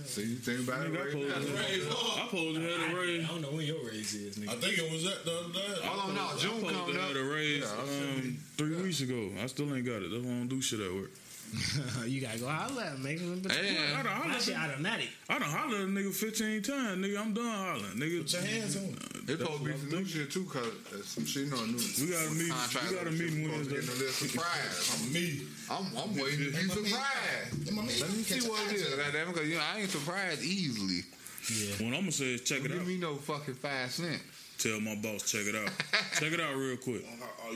[0.07, 1.55] So you think about it Nigga, I right supposed now?
[1.55, 3.29] to- I supposed to have a I raise.
[3.29, 4.49] don't know when your raise is, nigga.
[4.51, 5.87] I think it was that the other day.
[5.87, 7.09] Hold on, now I June supposed coming to up.
[7.09, 9.31] had a raise Yeah, um, three weeks ago.
[9.43, 10.11] I still ain't got it.
[10.11, 11.11] That's why I don't do shit at work.
[12.07, 13.33] you gotta go holler at him, make him.
[13.33, 15.09] And- I done My hollered shit automatic.
[15.29, 17.05] I done hollered at a nigga 15 times.
[17.05, 17.97] Nigga, I'm done hollering.
[17.97, 18.99] Nigga, Put your hands on it.
[19.27, 21.79] It's supposed to be some new shit too, cause there's some shit on new.
[22.01, 23.75] We got a meeting- we got a shit meeting supposed to be Wednesday.
[23.75, 25.13] getting a little surprise.
[25.13, 25.41] Me.
[25.71, 27.67] I'm, I'm waiting to be surprised.
[27.67, 28.95] Let Let me see what it is.
[28.95, 31.03] Goddamn, because you know I ain't surprised easily.
[31.53, 31.75] Yeah.
[31.85, 32.79] what I'm gonna say is check it out.
[32.79, 34.21] Give me no fucking five cent.
[34.65, 35.69] Tell my boss check it out.
[36.19, 37.05] check it out real quick.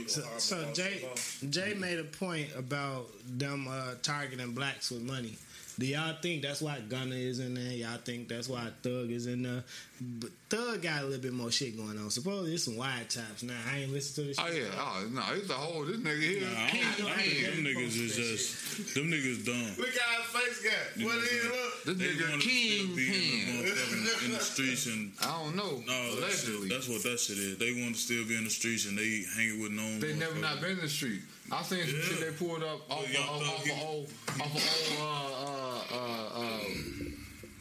[0.08, 1.08] So, so Jay,
[1.48, 5.38] Jay made a point about them uh, targeting blacks with money.
[5.78, 7.72] Do y'all think that's why Gunna is in there?
[7.72, 9.62] Y'all think that's why Thug is in there?
[10.00, 12.10] But Thug got a little bit more shit going on.
[12.10, 13.54] Supposedly there's some wide tops now.
[13.70, 14.38] I ain't listen to this.
[14.38, 14.46] Shit.
[14.46, 14.62] Oh shit.
[14.64, 16.40] yeah, oh no, it's a whole this nigga here.
[16.50, 17.64] Nah, I, king don't, I think man.
[17.64, 19.74] them niggas is just them niggas dumb.
[19.78, 21.04] Look how his face got.
[21.06, 21.44] What is it?
[21.46, 21.84] Look.
[21.84, 23.06] This nigga king still be
[23.46, 25.80] in the, in the streets and I don't know.
[25.86, 27.58] no, allegedly, that's what that shit is.
[27.58, 30.00] They want to still be in the streets and they hanging with known.
[30.00, 31.22] they never not been in the street.
[31.50, 32.02] I seen some Yeah.
[32.04, 35.94] shit they pulled up off of, Young off, off of old off of old uh,
[35.94, 36.64] uh, uh, uh,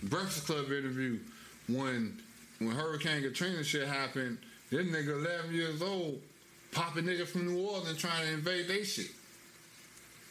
[0.04, 1.20] Breakfast Club interview
[1.68, 2.22] when
[2.60, 4.38] when Hurricane Katrina shit happened.
[4.70, 6.20] This nigga 11 years old,
[6.74, 9.12] popping nigga from New Orleans trying to invade they shit.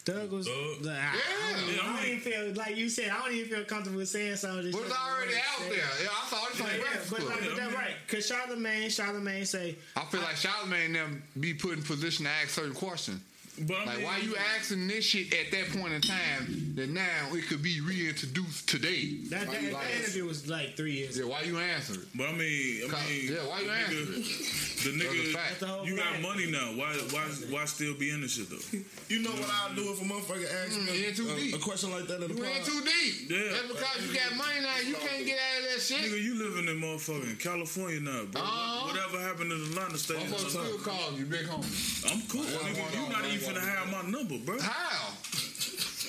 [0.04, 0.46] Thug was.
[0.46, 0.84] Thug?
[0.84, 3.08] Like, I, I, don't, Yeah, I I don't mean- even feel like you said.
[3.10, 4.74] I don't even feel comfortable with saying some of this.
[4.76, 5.76] But it's already out there.
[5.78, 7.30] Yeah, I saw it on Yeah, yeah, Breakfast but, Club.
[7.40, 7.94] like, but that's right.
[8.08, 12.30] Cause Charlamagne, Charlamagne say, I feel like Charlamagne and them be put in position to
[12.30, 13.20] ask certain questions.
[13.58, 16.90] But I Like, mean, why you asking this shit at that point in time that
[16.90, 19.16] now it could be reintroduced today?
[19.30, 21.16] that, Why that, you that interview was like three years.
[21.18, 22.08] Yeah, why you answering it?
[22.14, 24.84] But I mean, I Cause- mean, yeah, why you the nigga, it?
[24.84, 26.72] the nigga, the whole you got money now.
[26.76, 28.78] Why, why, why still be in this shit though?
[29.08, 31.54] You know what I'll do if a motherfucker asks Mm, me too a, deep.
[31.54, 32.52] a question like that in the You pod?
[32.58, 33.30] ain't too deep.
[33.30, 33.54] Yeah.
[33.54, 34.76] That's because you got money now.
[34.82, 36.02] You can't get out of that shit.
[36.02, 38.42] Nigga, you living in motherfucking California now, bro.
[38.42, 38.90] Uh-huh.
[38.90, 41.70] Whatever happened in Atlanta staying in Motherfucker still calling you, big homie.
[42.10, 42.82] I'm cool, nigga.
[42.98, 44.58] You not even finna have my number, bro.
[44.60, 45.12] How?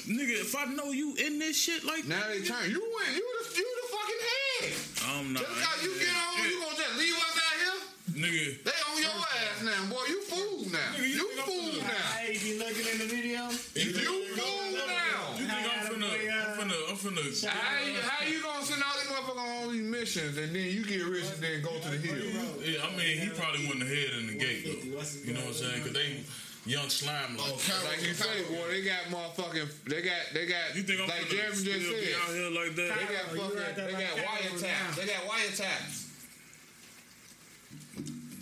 [0.07, 2.09] Nigga, if I know you in this shit like that.
[2.09, 2.69] Now they turn.
[2.71, 3.09] You win.
[3.15, 4.73] You the, you the fucking head.
[5.11, 5.43] I'm not.
[5.43, 7.79] Just because you get on, you gonna just leave us out here?
[8.23, 10.03] Nigga, They on your ass now, boy.
[10.07, 10.79] You fool now.
[10.95, 12.07] Nigga, you You think I'm fool finna- now.
[12.23, 13.41] Hey, if you looking in the video,
[13.75, 15.35] You fool now.
[15.35, 17.43] you think I'm finna, I'm finna, I'm finna.
[17.43, 20.65] Uh, how how you gonna send all these motherfuckers on all these missions and then
[20.71, 22.15] you get rich and then go to the hill?
[22.63, 24.87] Yeah, I mean, he probably went ahead in the gate though.
[25.27, 25.83] You know what I'm saying?
[25.83, 26.23] Because they
[26.67, 27.97] young slime oh, like.
[27.97, 31.21] Like you say, boy, they got motherfucking, they got, they got, You think I'm like
[31.25, 32.99] finna Jeremy still just be out here like they that?
[32.99, 34.61] got Oh, you fucking, right they like got Cameron wiretaps.
[34.61, 34.95] now.
[34.95, 36.03] They got wiretaps.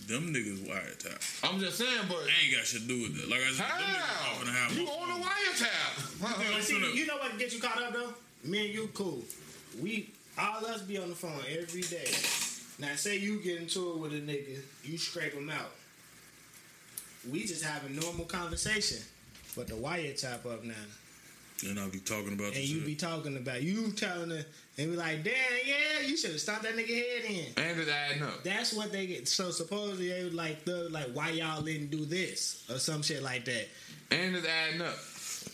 [0.08, 1.50] Them niggas wiretap.
[1.50, 3.30] I'm just saying, but I ain't got shit to do with that.
[3.30, 4.46] Like I said, them niggas how?
[4.46, 6.58] not have You on the wiretap?
[6.58, 8.14] I'm see, you know what can get you caught up though?
[8.44, 9.24] Me and you cool.
[9.82, 12.12] We all us be on the phone every day.
[12.78, 15.72] Now say you get into it with a nigga, you scrape him out.
[17.32, 19.00] We just have a normal conversation.
[19.56, 20.74] But the wire wiretap up now.
[21.66, 22.86] And I'll be talking about and you shit.
[22.86, 24.46] be talking about you telling her
[24.78, 25.34] and be like, damn,
[25.66, 27.64] yeah, you should have stopped that nigga head in.
[27.64, 28.44] And it's adding up.
[28.44, 29.28] That's what they get.
[29.30, 33.24] So supposedly they was like, the like, why y'all didn't do this or some shit
[33.24, 33.68] like that.
[34.12, 34.96] And it's adding up.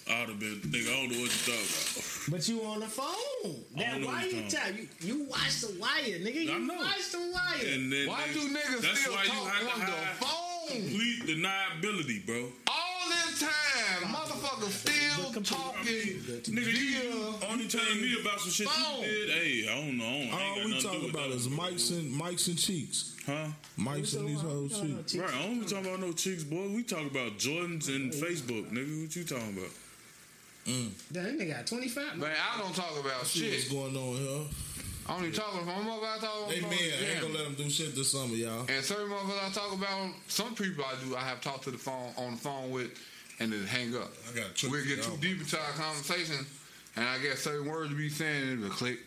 [0.10, 2.32] I'd have been, nigga, I don't know what you talking about.
[2.32, 3.64] But you on the phone.
[3.78, 6.44] That know why you you're tell you you watch the wire, nigga.
[6.44, 6.74] You know.
[6.76, 7.56] watch the wire.
[7.56, 7.64] about.
[7.68, 10.41] And then Why they- do niggas that's still you talk on the phone?
[10.72, 12.48] Complete deniability, bro.
[12.68, 15.86] All this time, motherfuckers still talking.
[15.86, 19.02] Nigga, you via only telling me about some shit phone.
[19.02, 19.30] you did.
[19.30, 20.06] Hey, I don't know.
[20.06, 21.36] I don't, All got we nothing to talk do with about that.
[21.36, 23.16] is mics and mics and cheeks.
[23.26, 23.48] Huh?
[23.80, 25.16] Mics and these whole cheeks.
[25.16, 26.68] Right, I don't be talking about no cheeks, boy.
[26.70, 29.02] We talk about Jordans and Facebook, nigga.
[29.04, 29.72] What you talking about?
[30.68, 30.90] Mm.
[31.12, 32.18] Damn, that nigga got 25.
[32.18, 33.72] Man, I don't talk about See what's shit.
[33.72, 34.48] going on here.
[35.08, 35.86] I only talk on the phone.
[35.86, 36.70] Motherfucker, I talk on the Hey phone.
[36.70, 37.12] man, I Yeah.
[37.12, 38.66] ain't gonna let them do shit this summer, y'all.
[38.70, 41.78] And certain motherfuckers I talk about, some people I do, I have talked to the
[41.78, 42.92] phone on the phone with,
[43.40, 44.12] and then hang up.
[44.32, 46.46] I got tricked We'll get too deep into our conversation,
[46.96, 49.00] and I get certain words to be saying, and it'll click.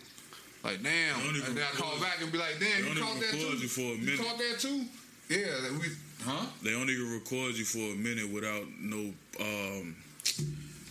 [0.65, 3.03] Like damn, They don't and then I call back and be like, damn, don't you
[3.03, 3.59] caught that record too?
[3.59, 4.01] you for a minute.
[4.01, 4.27] You minute.
[4.27, 4.85] caught that too?
[5.29, 5.87] Yeah, that we,
[6.25, 6.47] huh?
[6.63, 9.97] They don't even record you for a minute without no um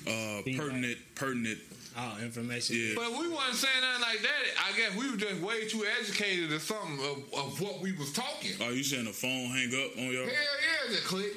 [0.07, 1.57] uh pertinent pertinent
[1.95, 2.75] Oh, information.
[2.75, 2.93] yeah.
[2.95, 4.43] But we wasn't saying nothing like that.
[4.65, 8.11] I guess we were just way too educated or something of, of what we was
[8.13, 8.51] talking.
[8.61, 11.33] Are you saying the phone hang up on your Hell yeah, just click.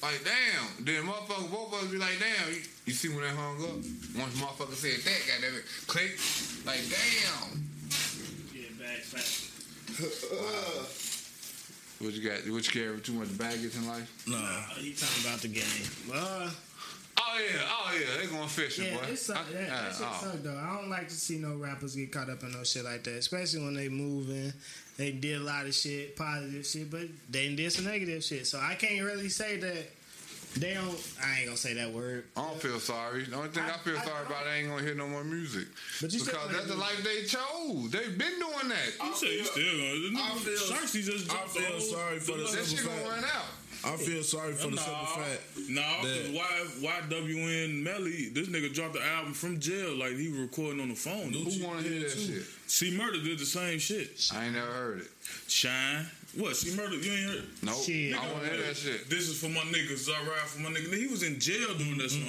[0.00, 0.84] Like damn.
[0.84, 2.52] Then motherfucker, both of us be like, damn.
[2.54, 3.74] You, you see when that hung up?
[4.14, 6.14] Once motherfucker said that, goddamn it, click.
[6.64, 7.66] Like damn.
[8.54, 9.26] Yeah, back, back.
[11.98, 12.38] What you got?
[12.52, 14.06] What you carry too much baggage in life?
[14.28, 14.36] Nah.
[14.38, 15.64] Oh, he talking about the game.
[16.14, 16.48] Uh,
[17.20, 19.02] Oh yeah, oh yeah, they going fishing, yeah, boy.
[19.10, 20.20] it's suck, I- that, that uh, shit oh.
[20.32, 20.56] suck though.
[20.56, 23.14] I don't like to see no rappers get caught up in no shit like that,
[23.14, 24.52] especially when they moving.
[24.96, 28.46] They did a lot of shit, positive shit, but they did some negative shit.
[28.46, 29.86] So I can't really say that
[30.56, 30.98] they don't.
[31.22, 32.24] I ain't gonna say that word.
[32.36, 33.24] I don't feel sorry.
[33.24, 35.22] The only thing I, I- feel I- sorry about, I ain't gonna hear no more
[35.24, 35.68] music.
[36.00, 37.90] But you because that's the life they chose.
[37.90, 38.88] They've been doing that.
[39.04, 42.18] You say you still gonna I feel- Sharksy just I dropped the feel whole- sorry
[42.18, 43.44] for the That shit gonna run out.
[43.84, 45.42] I feel sorry for the Nah, simple fact.
[45.68, 50.28] nah, that- cause why YNW Melly, this nigga dropped the album from jail like he
[50.28, 51.32] was recording on the phone.
[51.32, 52.42] Who wanna hear that shit?
[52.66, 54.30] C Murder did the same shit.
[54.34, 55.10] I ain't never heard it.
[55.48, 56.06] Shine.
[56.38, 56.54] What?
[56.56, 57.04] C murdered?
[57.04, 57.44] You ain't heard?
[57.64, 57.82] Nope.
[57.82, 58.14] Shit.
[58.14, 59.10] I wanna hear that shit.
[59.10, 60.08] This is for my niggas.
[60.08, 60.94] I ride for my nigga.
[60.96, 62.22] He was in jail doing that song.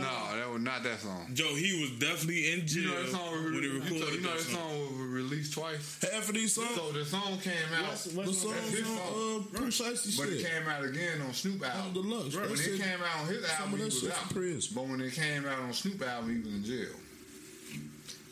[0.00, 1.26] No, that was not that song.
[1.34, 3.80] Joe, he was definitely in jail You know that song was when he re- you,
[3.82, 5.98] recorded you know that that song was released twice.
[6.12, 8.86] Half of these songs, So the song came out, What's, the what's songs That's his
[8.86, 9.46] song.
[9.54, 11.92] uh, Precisely but it came out again on Snoop On album.
[11.94, 12.36] deluxe.
[12.36, 14.16] When That it came out on his some album, of he that was out.
[14.18, 14.72] from prison.
[14.76, 16.94] But when it came out on Snoop album, he was in jail.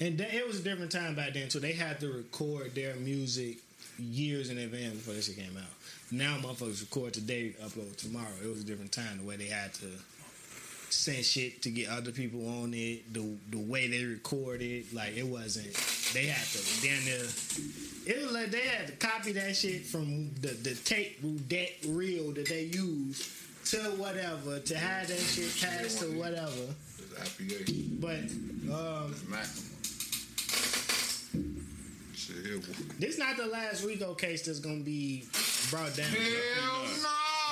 [0.01, 1.59] And that, it was a different time back then too.
[1.59, 3.59] They had to record their music
[4.01, 5.65] years in advance before this shit came out.
[6.11, 8.33] Now motherfuckers record today, upload tomorrow.
[8.43, 9.87] It was a different time the way they had to
[10.91, 13.13] send shit to get other people on it.
[13.13, 15.73] The the way they recorded, like it wasn't.
[16.13, 17.25] They had to damn near.
[18.07, 22.33] It was like they had to copy that shit from the the tape that reel
[22.33, 23.31] that they used
[23.67, 26.75] to whatever to have that shit passed to whatever.
[28.01, 28.19] But
[28.73, 29.15] um.
[32.35, 32.61] Shit, here.
[32.99, 35.25] This not the last RICO case that's gonna be
[35.71, 36.07] brought down.
[36.07, 36.85] Hell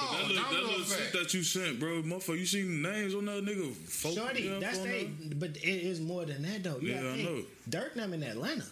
[0.00, 0.28] That no!
[0.28, 3.24] little, that Domino little shit that you sent, bro, motherfucker, you seen the names on
[3.26, 3.72] that nigga?
[3.74, 5.36] Folk Shorty, that's on they, there?
[5.38, 6.78] but it is more than that though.
[6.78, 7.44] You Yeah, gotta I think, know.
[7.80, 8.64] Durk them in Atlanta.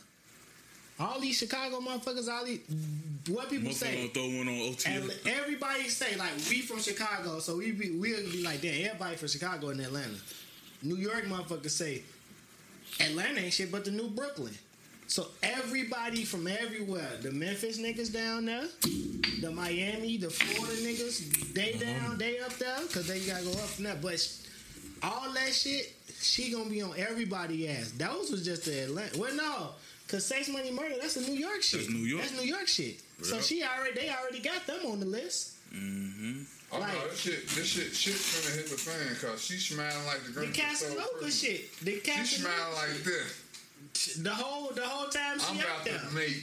[0.99, 2.61] All these Chicago motherfuckers, all these
[3.29, 3.97] what people say.
[3.97, 4.89] gonna throw one on OT.
[5.31, 9.29] Everybody say like we from Chicago, so we be we'll be like damn everybody from
[9.29, 10.17] Chicago in Atlanta.
[10.83, 12.03] New York motherfuckers say
[13.01, 14.55] Atlanta ain't shit but the new Brooklyn.
[15.09, 18.65] So everybody from everywhere, the Memphis niggas down there,
[19.41, 23.59] the Miami, the Florida niggas, they down, they up there, cause they gotta go up
[23.59, 23.97] from there.
[24.03, 24.27] But
[25.03, 27.93] all that shit, she gonna be on everybody ass.
[27.97, 29.17] Those was just the Atlanta.
[29.19, 29.69] Well, no,
[30.09, 31.81] cause Sex Money Murder, that's the New York shit.
[31.81, 32.23] That's New York.
[32.23, 33.01] That's New York shit.
[33.23, 35.53] So she already, they already got them on the list.
[35.73, 36.43] Mm-hmm.
[36.73, 40.05] Oh, Like- no, this shit, this shit, shit's gonna hit the fan because she smiling
[40.07, 40.55] like the The Grinch.
[40.55, 41.73] Casanova shit.
[41.81, 43.43] The She smiling like this.
[44.23, 45.99] The whole, the whole time she I'm she about out there.
[45.99, 46.43] to make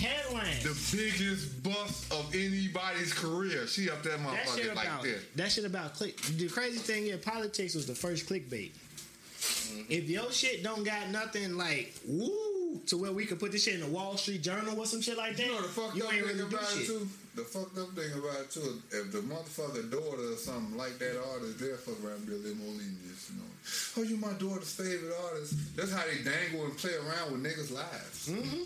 [0.00, 0.62] Headline.
[0.62, 3.66] the biggest bust of anybody's career.
[3.66, 5.22] She up That shit motherfucker, like about this.
[5.36, 6.16] that shit about click.
[6.22, 8.70] The crazy thing is, politics was the first clickbait.
[8.72, 9.82] Mm-hmm.
[9.90, 13.74] If your shit don't got nothing like woo to where we could put this shit
[13.74, 16.02] in the Wall Street Journal or some shit like that, You know the fucked up
[16.04, 16.86] ain't thing really do about it shit.
[16.86, 17.08] too.
[17.34, 18.78] The fucked up thing about it too.
[18.92, 22.54] If the motherfucker daughter or something like that artist, they'll fuck around Billy be a
[22.54, 23.18] little more lenient.
[23.26, 23.50] You know,
[23.98, 25.58] oh, you my daughter's favorite artist.
[25.74, 28.30] That's how they dangle and play around with niggas' lives.
[28.30, 28.62] Mm-hmm.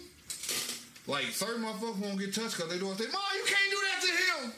[1.08, 3.98] Like certain motherfuckers won't get touched because they don't say, "Mom, you can't do that
[4.04, 4.52] to him."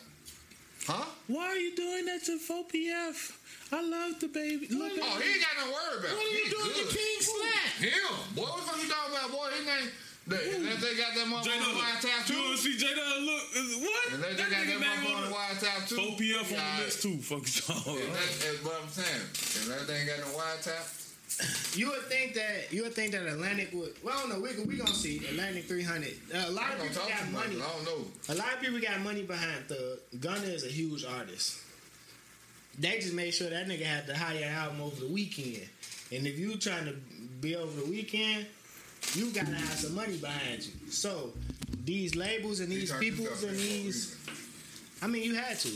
[0.90, 1.06] Huh?
[1.28, 3.36] Why are you doing that to 4PF?
[3.70, 4.66] I love the baby.
[4.74, 6.10] Look Oh, he ain't got no word about.
[6.10, 6.16] It.
[6.18, 6.88] What are you He doing good.
[6.90, 7.70] to King Slap?
[7.78, 8.34] Him.
[8.34, 9.46] Boy, what the fuck you talking about, boy?
[9.54, 9.90] His name.
[10.26, 12.40] They, unless they got that motherfucker on the wide tap You too.
[12.42, 13.42] want to see J Dub look?
[13.82, 14.12] What?
[14.14, 15.96] Unless they got that motherfucker on on the the wide tap too.
[15.96, 17.16] 4PF on Yeah, the list too.
[17.18, 19.64] Fuck you talking that's, that's what I'm saying.
[19.64, 20.86] Unless they ain't got no wide tap.
[21.74, 23.94] You would think that you would think that Atlantic would.
[24.04, 24.40] Well, I don't know.
[24.40, 26.12] We we gonna see Atlantic 300.
[26.34, 27.46] Uh, a lot of people got too much.
[27.48, 27.62] money.
[27.62, 28.04] I don't know.
[28.28, 31.58] A lot of people got money behind the Gunna is a huge artist.
[32.78, 35.66] They just made sure that nigga had to hire an album over the weekend.
[36.12, 36.92] And if you trying to
[37.40, 38.46] be over the weekend,
[39.14, 40.90] you gotta have some money behind you.
[40.90, 41.32] So
[41.84, 44.18] these labels and these turned peoples and in for a these, reason.
[45.02, 45.68] I mean, you had to.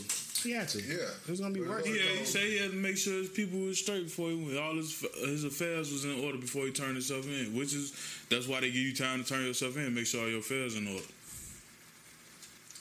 [0.47, 0.81] You had to.
[0.81, 0.95] Yeah.
[1.25, 1.95] it was gonna be But worth it it.
[1.95, 4.57] Yeah, he said he had to make sure his people were straight before he went.
[4.57, 7.55] All his his affairs was in order before he turned himself in.
[7.57, 7.93] Which is
[8.29, 9.93] that's why they give you time to turn yourself in.
[9.95, 11.01] Make sure all your affairs in order.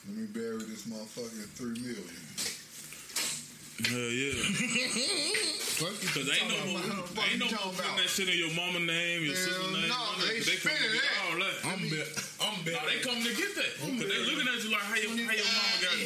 [0.06, 2.04] Let me bury this motherfucker in three million.
[3.88, 4.34] Hell yeah.
[6.14, 6.30] Fuck you.
[6.30, 8.80] Cause ain't no more, about- what ain't no more putting that shit in your mama
[8.80, 9.88] name, your sister name.
[9.90, 11.18] no, none they that, 'cause spinning coming to that.
[11.26, 11.56] all that.
[11.66, 12.08] I'm bet.
[12.40, 12.74] I'm bet.
[12.74, 13.70] Nah, they coming to get that.
[13.82, 15.96] Cause they looking at you like how your, how your mama got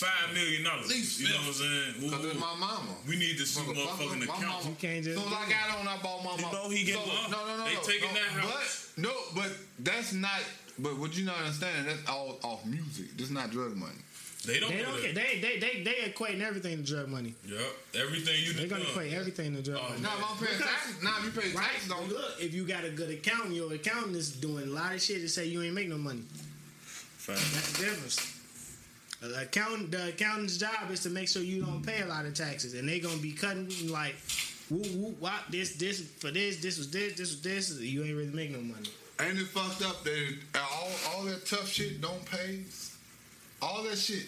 [0.00, 0.88] five million dollars.
[1.20, 2.10] You know what I'm saying?
[2.10, 2.92] Cause it's my mama.
[3.06, 4.40] We need to see motherfucking my account.
[4.64, 6.56] mama- You can't just Soon as I got on, I bought my You mama.
[6.56, 7.04] know he get so.
[7.30, 8.88] No, no, no, They taking no, that house.
[8.96, 9.50] But no, but
[9.80, 10.40] that's not.
[10.78, 11.84] But what you not understanding?
[11.84, 13.14] That's all off music.
[13.16, 14.00] This not drug money.
[14.46, 14.70] They don't.
[14.70, 15.14] They don't that.
[15.14, 17.34] They they they they equating everything to drug money.
[17.46, 17.60] Yep.
[17.94, 20.00] Everything you They're gonna equate everything to drug Oh, money.
[20.00, 21.66] Now if I'm paying taxes, now if you pay Right.
[21.66, 24.94] taxes, don't Look, if you got a good accountant, your accountant is doing a lot
[24.94, 26.22] of shit to say you ain't make no money.
[27.18, 27.38] Fact.
[27.52, 28.36] That's the difference.
[29.20, 32.32] The accountant, the accountant's job is to make sure you don't pay a lot of
[32.32, 34.14] taxes, and they're gonna be cutting like,
[34.70, 37.78] woo woo, wop, this this for this, this was this, this was this.
[37.78, 38.88] You ain't really make no money.
[39.20, 42.60] Ain't it fucked up that all all that tough shit don't pay?
[43.62, 44.24] All that shit.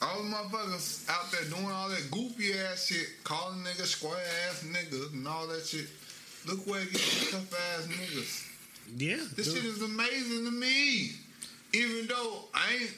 [0.00, 4.16] All the motherfuckers out there doing all that goofy ass shit, calling niggas square
[4.48, 5.86] ass niggas and all that shit.
[6.46, 8.48] Look where it gets tough ass niggas.
[8.98, 9.56] Yeah, This dude.
[9.62, 11.12] shit is amazing to me.
[11.72, 12.90] Even though I ain't,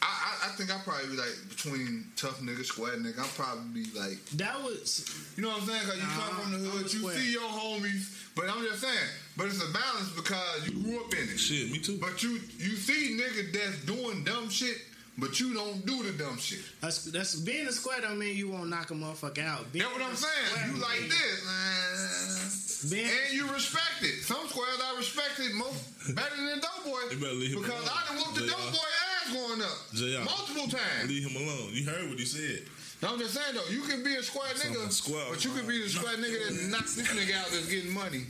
[0.00, 3.20] I, I, I think I probably be like between tough nigga, square nigga.
[3.20, 5.04] I probably be like, that was
[5.36, 5.82] you know what I'm saying?
[5.84, 7.16] Cause you Nah, come from the hood, you square.
[7.16, 8.30] see your homies.
[8.34, 11.38] But I'm just saying, but it's a balance because you grew up in it.
[11.38, 11.98] Shit, me too.
[12.00, 14.78] But you you see niggas that's doing dumb shit,
[15.18, 16.60] but you don't do the dumb shit.
[16.80, 19.72] that's, that's being a square don't mean you won't knock a motherfucker out.
[19.72, 20.46] Being That's what I'm saying.
[20.46, 22.90] square You like this, man.
[22.90, 24.22] Being, And you respect it.
[24.22, 26.98] Some squares I respected most better than Doughboy.
[27.10, 27.90] You better leave him because alone.
[27.92, 28.50] I done whooped the JR.
[28.52, 29.78] Doughboy ass growing up.
[29.94, 30.24] JR.
[30.24, 31.08] Multiple times.
[31.08, 31.70] Leave him alone.
[31.72, 32.62] You heard what he said.
[33.02, 35.50] No, I'm just saying though, you can be a square nigga, Something square, but you
[35.52, 38.22] can be the square nigga that knocks this nigga out that's getting money.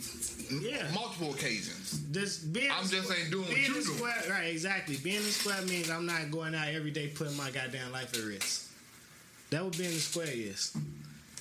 [0.50, 0.86] Yeah.
[0.94, 2.02] Multiple occasions.
[2.10, 3.82] this being I'm just square- ain't doing what being you a do.
[3.82, 4.96] Square, right, exactly.
[4.96, 8.24] Being a square means I'm not going out every day putting my goddamn life at
[8.24, 8.70] risk.
[9.50, 10.76] That what being a square is.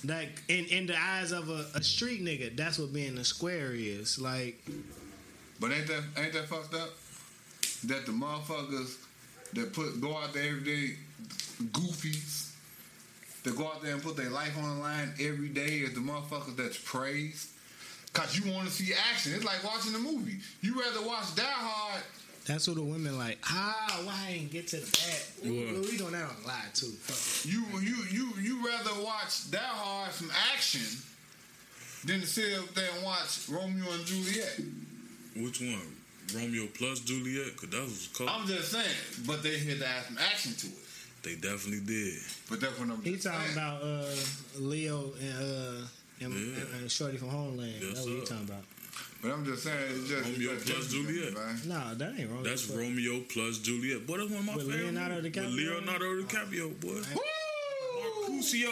[0.04, 3.72] Like in in the eyes of a, a street nigga, that's what being a square
[3.74, 4.20] is.
[4.20, 4.64] Like
[5.58, 6.90] But ain't that ain't that fucked up?
[7.84, 8.96] That the motherfuckers
[9.54, 10.94] that put go out there every day,
[11.72, 12.45] goofies,
[13.46, 16.00] that go out there and put their life on the line every day is the
[16.00, 17.50] motherfuckers that's praised.
[18.12, 19.32] Cause you want to see action.
[19.34, 20.38] It's like watching a movie.
[20.62, 22.02] You rather watch Die Hard.
[22.46, 23.38] that's what the women like.
[23.44, 25.50] Ah, why I ain't get to the bad?
[25.50, 25.90] We, What?
[25.90, 26.86] we doing that on live too.
[26.86, 27.50] Fuck.
[27.52, 30.80] You you you you rather watch Die Hard some action
[32.04, 34.60] than to sit up there and watch Romeo and Juliet.
[35.36, 35.94] Which one?
[36.34, 37.54] Romeo plus Juliet?
[37.56, 38.30] Cause that was cold.
[38.32, 38.86] I'm just saying,
[39.26, 40.85] but they had to add some action to it.
[41.26, 42.20] They definitely did.
[42.48, 43.02] But that's what I'm.
[43.02, 43.58] He just talking saying.
[43.58, 44.06] about uh,
[44.60, 45.86] Leo and uh,
[46.20, 46.62] and, Yeah.
[46.62, 47.72] and, and Shorty from Homeland.
[47.82, 48.62] Yes, that's what he talking about.
[49.20, 51.34] But I'm just saying, it's just Romeo it's plus Juliet.
[51.34, 51.60] man.
[51.66, 52.44] Nah, that ain't wrong.
[52.44, 52.76] That's Fuck.
[52.76, 54.06] Romeo plus Juliet.
[54.06, 54.94] Boy, that's one of my With favorite.
[54.94, 55.20] Leonardo.
[55.28, 55.46] DiCaprio?
[55.46, 57.00] With Leonardo DiCaprio, boy.
[57.16, 58.22] Woo!
[58.28, 58.70] Mercutio.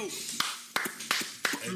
[1.63, 1.71] Hey,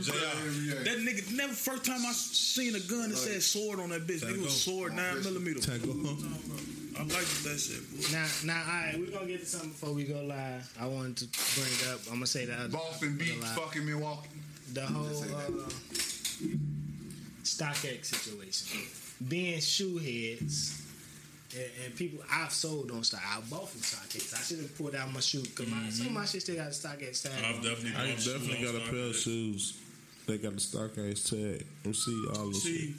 [0.84, 4.20] That nigga never first time I seen a gun that said sword on that bitch.
[4.20, 5.60] Nigga was sword nine millimeter.
[5.60, 5.92] Tango.
[6.98, 7.10] I like
[7.44, 8.06] that shit, boy.
[8.12, 10.68] Now, now, all right, we're gonna get to something before we go live.
[10.80, 12.00] I wanted to bring up.
[12.08, 13.52] I'm gonna say that Boston for the beats live.
[13.54, 14.28] fucking Milwaukee.
[14.72, 15.36] the whole say that.
[15.36, 15.68] uh,
[17.44, 18.80] StockX situation,
[19.28, 20.82] being shoe heads.
[21.58, 23.20] And, and people, I've sold on stock.
[23.26, 24.34] I bought from StockX.
[24.34, 26.28] I should have pulled out my shoe because my, some of my mm-hmm.
[26.28, 27.32] shit still got a StockX tag.
[27.44, 29.76] I've definitely, I bought definitely got a pair of shoes.
[30.26, 31.64] They got the stock ass tag.
[31.84, 32.96] Receipt, all this See, shit.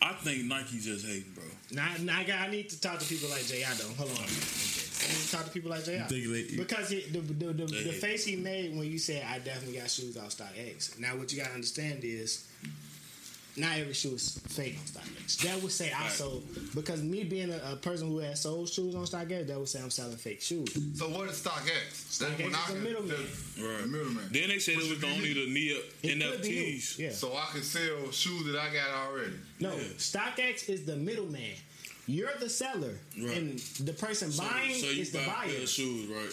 [0.00, 1.44] I think Nike just hating, bro.
[1.72, 3.64] Now, now I, got, I need to talk to people like Jay.
[3.64, 3.94] I don't.
[3.96, 4.16] Hold on.
[4.16, 4.24] Okay.
[4.24, 6.02] I need to talk to people like Jay.
[6.56, 9.90] Because he, the, the, the, the face he made when you said, I definitely got
[9.90, 10.98] shoes off StockX.
[10.98, 12.48] Now, what you got to understand is
[13.58, 15.38] not every shoe is fake on StockX.
[15.42, 16.44] That would say I sold
[16.74, 19.80] because me being a, a person who has sold shoes on StockX, that would say
[19.82, 20.72] I'm selling fake shoes.
[20.98, 21.92] So what is StockX?
[22.10, 23.16] StockX when is the can- middleman.
[23.60, 23.86] Right.
[23.86, 24.28] Middleman.
[24.32, 25.46] Then they said Which it was would be only you.
[25.46, 26.62] the NIA It could be you.
[26.76, 26.98] NFTs.
[26.98, 27.10] Yeah.
[27.10, 29.34] So I can sell shoes that I got already.
[29.60, 29.82] No, Yeah.
[29.98, 31.42] StockX is the middleman.
[32.06, 33.36] You're the seller, Right.
[33.36, 35.62] and the person So, buying so you is the buy a pair buyer.
[35.62, 36.32] of shoes, right?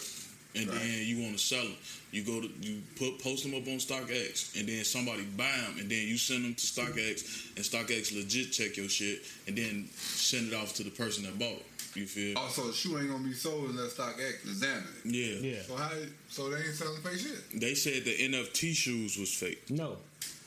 [0.56, 0.78] And Right.
[0.80, 1.76] then you want to sell them.
[2.12, 5.78] You go to you put post them up on StockX, and then somebody buy them,
[5.80, 9.88] and then you send them to StockX, and StockX legit check your shit, and then
[9.96, 11.50] send it off to the person that bought.
[11.60, 11.66] it.
[11.94, 12.36] You feel?
[12.38, 15.10] Oh, also, the shoe ain't gonna be sold unless StockX examine it.
[15.14, 15.50] Yeah.
[15.56, 15.62] Yeah.
[15.66, 15.90] So how?
[16.28, 17.60] So they ain't selling fake shit.
[17.60, 19.70] They said the NFT shoes was fake.
[19.70, 19.98] No,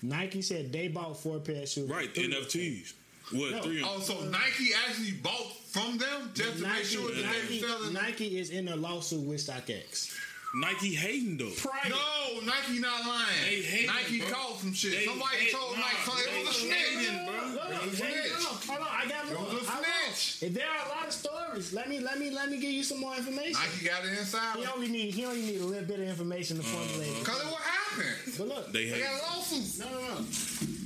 [0.02, 1.90] Nike said they bought four pair of shoes.
[1.90, 2.84] Right, Three were fake.
[2.86, 2.94] NFTs.
[3.32, 3.62] What No.
[3.62, 3.84] three?
[3.84, 7.68] Oh, so Nike actually bought from them just to make sure that they Nike, were
[7.68, 7.94] selling.
[7.94, 10.12] Nike is in a lawsuit with StockX.
[10.56, 11.52] Nike hating though.
[11.62, 11.90] Private.
[11.90, 13.28] No, Nike not lying.
[13.46, 14.30] They hating, Nike bro.
[14.30, 14.94] called some shit.
[14.98, 16.26] They Somebody hate- told nah, Nike something.
[16.26, 17.26] It they was a hating, snitch.
[17.28, 17.38] bro.
[17.38, 18.32] Hold on, It was a snitch.
[18.66, 19.44] hold on, I got It more.
[19.46, 19.66] was a
[20.10, 20.50] snitch.
[20.50, 22.84] If there are a lot of stories, let me let me let me give you
[22.84, 23.54] some more information.
[23.62, 24.58] Nike got it inside.
[24.58, 27.10] He only need he only need a little bit of information to formulate.
[27.10, 27.14] it.
[27.14, 27.26] Uh-huh.
[27.32, 28.34] Cause of what happened.
[28.40, 29.04] But look, They They hate.
[29.06, 29.78] got lawsuits.
[29.78, 30.26] No, no, no.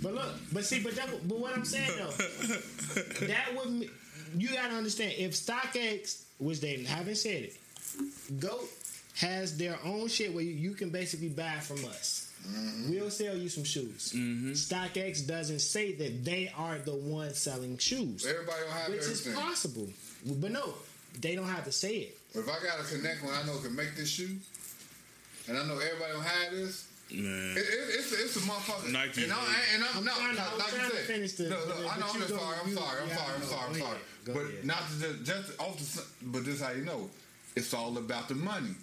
[0.03, 3.89] But look, but see, but that, but what I'm saying though, that would me-
[4.37, 7.57] you gotta understand if StockX, which they haven't said it,
[8.39, 8.69] Goat
[9.15, 12.31] has their own shit where you, you can basically buy from us.
[12.45, 12.91] Mm-hmm.
[12.91, 14.11] We'll sell you some shoes.
[14.13, 14.51] Mm-hmm.
[14.51, 19.33] StockX doesn't say that they are the ones selling shoes, Everybody don't have which is
[19.33, 19.87] possible.
[20.25, 20.73] But no,
[21.21, 22.17] they don't have to say it.
[22.33, 24.35] But if I got a connect when I know can make this shoe,
[25.47, 27.53] and I know everybody don't have this, Man.
[27.55, 28.91] it, it, it's it's a motherfucker.
[28.91, 29.39] Nike And I'm,
[29.75, 31.05] and I'm, I'm no, trying to- I'm like trying you to said.
[31.05, 32.07] finish the- no, no, I know.
[32.13, 32.57] I'm go- sorry.
[32.63, 33.01] I'm you- sorry.
[33.03, 33.33] I'm yeah, sorry.
[33.35, 33.65] I'm sorry.
[33.67, 33.91] I'm go sorry.
[33.91, 34.25] ahead.
[34.25, 34.65] Go But ahead.
[34.65, 36.03] not to just, just off the.
[36.27, 37.09] But this how you know.
[37.55, 38.73] It's all about the money,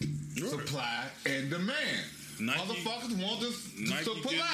[0.00, 0.50] Right.
[0.50, 2.04] supply and demand.
[2.40, 4.32] Nike- Motherfuckers want this Nike supply.
[4.32, 4.44] get-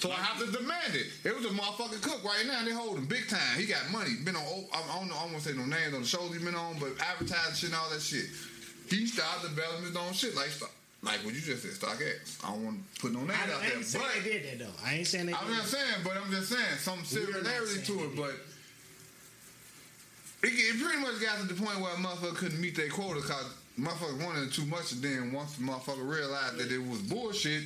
[0.00, 1.06] So I have to demand it.
[1.24, 2.58] It was a motherfucking cook right now.
[2.58, 3.58] And they hold him big time.
[3.58, 4.14] He got money.
[4.24, 4.42] Been on.
[4.72, 5.16] I I don't know.
[5.16, 7.78] I won't say no names on the shows he been on, but advertising shit and
[7.78, 8.26] all that shit.
[8.90, 10.72] He started developing his own shit like stock-
[11.06, 12.44] like what you just said, StockX.
[12.44, 14.66] I don't want to put no names I, out I there, but they did that
[14.66, 14.74] though.
[14.84, 15.34] I ain't saying they.
[15.34, 16.02] I'm just saying.
[16.04, 18.16] But I'm just saying some similarity to it.
[18.16, 18.34] But
[20.42, 23.20] it, it pretty much got to the point where a motherfucker couldn't meet their quota
[23.20, 24.92] because motherfucker wanted too much.
[24.92, 27.62] And then once the motherfucker realized that it was bullshit,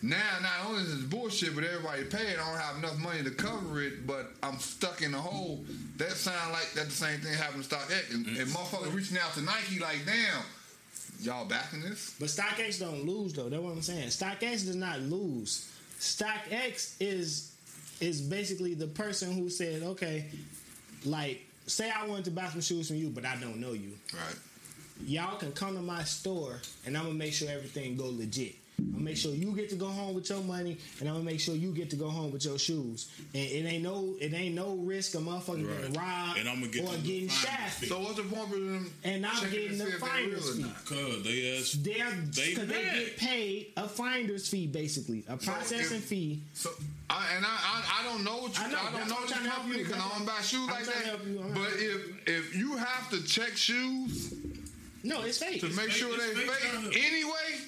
[0.00, 2.36] now not only is it bullshit, but everybody paid.
[2.38, 5.64] I don't have enough money to cover it, but I'm stuck in a hole.
[5.96, 8.14] That sound like that the same thing happened to StockX.
[8.14, 8.56] And, and mm-hmm.
[8.56, 10.42] motherfucker reaching out to Nike like, damn,
[11.24, 12.14] y'all backing this?
[12.18, 13.48] But StockX don't lose though.
[13.48, 14.08] That's what I'm saying.
[14.08, 15.70] StockX does not lose.
[15.98, 17.52] StockX is
[18.00, 20.26] is basically the person who said, okay,
[21.04, 23.92] like say I wanted to buy some shoes from you, but I don't know you.
[24.12, 24.36] Right.
[25.04, 28.56] Y'all can come to my store and I'm gonna make sure everything go legit.
[28.78, 31.24] I'm gonna make sure you get to go home with your money, and I'm gonna
[31.24, 33.08] make sure you get to go home with your shoes.
[33.32, 35.80] And it ain't no, it ain't no risk of motherfucking Right.
[35.80, 37.88] getting robbed And I'ma get or getting shafted.
[37.88, 38.92] So what's the point of them?
[39.04, 40.64] And I'm getting the see if they finder's fee.
[40.86, 46.04] Cause they They're They because they, get paid a finder's fee, basically a processing if-
[46.04, 46.40] fee.
[46.54, 46.70] So
[47.10, 49.02] I and I, I I don't know what you I I, know, don't know what
[49.02, 49.84] I'm this trying to help company you.
[49.86, 51.14] because I don't buy shoes I'm like that.
[51.14, 54.34] I'm But if if you have to check shoes
[55.04, 55.60] No, it's fake.
[55.60, 57.60] to make fake, sure it's they fake fake anyway,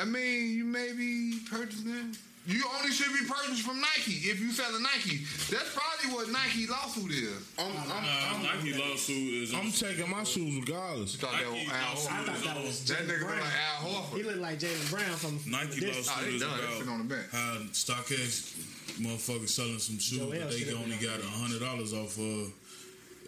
[0.00, 2.16] I mean you may be purchasing.
[2.46, 5.18] You only should be purchased from Nike if you sell selling Nike.
[5.50, 7.36] That's probably what Nike lawsuit is.
[7.58, 7.94] I'm, I'm, Nah,
[8.34, 9.54] I'm, Nike lawsuit is.
[9.54, 11.16] I'm taking my shoes regardless.
[11.16, 12.26] Thought that was Nike Al lawsuit I Horford.
[12.26, 13.40] thought that was That Jaylen nigga look Brown.
[13.40, 13.52] like
[13.84, 16.50] Al He looked like Jaylen Brown from Nike this- Oh, lawsuit they is done.
[16.58, 17.26] They about on the bench.
[17.30, 18.54] how StockX
[19.00, 22.52] motherfuckers selling some shoes Joel that they only got a hundred dollars off of,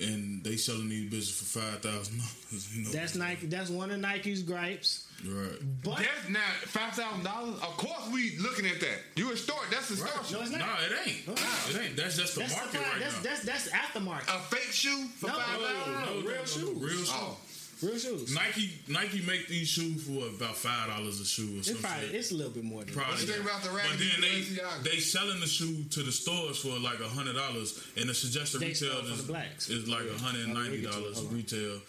[0.00, 2.68] and they selling these bitches for five thousand dollars.
[2.74, 3.46] You know, That's Nike.
[3.46, 5.06] That's one of Nike's gripes.
[5.26, 5.58] Right.
[5.84, 7.54] But That's not five thousand dollars.
[7.56, 8.98] Of course, we looking at that.
[9.16, 9.58] You a store.
[9.70, 10.08] That's a store.
[10.38, 10.60] no, it's not.
[10.60, 11.26] Nah, it ain't.
[11.26, 11.96] No, It ain't.
[11.96, 13.30] That's just the that's market supply- right that's, now.
[13.30, 14.28] that's that's aftermarket.
[14.36, 16.06] A fake shoe for No, five no, dollars.
[16.10, 16.64] no, no, real shoes.
[16.64, 16.96] Real oh.
[16.96, 17.10] shoes.
[17.12, 17.36] Oh,
[17.82, 18.32] Real shoes.
[18.32, 21.82] Nike Nike make these shoes for about five dollars a shoe or It's something.
[21.82, 23.12] probably it's a little bit more than Probably.
[23.14, 24.82] What you think about the but then they Balenciaga?
[24.84, 28.60] they selling the shoe to the stores for like a hundred dollars, and the suggested
[28.60, 29.68] They retail is, the blacks.
[29.68, 31.72] is like a hundred and ninety dollars retail.
[31.74, 31.80] on.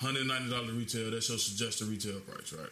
[0.00, 0.08] Retail.
[0.08, 1.10] Hundred ninety dollars retail.
[1.10, 2.70] That's your suggested retail price, right?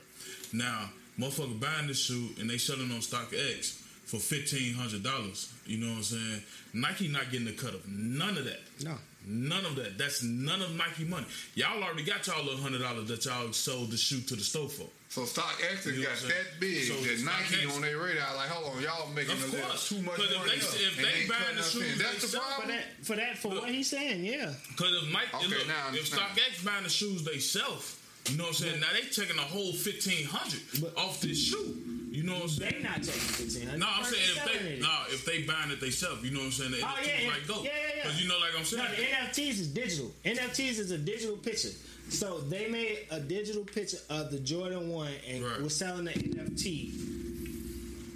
[0.53, 5.53] Now, motherfucker buying this shoe and they selling on StockX for fifteen hundred dollars.
[5.67, 6.43] You know what I'm saying?
[6.73, 8.61] Nike not getting the cut of none of that.
[8.85, 8.95] No.
[9.29, 9.99] None of that.
[9.99, 11.27] That's none of Nike money.
[11.57, 14.69] Y'all already got y'all little hundred dollars that y'all sold the shoe to the store
[14.69, 14.87] for.
[15.09, 16.45] So StockX has You know got what I'm saying?
[16.51, 18.35] that big So that Nike StockX- on their radar.
[18.37, 19.89] Like, hold on, y'all making Of a little course.
[19.89, 20.51] too much 'Cause if money.
[20.51, 21.99] they- if and they ain't buying cutting the us shoes in.
[21.99, 22.69] that's the themselves- For problem.
[22.77, 23.63] that, for that, for Look.
[23.63, 24.53] what he's saying, yeah.
[24.69, 26.23] Because if Mike, Okay, look, now if understand.
[26.37, 27.97] StockX buying the shoes they self,
[28.31, 28.81] you know what I'm saying?
[28.81, 30.61] Now they taking a whole fifteen hundred
[30.97, 31.77] off this shoe.
[32.11, 32.75] You know what I'm saying?
[32.79, 33.81] They not taking fifteen hundred.
[33.81, 36.53] No, I'm saying if they no, if they buying it themselves, you know what I'm
[36.53, 36.71] saying?
[36.73, 37.31] The Oh, NFTs yeah, yeah.
[37.47, 37.55] go.
[37.57, 38.03] Yeah, yeah, yeah.
[38.05, 40.11] Cause you know, like I'm saying, No, the NFTs is digital.
[40.25, 41.69] NFTs is a digital picture.
[42.09, 45.61] So they made a digital picture of the Jordan One and Right.
[45.61, 46.93] was selling the NFT.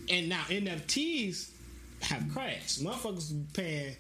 [0.09, 1.51] And now NFTs
[2.03, 2.82] have crashed.
[2.82, 3.95] Motherfuckers paying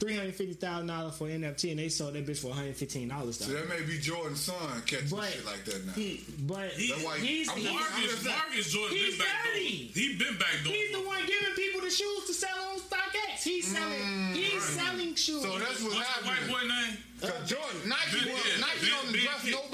[0.00, 2.76] three hundred fifty thousand dollars for NFT, and they sold that bitch for one hundred
[2.76, 3.38] fifteen dollars.
[3.38, 4.56] So that may be Jordan's son
[4.86, 5.92] catching But shit like that now.
[5.92, 9.44] he, but He- That's why he's, I'm he's, Marcus- Marcus, Marcus Jordan He's been back
[9.44, 9.78] dirty.
[9.78, 9.90] door.
[9.94, 10.72] He been back door.
[10.72, 13.42] he's the one giving people the shoes to sell on StockX.
[13.42, 14.34] He's mm, selling.
[14.34, 14.62] he's right.
[14.62, 15.42] selling shoes.
[15.42, 16.98] So that's what's What's the white boy name?
[17.20, 19.52] Cause Jordan, Nike, Ben- was- yeah, Nike Ben- don't Ben dress Kid.
[19.52, 19.67] nobody.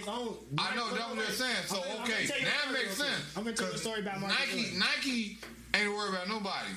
[0.00, 0.36] His own.
[0.58, 1.56] I know that's what they're saying.
[1.66, 3.16] So I'm gonna- I'm okay, gonna tell you now a it story makes real quick.
[3.16, 3.36] sense.
[3.36, 4.62] I'm gonna tell you a 'Cause story about Marcus Nike.
[4.62, 4.78] Jordan.
[4.78, 5.38] Nike
[5.74, 6.70] ain't worried about nobody.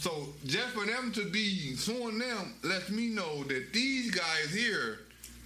[0.00, 5.00] So just for them to be suing them lets me know that these guys here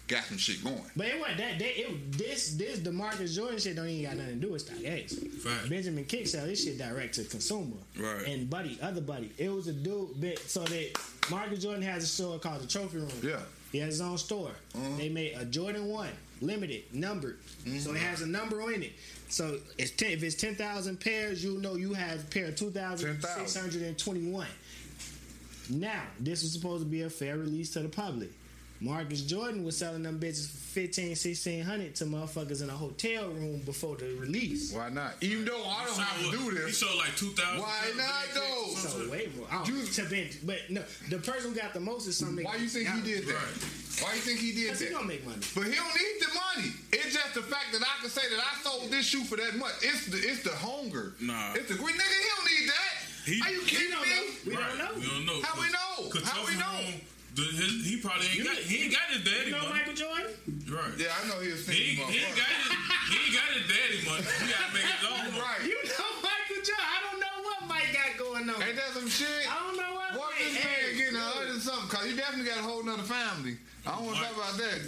[0.08, 0.82] got some shit going.
[0.96, 1.58] But it wasn't that.
[1.58, 5.42] They, it, this this Demarcus Jordan shit don't even got nothing to do with StockX.
[5.42, 5.68] Fact.
[5.70, 7.76] Benjamin Kickz sell this shit direct to consumer.
[7.96, 8.26] Right.
[8.26, 10.20] And buddy, other buddy, it was a dude.
[10.20, 10.98] Bit, so that
[11.30, 13.10] Marcus Jordan has a store called the Trophy Room.
[13.22, 13.40] Yeah.
[13.70, 14.50] He has his own store.
[14.74, 14.96] Uh-huh.
[14.98, 16.10] They made a Jordan One,
[16.42, 17.38] limited, numbered.
[17.64, 17.96] So it mm-hmm.
[17.96, 18.92] has a number in it.
[19.28, 22.56] So it's ten, if it's ten thousand pairs, you know you have a pair of
[22.56, 24.48] two thousand six hundred and twenty-one.
[25.70, 28.30] Now, this was supposed to be a fair release to the public.
[28.82, 33.60] Marcus Jordan was selling them bitches for 15, 1600 to motherfuckers in a hotel room
[33.64, 34.72] before the release.
[34.72, 35.14] Why not?
[35.20, 36.66] Even though I don't have to do this.
[36.66, 37.60] He sold like two thousand.
[37.60, 38.74] Why not though?
[38.74, 39.46] So way more.
[39.66, 42.44] You- to ben, but no, the person who got the most is something.
[42.44, 43.34] Why you think he did that?
[43.34, 44.02] Right.
[44.02, 44.78] Why you think he did that?
[44.78, 44.94] Because he that?
[44.94, 45.38] gonna make money.
[45.54, 46.70] But he don't need the money.
[46.92, 49.54] It's just the fact that I can say that I sold this shoe for that
[49.56, 49.72] much.
[49.82, 51.12] It's the it's the hunger.
[51.20, 51.52] Nah.
[51.54, 52.08] It's the great nigga.
[52.08, 52.92] He don't need that.
[53.28, 54.34] He- Are you kidding don't me?
[54.46, 54.66] We right.
[54.70, 54.94] don't know.
[54.98, 55.40] We don't know.
[55.42, 56.20] How we know?
[56.24, 56.98] How we know?
[57.32, 58.56] Room, the, his, he probably ain't You got.
[58.60, 59.72] He ain't got his daddy You know money.
[59.80, 60.32] Michael Jordan?
[60.68, 60.92] Right.
[61.00, 62.68] Yeah, I know he was He, thinking he ain't got his.
[63.12, 64.24] He ain't got his daddy money.
[64.40, 65.24] He gotta make his own.
[65.32, 65.40] money.
[65.40, 65.62] Right.
[65.64, 66.88] You know Michael Jordan.
[66.92, 68.58] I don't know what Mike got going on.
[68.60, 69.44] Ain't that some shit?
[69.48, 70.12] I don't know what.
[70.12, 70.20] Mike.
[70.20, 71.88] What Mike- this man hey, getting a hundred something?
[71.88, 73.56] Cause he definitely got a whole nother family.
[73.88, 74.78] I don't want to talk about that.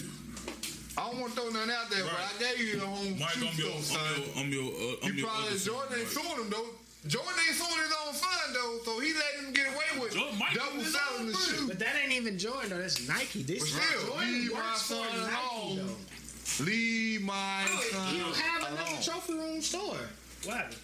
[0.96, 3.34] I don't want to throw nothing out there, but I gave you the home Mike,
[3.34, 3.98] I'm your, store, I'm son.
[4.14, 6.22] your, I'm your, uh, I'm He your probably Jordan ain't Mike.
[6.22, 6.70] suing him though.
[7.06, 10.39] Jordan ain't suing his own son though, so he letting him get away with Jordan
[10.39, 11.59] might double do his selling the thing.
[11.59, 11.68] shoe.
[11.68, 12.78] But that ain't even Jordan though.
[12.78, 13.43] That's Nike.
[13.43, 15.76] This But is still, Jordan leave my works for son Nike alone.
[15.86, 16.64] though.
[16.64, 19.02] Leave my son You don't have another alone.
[19.02, 19.97] trophy room store.
[20.44, 20.76] What happened?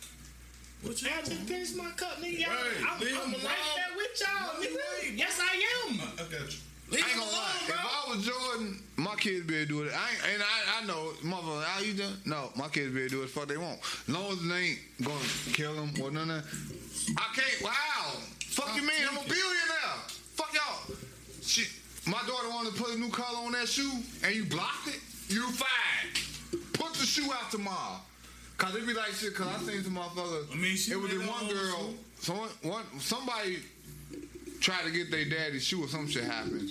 [0.83, 2.39] What you I just finished my cup, nigga.
[2.41, 3.77] Y'all, Right, I'm, leave I'm him right alone.
[3.77, 5.19] there with y'all, nigga.
[5.19, 6.01] Yes, I am.
[6.01, 6.59] I got you.
[6.93, 7.57] I ain't gonna lie.
[7.69, 9.93] If I was Jordan, my kids be able to do it.
[9.95, 12.17] I ain't, and I, I know, motherfucker, how you doing?
[12.25, 13.31] No, my kids be able to do it.
[13.31, 13.79] Fuck they won't.
[14.09, 15.21] Long as they ain't gonna
[15.53, 17.15] kill them or none of that.
[17.17, 17.63] I can't.
[17.63, 18.13] Wow.
[18.51, 19.07] Fuck you mean?
[19.09, 19.97] I'm a billionaire.
[20.35, 20.97] Fuck y'all.
[21.43, 21.71] Shit.
[22.07, 23.93] My daughter wanted to put a new color on that shoe,
[24.25, 25.01] and you blocked it.
[25.29, 26.61] You fine.
[26.73, 28.01] Put the shoe out tomorrow.
[28.59, 29.35] Cause it be like shit.
[29.35, 30.53] Cause I seen some motherfuckers.
[30.53, 31.95] I mean, she it was the one girl.
[32.19, 33.59] Someone, one, somebody
[34.61, 36.71] tried to get their daddy's shoe or some shit happened.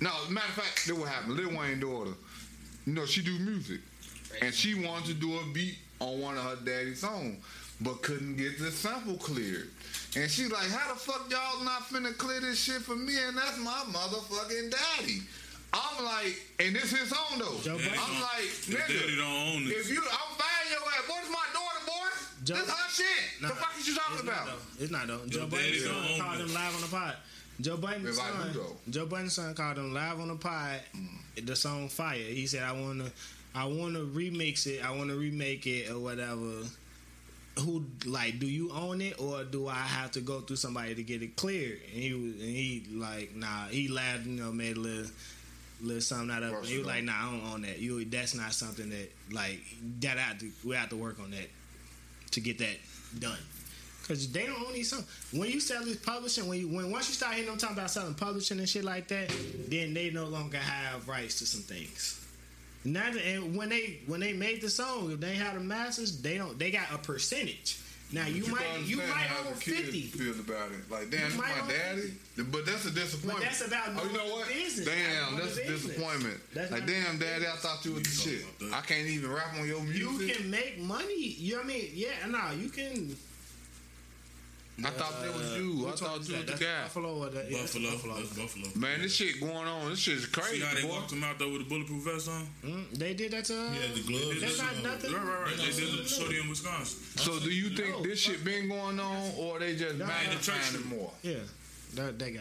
[0.00, 1.34] No, matter of fact, this what happened.
[1.34, 2.12] Lil Wayne daughter,
[2.86, 3.80] you know, she do music,
[4.42, 7.42] and she wanted to do a beat on one of her daddy's songs,
[7.80, 9.68] but couldn't get the sample cleared.
[10.16, 13.14] And she like, how the fuck y'all not finna clear this shit for me?
[13.26, 15.22] And that's my motherfucking daddy.
[15.72, 17.58] I'm like, and this his song though.
[17.62, 21.04] Joe I'm like, His daddy nigga, don't own if you, I'm buying your ass.
[21.08, 21.75] What is my daughter, boy?
[22.46, 23.06] Joe- this her shit.
[23.42, 24.46] Nah, the fuck is you talking It's about?
[24.46, 24.56] not.
[24.78, 25.20] It's not though.
[25.26, 27.16] Joe Your Biden's son don't called him live on the pod.
[27.60, 28.52] Joe Biden's If I do, son.
[28.54, 28.76] though.
[28.90, 30.80] Joe Biden's son called him live on the pod.
[30.96, 31.46] Mm.
[31.46, 32.16] The song Fire.
[32.18, 33.10] He said, "I want to,
[33.54, 34.84] I want to remix it.
[34.84, 36.62] I want to remake it or whatever."
[37.60, 38.38] Who like?
[38.38, 41.36] Do you own it or do I have to go through somebody to get it
[41.36, 41.78] cleared?
[41.92, 43.64] And he was, and he like, nah.
[43.68, 45.10] He laughed, you know, made a little,
[45.80, 46.64] little something out of it.
[46.66, 47.78] He was like, nah, I don't own that.
[47.78, 49.60] You, that's not something that like
[50.00, 50.18] that.
[50.18, 51.48] I have to, we have to work on that
[52.36, 52.76] to get that
[53.18, 53.38] done.
[54.06, 55.04] Cause they don't own these songs.
[55.32, 57.90] When you sell this publishing, when you when once you start hearing them talking about
[57.90, 59.34] selling publishing and shit like that,
[59.68, 62.24] then they no longer have rights to some things.
[62.84, 66.38] Now and when they when they made the song, if they had the masters, they
[66.38, 67.80] don't they got a percentage.
[68.12, 70.02] Now you, might gotta you might own fifty.
[70.02, 72.14] Feel about it, like damn, You my own daddy.
[72.36, 73.38] But that's a disappointment.
[73.38, 74.46] But that's about oh, you know what?
[74.48, 74.86] business.
[74.86, 75.82] Damn, Knowing that's a business.
[75.96, 76.40] disappointment.
[76.54, 78.44] That's like not- damn, daddy, I thought you was the shit.
[78.72, 80.28] I can't even rap on your music.
[80.28, 81.34] You can make money.
[81.38, 81.90] You know what I mean?
[81.94, 83.16] Yeah, no, you can.
[84.84, 85.86] I thought that was you.
[85.86, 86.82] I Which one thought is you was the That's guy.
[86.82, 87.90] Buffalo or the, yeah, Buffalo.
[87.92, 88.14] Buffalo.
[88.16, 88.66] That's Buffalo.
[88.76, 89.88] Man, this shit going on.
[89.90, 90.88] This shit's crazy, See how they boy.
[90.88, 92.46] walked him out there with a bulletproof vest on?
[92.62, 93.56] Mm, they did that to.
[93.58, 94.40] Uh, He had the gloves.
[94.42, 94.82] That's not on.
[94.82, 95.12] nothing.
[95.14, 95.56] Right, right, right.
[95.56, 96.98] They did it shorty in Wisconsin.
[97.16, 100.74] So do you think No, this shit been going on, or they just No, magnifying
[100.74, 101.10] it more?
[101.22, 101.36] Yeah,
[101.94, 102.40] that that guy.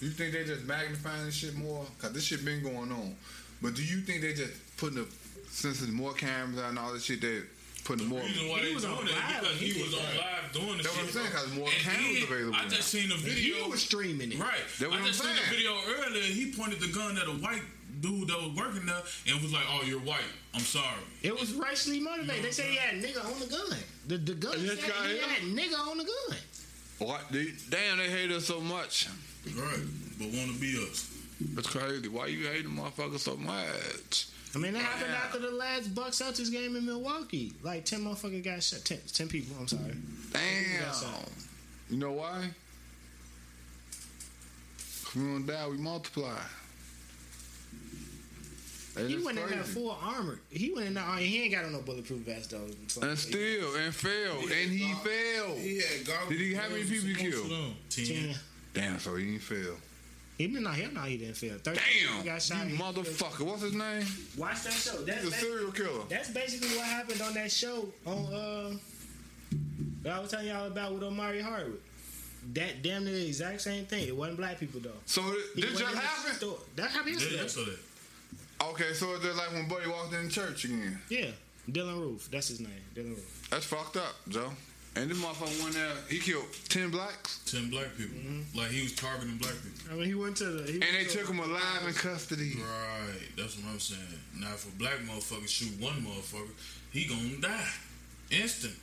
[0.00, 1.84] You think they just magnifying this shit more?
[1.98, 3.16] Cause this shit been going on.
[3.60, 5.06] But do you think they just putting the
[5.50, 7.40] since there's more cameras out and all this shit, they
[7.84, 8.20] putting more?
[8.20, 10.00] The reason why He they was on doing it live because he he was on
[10.16, 11.04] live doing the That's what.
[11.04, 12.68] I'm saying, 'cause more And cameras then, available I now.
[12.68, 13.56] just seen a video.
[13.64, 14.38] You was streaming it.
[14.38, 14.60] Right.
[14.80, 16.22] That what I I'm just seen a video earlier.
[16.22, 17.62] He pointed the gun at a white
[18.00, 20.30] dude that was working there and was like, "Oh, you're white.
[20.54, 22.44] I'm sorry." It was racially motivated.
[22.44, 23.78] They said he had nigga on the gun.
[24.06, 25.22] The, the gun And said he here?
[25.22, 26.38] had nigga on the gun.
[26.98, 27.22] What?
[27.32, 29.08] They, damn, they hate us so much.
[29.56, 29.80] Right.
[30.18, 31.08] But want to be us.
[31.54, 32.06] That's crazy.
[32.08, 34.26] Why you hating motherfuckers so much?
[34.54, 37.52] I mean, that happened after the last Buck Celtics game in Milwaukee.
[37.62, 38.84] Like ten motherfuckers got shot.
[38.84, 39.56] 10, 10 people.
[39.58, 39.94] I'm sorry.
[40.32, 41.14] Damn.
[41.90, 42.48] You know why?
[45.14, 46.38] We don't die, we multiply.
[48.96, 50.38] And He it's went in there full armor.
[50.50, 51.04] He went in there.
[51.06, 52.66] oh, He ain't got on no bulletproof vest though.
[52.88, 55.58] So- And still, and failed, and he failed.
[55.58, 56.28] He had goggles.
[56.28, 57.50] Did he- how many people he killed?
[57.88, 58.04] Ten.
[58.06, 58.34] Ten.
[58.74, 59.76] Damn, so he didn't fail.
[60.42, 60.74] He did not.
[60.74, 61.56] Hell no, he didn't fail.
[61.62, 62.66] Thirteen people Damn, got shot.
[62.68, 63.40] you He- motherfucker.
[63.42, 64.04] What's his name?
[64.36, 64.96] Watch that show.
[65.04, 66.04] That's He's a serial killer.
[66.08, 68.74] That's basically what happened on that show on uh
[70.02, 71.80] that I was telling y'all about with Omari Hardwick.
[72.54, 74.08] That damn near the exact same thing.
[74.08, 74.90] It wasn't black people though.
[75.06, 75.22] So
[75.54, 76.36] He this went just in the happened?
[76.38, 76.58] store.
[76.74, 77.70] That happened yesterday.
[77.70, 78.66] yeah.
[78.66, 80.98] Okay, so it's just like when Buddy walked in church again.
[81.08, 81.26] Yeah,
[81.70, 82.28] Dylann Roof.
[82.32, 82.72] That's his name.
[82.96, 83.46] Dylann Roof.
[83.48, 84.52] That's fucked up, Joe.
[84.94, 88.14] And this motherfucker went there, he killed 10 blacks, Ten black people.
[88.18, 88.58] Mm-hmm.
[88.58, 89.90] Like he was targeting black people.
[89.90, 90.70] I mean, he went to the.
[90.70, 92.56] He and they to- took him alive in custody.
[92.60, 93.28] Right.
[93.36, 94.00] That's what I'm saying.
[94.38, 96.50] Now, if a black motherfucker shoot one motherfucker,
[96.90, 97.68] he gonna die.
[98.30, 98.74] Instant.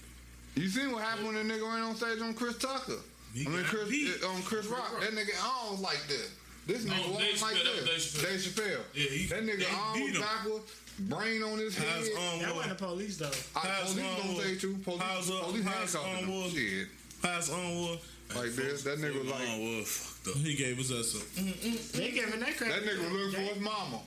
[0.56, 2.98] You seen what happened when the nigga ran on stage on Chris Tucker?
[3.34, 4.24] He I mean, got Chris, beat.
[4.24, 5.00] on Chris Rock.
[5.02, 6.32] That nigga arms like this.
[6.68, 7.86] This nigga Oh, walking like this.
[7.86, 8.82] that was Dave Chappelle.
[8.94, 10.22] Yeah, he- that nigga arms beat him.
[10.22, 12.18] backwards, brain on his How's head.
[12.18, 13.32] on That wasn't the police though.
[13.56, 14.78] I, How's police on don't say too.
[14.84, 16.42] Police, How's uh, police how's handcuffing on him.
[16.42, 16.50] war?
[16.50, 16.88] Shit.
[17.24, 17.98] How's on war?
[18.36, 18.84] Like this.
[18.84, 20.16] That nigga was like, Long was.
[20.44, 21.98] He gave us us a.
[21.98, 22.86] They giving that credit.
[22.86, 24.00] that nigga was looking for his mama.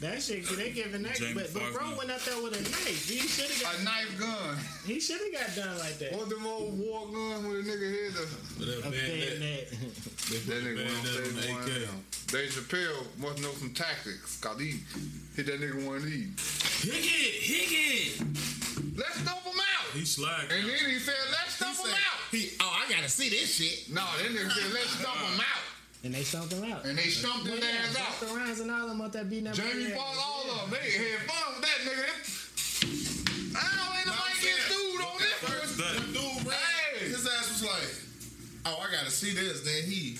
[0.00, 0.46] That shit.
[0.46, 1.14] They giving that.
[1.16, 3.08] Jamie But, but bro went out there with a knife.
[3.08, 4.56] He should have got A knife gun.
[4.86, 6.12] He should have got done like that.
[6.14, 9.40] What them old war guns when a nigga hit the That A bayonet.
[9.40, 9.70] bayonet.
[10.46, 12.28] That nigga went on bayonet stage on the one AK.
[12.28, 14.38] Dave Chappelle must know some tactics.
[14.40, 14.80] Cause he
[15.34, 16.28] hit that nigga one of these.
[16.84, 17.34] Hit it!
[17.42, 18.96] Hit it!
[18.96, 19.86] Let's stomp him out.
[19.94, 20.42] He slack.
[20.52, 22.18] And then he said, let's stomp him out.
[22.30, 23.92] He, oh, I gotta see this shit.
[23.94, 25.64] No, that nigga said, let's stomp him out.
[26.04, 26.84] And they stomped him out.
[26.84, 28.36] And they stumped his ass Busta out.
[28.36, 29.98] Rhymes and all them out there beating that Jamie boy ass.
[29.98, 30.78] Foxx, all of them.
[30.80, 33.58] They had fun with that nigga.
[33.58, 35.94] I don't ain't nobody get sued on this one.
[35.98, 36.56] When dude ran,
[36.98, 37.08] Hey.
[37.08, 37.90] his ass was like,
[38.66, 40.18] "Oh, I gotta see this." Then he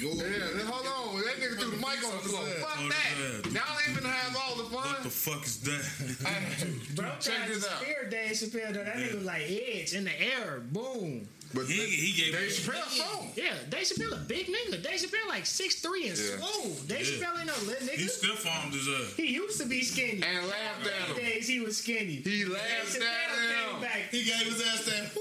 [0.00, 0.08] go.
[0.14, 1.22] Yeah, then hold on.
[1.22, 2.42] That nigga threw the mic on the floor.
[2.46, 2.94] Fuck On that.
[2.96, 3.52] his ass.
[3.54, 4.72] Y'all ain't finna have all the fun.
[4.92, 6.96] What the fuck is that?
[6.96, 7.80] Bro, Check this out.
[7.80, 8.84] spear Dave Chappelle though.
[8.84, 11.28] That nigga was like edge in the air, boom.
[11.54, 13.30] But He, he gave Dave Chappelle song.
[13.36, 14.82] Yeah, Dave Chappelle a big nigga.
[14.82, 16.36] Dave Chappelle like six three and Yeah.
[16.38, 16.74] swole.
[16.86, 17.26] Dave Yeah.
[17.28, 17.96] Chappelle ain't no little nigga.
[17.96, 18.10] He nigga.
[18.10, 19.14] stiff armed his ass.
[19.16, 20.22] He used to be skinny.
[20.22, 21.24] And laughed at Those him.
[21.24, 22.16] days he was skinny.
[22.24, 23.80] He laughed Chappelle at came him.
[23.82, 24.10] back.
[24.10, 25.12] He gave his ass that.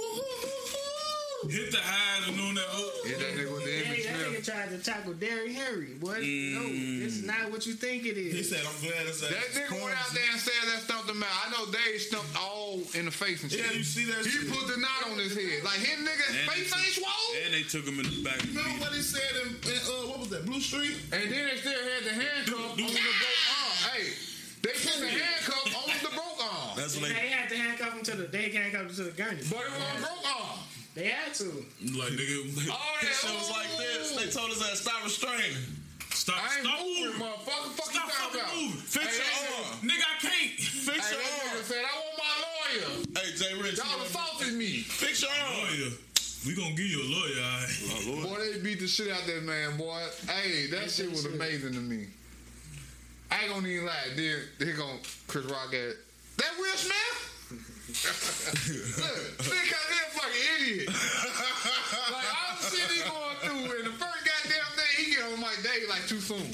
[1.49, 2.65] Hit the hide and on that.
[2.71, 3.71] Oh, Hit that nigga with the
[4.45, 5.97] tried to tackle Derrick Henry.
[5.97, 6.63] Boy, no,
[7.01, 8.33] this is not what you think it is.
[8.33, 11.23] He said, "I'm glad it's That nigga went out there and said that stumped him
[11.23, 11.33] out.
[11.45, 13.65] I know Dave stumped all in the face and shit.
[13.65, 14.47] Yeah, you see that He shit.
[14.53, 15.63] put the knot on his head.
[15.65, 17.29] Like his nigga And face they ain't swole.
[17.45, 18.37] And they took him in the back.
[18.45, 20.93] You remember what he said in, in uh, what was that Blue Street?
[21.11, 23.73] And then they still had the handcuff on the broke arm.
[23.91, 24.05] Hey,
[24.61, 26.77] they put the handcuff on the broke arm.
[26.77, 27.27] That's what They they.
[27.33, 28.25] had to handcuff him to the.
[28.29, 29.41] They handcuffed him to the gurney.
[29.49, 30.59] But it was a broke arm.
[30.95, 31.43] They had to.
[31.99, 32.47] like nigga.
[32.71, 34.15] Oh, His that shit was like this.
[34.15, 35.57] They told us that stop restraining.
[36.15, 37.21] Stop, I ain't stop moving, moving.
[37.21, 37.69] motherfucker.
[37.75, 38.55] Fuck you Stop talking fucking about?
[38.55, 38.79] moving.
[38.79, 39.89] Fix Hey, your that arm.
[39.89, 40.51] Nigga, I can't.
[40.55, 41.57] Fix Hey, your arm.
[41.59, 42.89] nigga said, I want my lawyer.
[43.19, 43.77] Hey, Jay Rich.
[43.77, 44.71] Y'all assaulted me.
[44.87, 45.53] Fix your arm.
[45.67, 45.91] Lawyer.
[46.47, 48.23] We gonna give you a lawyer, all right?
[48.39, 49.99] Boy, they beat the shit out that man, boy.
[50.29, 52.05] Hey, that shit was amazing to me.
[53.31, 54.13] I ain't gonna even lie.
[54.15, 55.95] Then here gon' Chris Rock at
[56.37, 57.34] that Will Smith.
[57.85, 60.87] Look, think I that fucking idiot.
[60.89, 65.39] like all the shit he going through, and the first goddamn thing he get on
[65.39, 66.49] Mike Dave like too soon.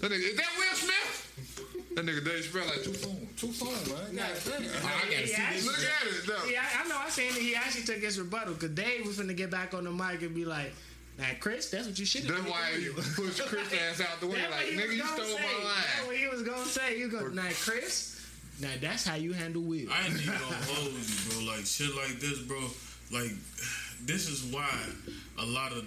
[0.00, 1.92] That nigga, is that Will Smith?
[1.96, 3.28] That nigga Dave Chappelle like too soon.
[3.36, 4.14] Too soon, man.
[4.14, 4.62] Goddamn.
[4.84, 6.44] I gotta see this Look at it, though.
[6.48, 6.98] Yeah, I, I know.
[6.98, 7.42] I seen it.
[7.42, 10.34] He actually took his rebuttal because Dave was finna get back on the mic and
[10.34, 10.72] be like,
[11.18, 14.28] "Now, Chris, that's what you should have." That's why he pushed Chris ass out the
[14.28, 14.38] way.
[14.50, 15.42] Like, nigga, you stole say.
[15.64, 16.98] my That's what he was gonna say.
[16.98, 18.12] You go, now, Chris.
[18.60, 19.86] Now that's how you handle Will.
[19.92, 21.52] I ain't even gonna hold you, bro.
[21.54, 22.60] Like shit like this, bro.
[23.12, 23.30] Like
[24.04, 24.68] this is why
[25.38, 25.84] a lot of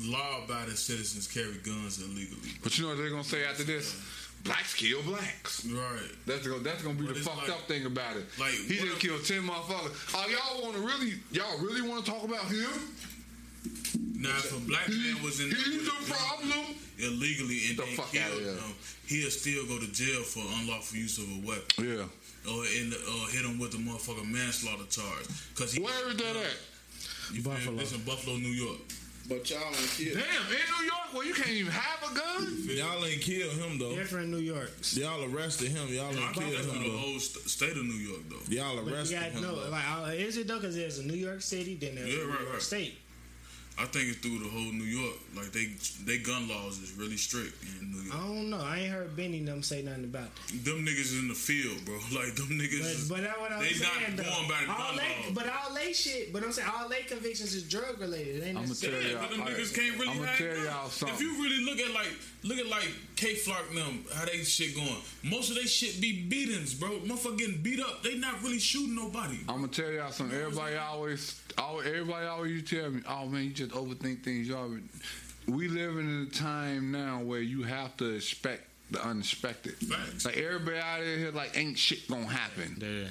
[0.00, 2.50] law-abiding citizens carry guns illegally.
[2.62, 3.96] But you know what they're gonna say after this?
[4.44, 5.64] Blacks kill blacks.
[5.66, 5.98] Right.
[6.26, 8.26] That's gonna that's gonna be But the fucked like- up thing about it.
[8.38, 10.14] like, he what just killed ten motherfuckers.
[10.14, 12.68] Oh, y'all want to really y'all really want to talk about him?
[14.18, 16.74] Now, if a black man was in there He's with the problem.
[16.98, 18.52] illegally and The they fuck killed outta here.
[18.54, 18.74] him,
[19.06, 21.86] he'll still go to jail for unlawful use of a weapon.
[21.86, 22.50] Yeah.
[22.50, 25.26] Or in the, or hit him with a motherfucking manslaughter charge.
[25.54, 26.56] Cause he Where is that at?
[27.32, 27.58] You feel me?
[27.58, 27.76] Buffalo.
[27.78, 28.78] This in Buffalo, New York.
[29.28, 30.14] But y'all ain't killed.
[30.16, 32.58] Damn, in New York where you can't even have a gun?
[32.64, 33.94] Y'all ain't killed him though.
[33.94, 34.70] Different New York.
[34.94, 35.86] Y'all arrested him.
[35.94, 36.96] Y'all I ain't think killed that's in him the though.
[36.96, 38.36] whole st- state of New York, though.
[38.48, 39.42] Y'all But you arrested got him.
[39.42, 39.70] no, though.
[39.70, 40.58] like, uh, is it though?
[40.58, 42.62] Because there's a New York City, then there's Yeah, a New right, York right.
[42.62, 42.98] State.
[43.80, 45.14] I think it's through the whole New York.
[45.36, 45.70] Like they,
[46.04, 48.16] they gun laws is really strict in New York.
[48.16, 48.58] I don't know.
[48.60, 50.64] I ain't heard Benny them say nothing about that.
[50.64, 51.94] Them niggas in the field, bro.
[52.18, 53.08] Like them niggas.
[53.08, 54.16] But, but that's what I'm they saying.
[54.16, 54.30] not though.
[54.30, 55.34] going by the all gun they, laws.
[55.34, 56.32] But all they shit.
[56.32, 58.42] But I'm saying all they convictions is drug related.
[58.42, 61.14] It ain't I'ma necessarily- tell Yeah, but them y'all- niggas can't really I'ma tell y'all
[61.14, 62.10] If you really look at like
[62.42, 64.88] look at like Kay Flock and them, how they shit going.
[65.22, 66.98] Most of they shit be beatings, bro.
[67.00, 68.02] Motherfucker getting beat up.
[68.02, 69.38] They not really shooting nobody.
[69.48, 70.36] I'm gonna tell y'all something.
[70.38, 74.48] Everybody always, always everybody always you tell me, oh man, you just overthink things.
[74.48, 74.70] Y'all,
[75.46, 79.74] we living in a time now where you have to expect the unexpected.
[79.74, 80.24] Facts.
[80.24, 82.76] Like everybody out of here, like ain't shit gonna happen.
[82.80, 83.08] Yeah.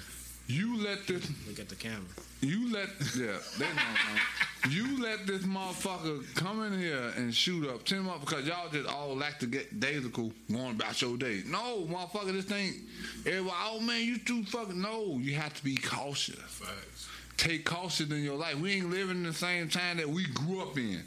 [0.50, 2.00] You let this, Look at the camera.
[2.40, 2.88] you let,
[3.18, 3.76] yeah, they know.
[3.76, 4.22] man.
[4.70, 8.88] You let this motherfucker come in here and shoot up ten months because y'all just
[8.88, 11.42] all like to get daisical going about your day.
[11.46, 12.78] No, motherfucker, this ain't.
[13.26, 14.82] Everybody, oh man, you too fucking.
[14.82, 17.10] No, you have to be cautious Facts.
[17.38, 18.56] Take caution in your life.
[18.56, 21.04] We ain't living in the same time that we grew up in.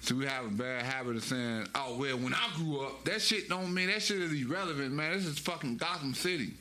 [0.00, 3.22] So we have a bad habit of saying, "Oh well, when I grew up, that
[3.22, 5.12] shit don't mean that shit is irrelevant, man.
[5.12, 6.52] This is fucking Gotham City."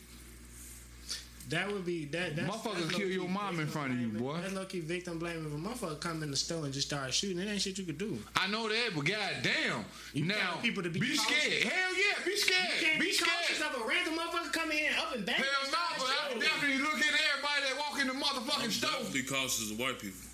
[1.53, 2.35] That would be that.
[2.35, 4.37] That's, Motherfuckers that's kill your mom in front of you, boy.
[4.41, 5.45] That's low key victim blaming.
[5.45, 7.83] If a motherfucker come in the store and just start shooting, it ain't shit you
[7.85, 8.17] could do.
[8.35, 11.21] I know that, but goddamn, You now tell people to be cautious.
[11.21, 11.63] scared.
[11.71, 12.69] Hell yeah, be scared.
[12.81, 13.29] You can't be, be, scared.
[13.37, 15.35] cautious of a random motherfucker coming in up and back.
[15.35, 18.71] Hell no, but I would definitely look at everybody that walk in the motherfucking I'm
[18.71, 18.89] store.
[18.89, 20.25] definitely cautious of white people.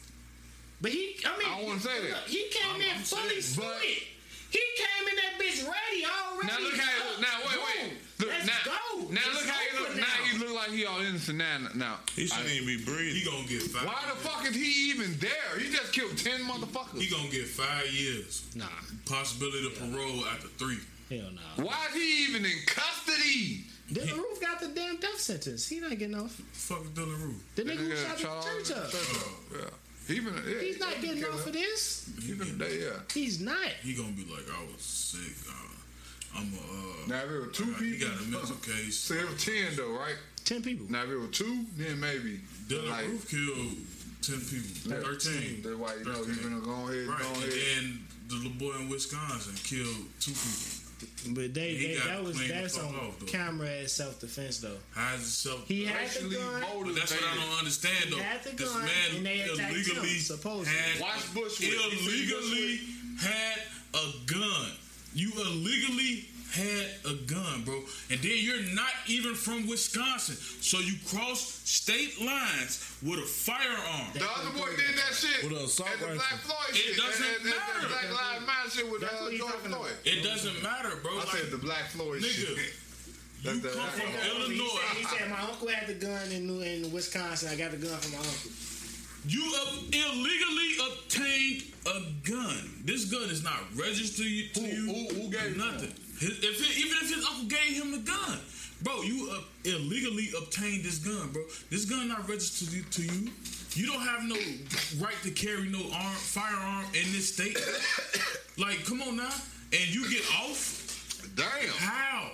[0.79, 2.23] But he, I mean, I don't wanna say that.
[2.31, 4.07] He came I'm- in I'm fully saying, suited.
[4.49, 6.47] He came in that bitch ready already.
[6.47, 7.21] Now look how he look.
[7.21, 7.93] Now wait, wait.
[8.19, 9.07] Look, Let's now, go.
[9.11, 9.95] now It's look how he look.
[9.95, 10.03] Now.
[10.31, 11.57] he look like he all innocent now.
[11.75, 13.15] Now He shouldn't even be breathing.
[13.15, 13.85] He gonna get five.
[13.87, 15.59] Why the fuck is he even there?
[15.59, 16.99] He just killed ten motherfuckers.
[16.99, 18.43] He gonna get five years.
[18.55, 18.65] Nah,
[19.05, 20.79] Possibility of parole after three.
[21.09, 21.63] hell no.
[21.65, 23.63] Why is he even in custody?
[23.91, 25.67] Dylann Roof got the damn death sentence.
[25.67, 26.39] He not getting off.
[26.51, 27.43] Fuck is Dylann Roof.
[27.55, 28.23] The nigga who shot the
[28.63, 28.89] church up.
[28.93, 29.35] Oh.
[29.53, 29.59] Yeah.
[30.09, 31.47] Even yeah, He's not yeah, getting kill off him.
[31.49, 32.09] of this.
[32.27, 32.99] Even that, yeah.
[33.13, 33.67] He's not.
[33.83, 35.35] He gonna be like, I was sick.
[35.47, 36.57] Uh, I'm a.
[36.57, 38.97] Uh, Now if it was two he people, got a mental case.
[38.97, 40.15] so it was ten though, right?
[40.45, 40.85] Ten people.
[40.89, 42.39] Now if it was two, then maybe.
[42.67, 43.77] Dylann like, Roof killed
[44.21, 45.01] ten people.
[45.01, 45.61] Thirteen.
[45.63, 46.43] That's why you know you 13.
[46.43, 47.51] gonna go ahead, Right, go and ahead.
[47.53, 47.99] then
[48.29, 50.78] the little boy in Wisconsin killed two people.
[51.29, 54.77] But they, they that was that's on off, camera as self defense though.
[54.91, 55.67] How is it self?
[55.67, 56.63] He had the gun.
[56.83, 58.21] But that's what I don't understand He though.
[58.21, 60.73] had the This gun, man and they attacked him, illegally supposedly.
[60.77, 62.79] had Watch Bush You see illegally
[63.19, 63.59] had
[63.93, 64.71] a gun.
[65.13, 67.81] You illegally had a gun, bro.
[68.09, 70.35] And then you're not even from Wisconsin.
[70.61, 74.09] So you cross state lines with a firearm.
[74.13, 75.43] The other boy did that shit.
[75.43, 76.17] With a assault at the rifle.
[76.19, 76.93] Black Floyd shit.
[76.93, 77.87] It doesn't That- that- that matter.
[77.87, 79.91] Black Lives Matter shit with That's uh, what he's George Floyd.
[80.05, 81.11] It doesn't matter, bro.
[81.13, 82.57] I Like, said the Black Floyd nigga, shit.
[83.43, 84.79] you come from the- He Illinois.
[84.89, 87.49] said, he said my uncle had the gun in New in Wisconsin.
[87.49, 88.51] I got the gun from my uncle.
[89.27, 89.43] You
[89.91, 92.81] illegally obtained a gun.
[92.85, 94.85] This gun is not registered to you.
[94.85, 95.93] Who- who- who gave it to nothing?
[96.19, 98.39] His, if it, even if his uncle gave him the gun,
[98.83, 101.43] bro, you uh, illegally obtained this gun, bro.
[101.69, 103.31] This gun not registered to you- you.
[103.75, 104.35] You don't have no
[104.99, 107.55] right to carry no arm, firearm in this state.
[108.57, 109.29] like, come on now,
[109.71, 111.29] and you get off?
[111.35, 111.45] Damn.
[111.77, 112.31] How?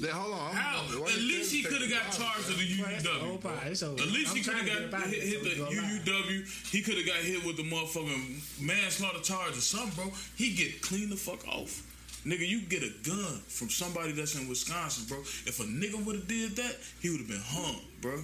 [0.00, 0.54] Then, hold on.
[0.54, 0.84] How?
[0.84, 3.40] At least he could have got charged with the Well, that's the whole UUW.
[3.40, 3.50] bro.
[3.50, 3.62] part.
[3.64, 6.04] At least he could have got hit, hit the so we go live.
[6.04, 6.70] UUW.
[6.72, 10.12] He could have got hit with the motherfucking manslaughter charge or something, bro.
[10.36, 11.82] He get clean the fuck off.
[12.26, 15.18] Nigga, you get a gun from somebody that's in Wisconsin, bro.
[15.20, 18.22] If a nigga would have did that, he would have been hung, bro.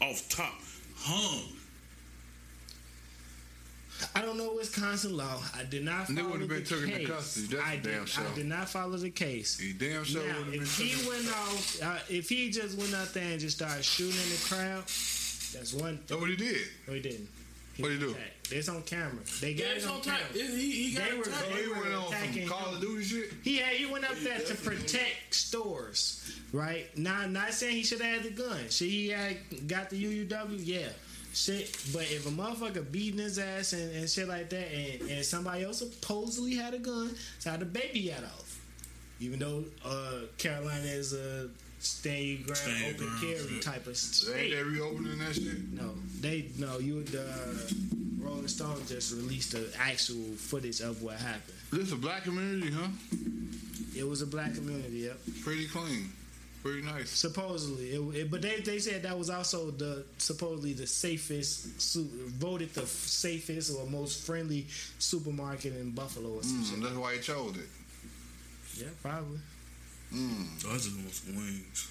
[0.00, 0.54] Off top.
[0.96, 1.44] Hung.
[4.16, 5.40] I don't know Wisconsin law.
[5.56, 6.96] I did not They follow would've the been taken case.
[6.98, 7.46] into custody.
[7.46, 8.24] That's I a damn did, sure.
[8.26, 9.58] I did not follow the case.
[9.60, 12.50] He damn sure now, would have been if he taken- went off, uh, if he
[12.50, 16.04] just went out there and just started shooting in the crowd, that's one thing.
[16.08, 16.66] That's what he did.
[16.88, 17.28] No, he didn't.
[17.82, 18.18] What'd he was do?
[18.18, 18.52] attacked.
[18.52, 19.22] It's on camera.
[19.40, 20.18] They got Yeah, it on on camera.
[20.20, 20.34] time.
[20.34, 21.44] He, he got They were- attacked.
[21.48, 22.74] So he were went on attacking some Call him.
[22.76, 23.32] of Duty shit.
[23.42, 26.96] He had he went up there to protect stores, right?
[26.98, 28.68] Now, not saying he should have had the gun.
[28.70, 29.36] Should he had
[29.68, 29.96] got the
[30.26, 30.60] UUW?
[30.62, 30.88] Yeah.
[31.34, 35.24] Shit, but if a motherfucker beating his ass and, and shit like that, and, and
[35.24, 38.60] somebody else supposedly had a gun, that's how the baby got off.
[39.18, 41.50] Even though uh, Carolina is a stand
[41.82, 43.62] your ground, Stand your open ground, carry shit.
[43.62, 44.50] type of Ain't state.
[44.54, 45.72] they reopening that shit?
[45.72, 46.78] No, they no.
[46.78, 47.22] You would uh,
[48.20, 51.56] Rolling Stone just released the actual footage of what happened.
[51.72, 52.88] This a black community, huh?
[53.96, 55.18] It was a black community, yep.
[55.42, 56.10] Pretty clean,
[56.62, 57.10] pretty nice.
[57.10, 62.08] Supposedly, it, it- but they they said that was also the supposedly the safest, su-
[62.28, 64.66] voted the f- safest or most friendly
[64.98, 67.68] supermarket in Buffalo or some Mm, that's why he chose it.
[68.78, 69.38] Yeah, probably.
[70.12, 70.44] Mm.
[70.68, 71.88] I just want some wings.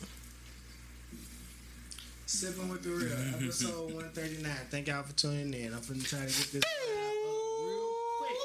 [2.25, 4.55] Sipping with the real, episode one thirty nine.
[4.69, 5.73] Thank y'all for tuning in.
[5.73, 7.89] I'm finna try to get this out real
[8.19, 8.37] quick,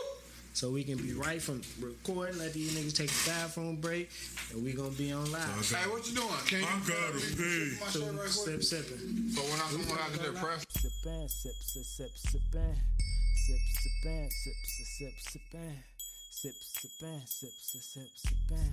[0.54, 2.38] so we can be right from recording.
[2.38, 4.10] Let these niggas take a bathroom break,
[4.52, 5.70] and we gonna be on live.
[5.70, 6.28] Hey, what you doing?
[6.46, 7.76] Can you I gotta pee.
[7.78, 8.62] my So right sip quick?
[8.64, 9.30] sipping.
[9.30, 12.74] So when I come when I get that press, Sippin', sip, sip, sip, sippin'.
[13.46, 15.76] Sip, sippin', sip, sip, sip, sippin'.
[16.30, 18.72] Sip, sippin', sip, sip, sip, sippin'.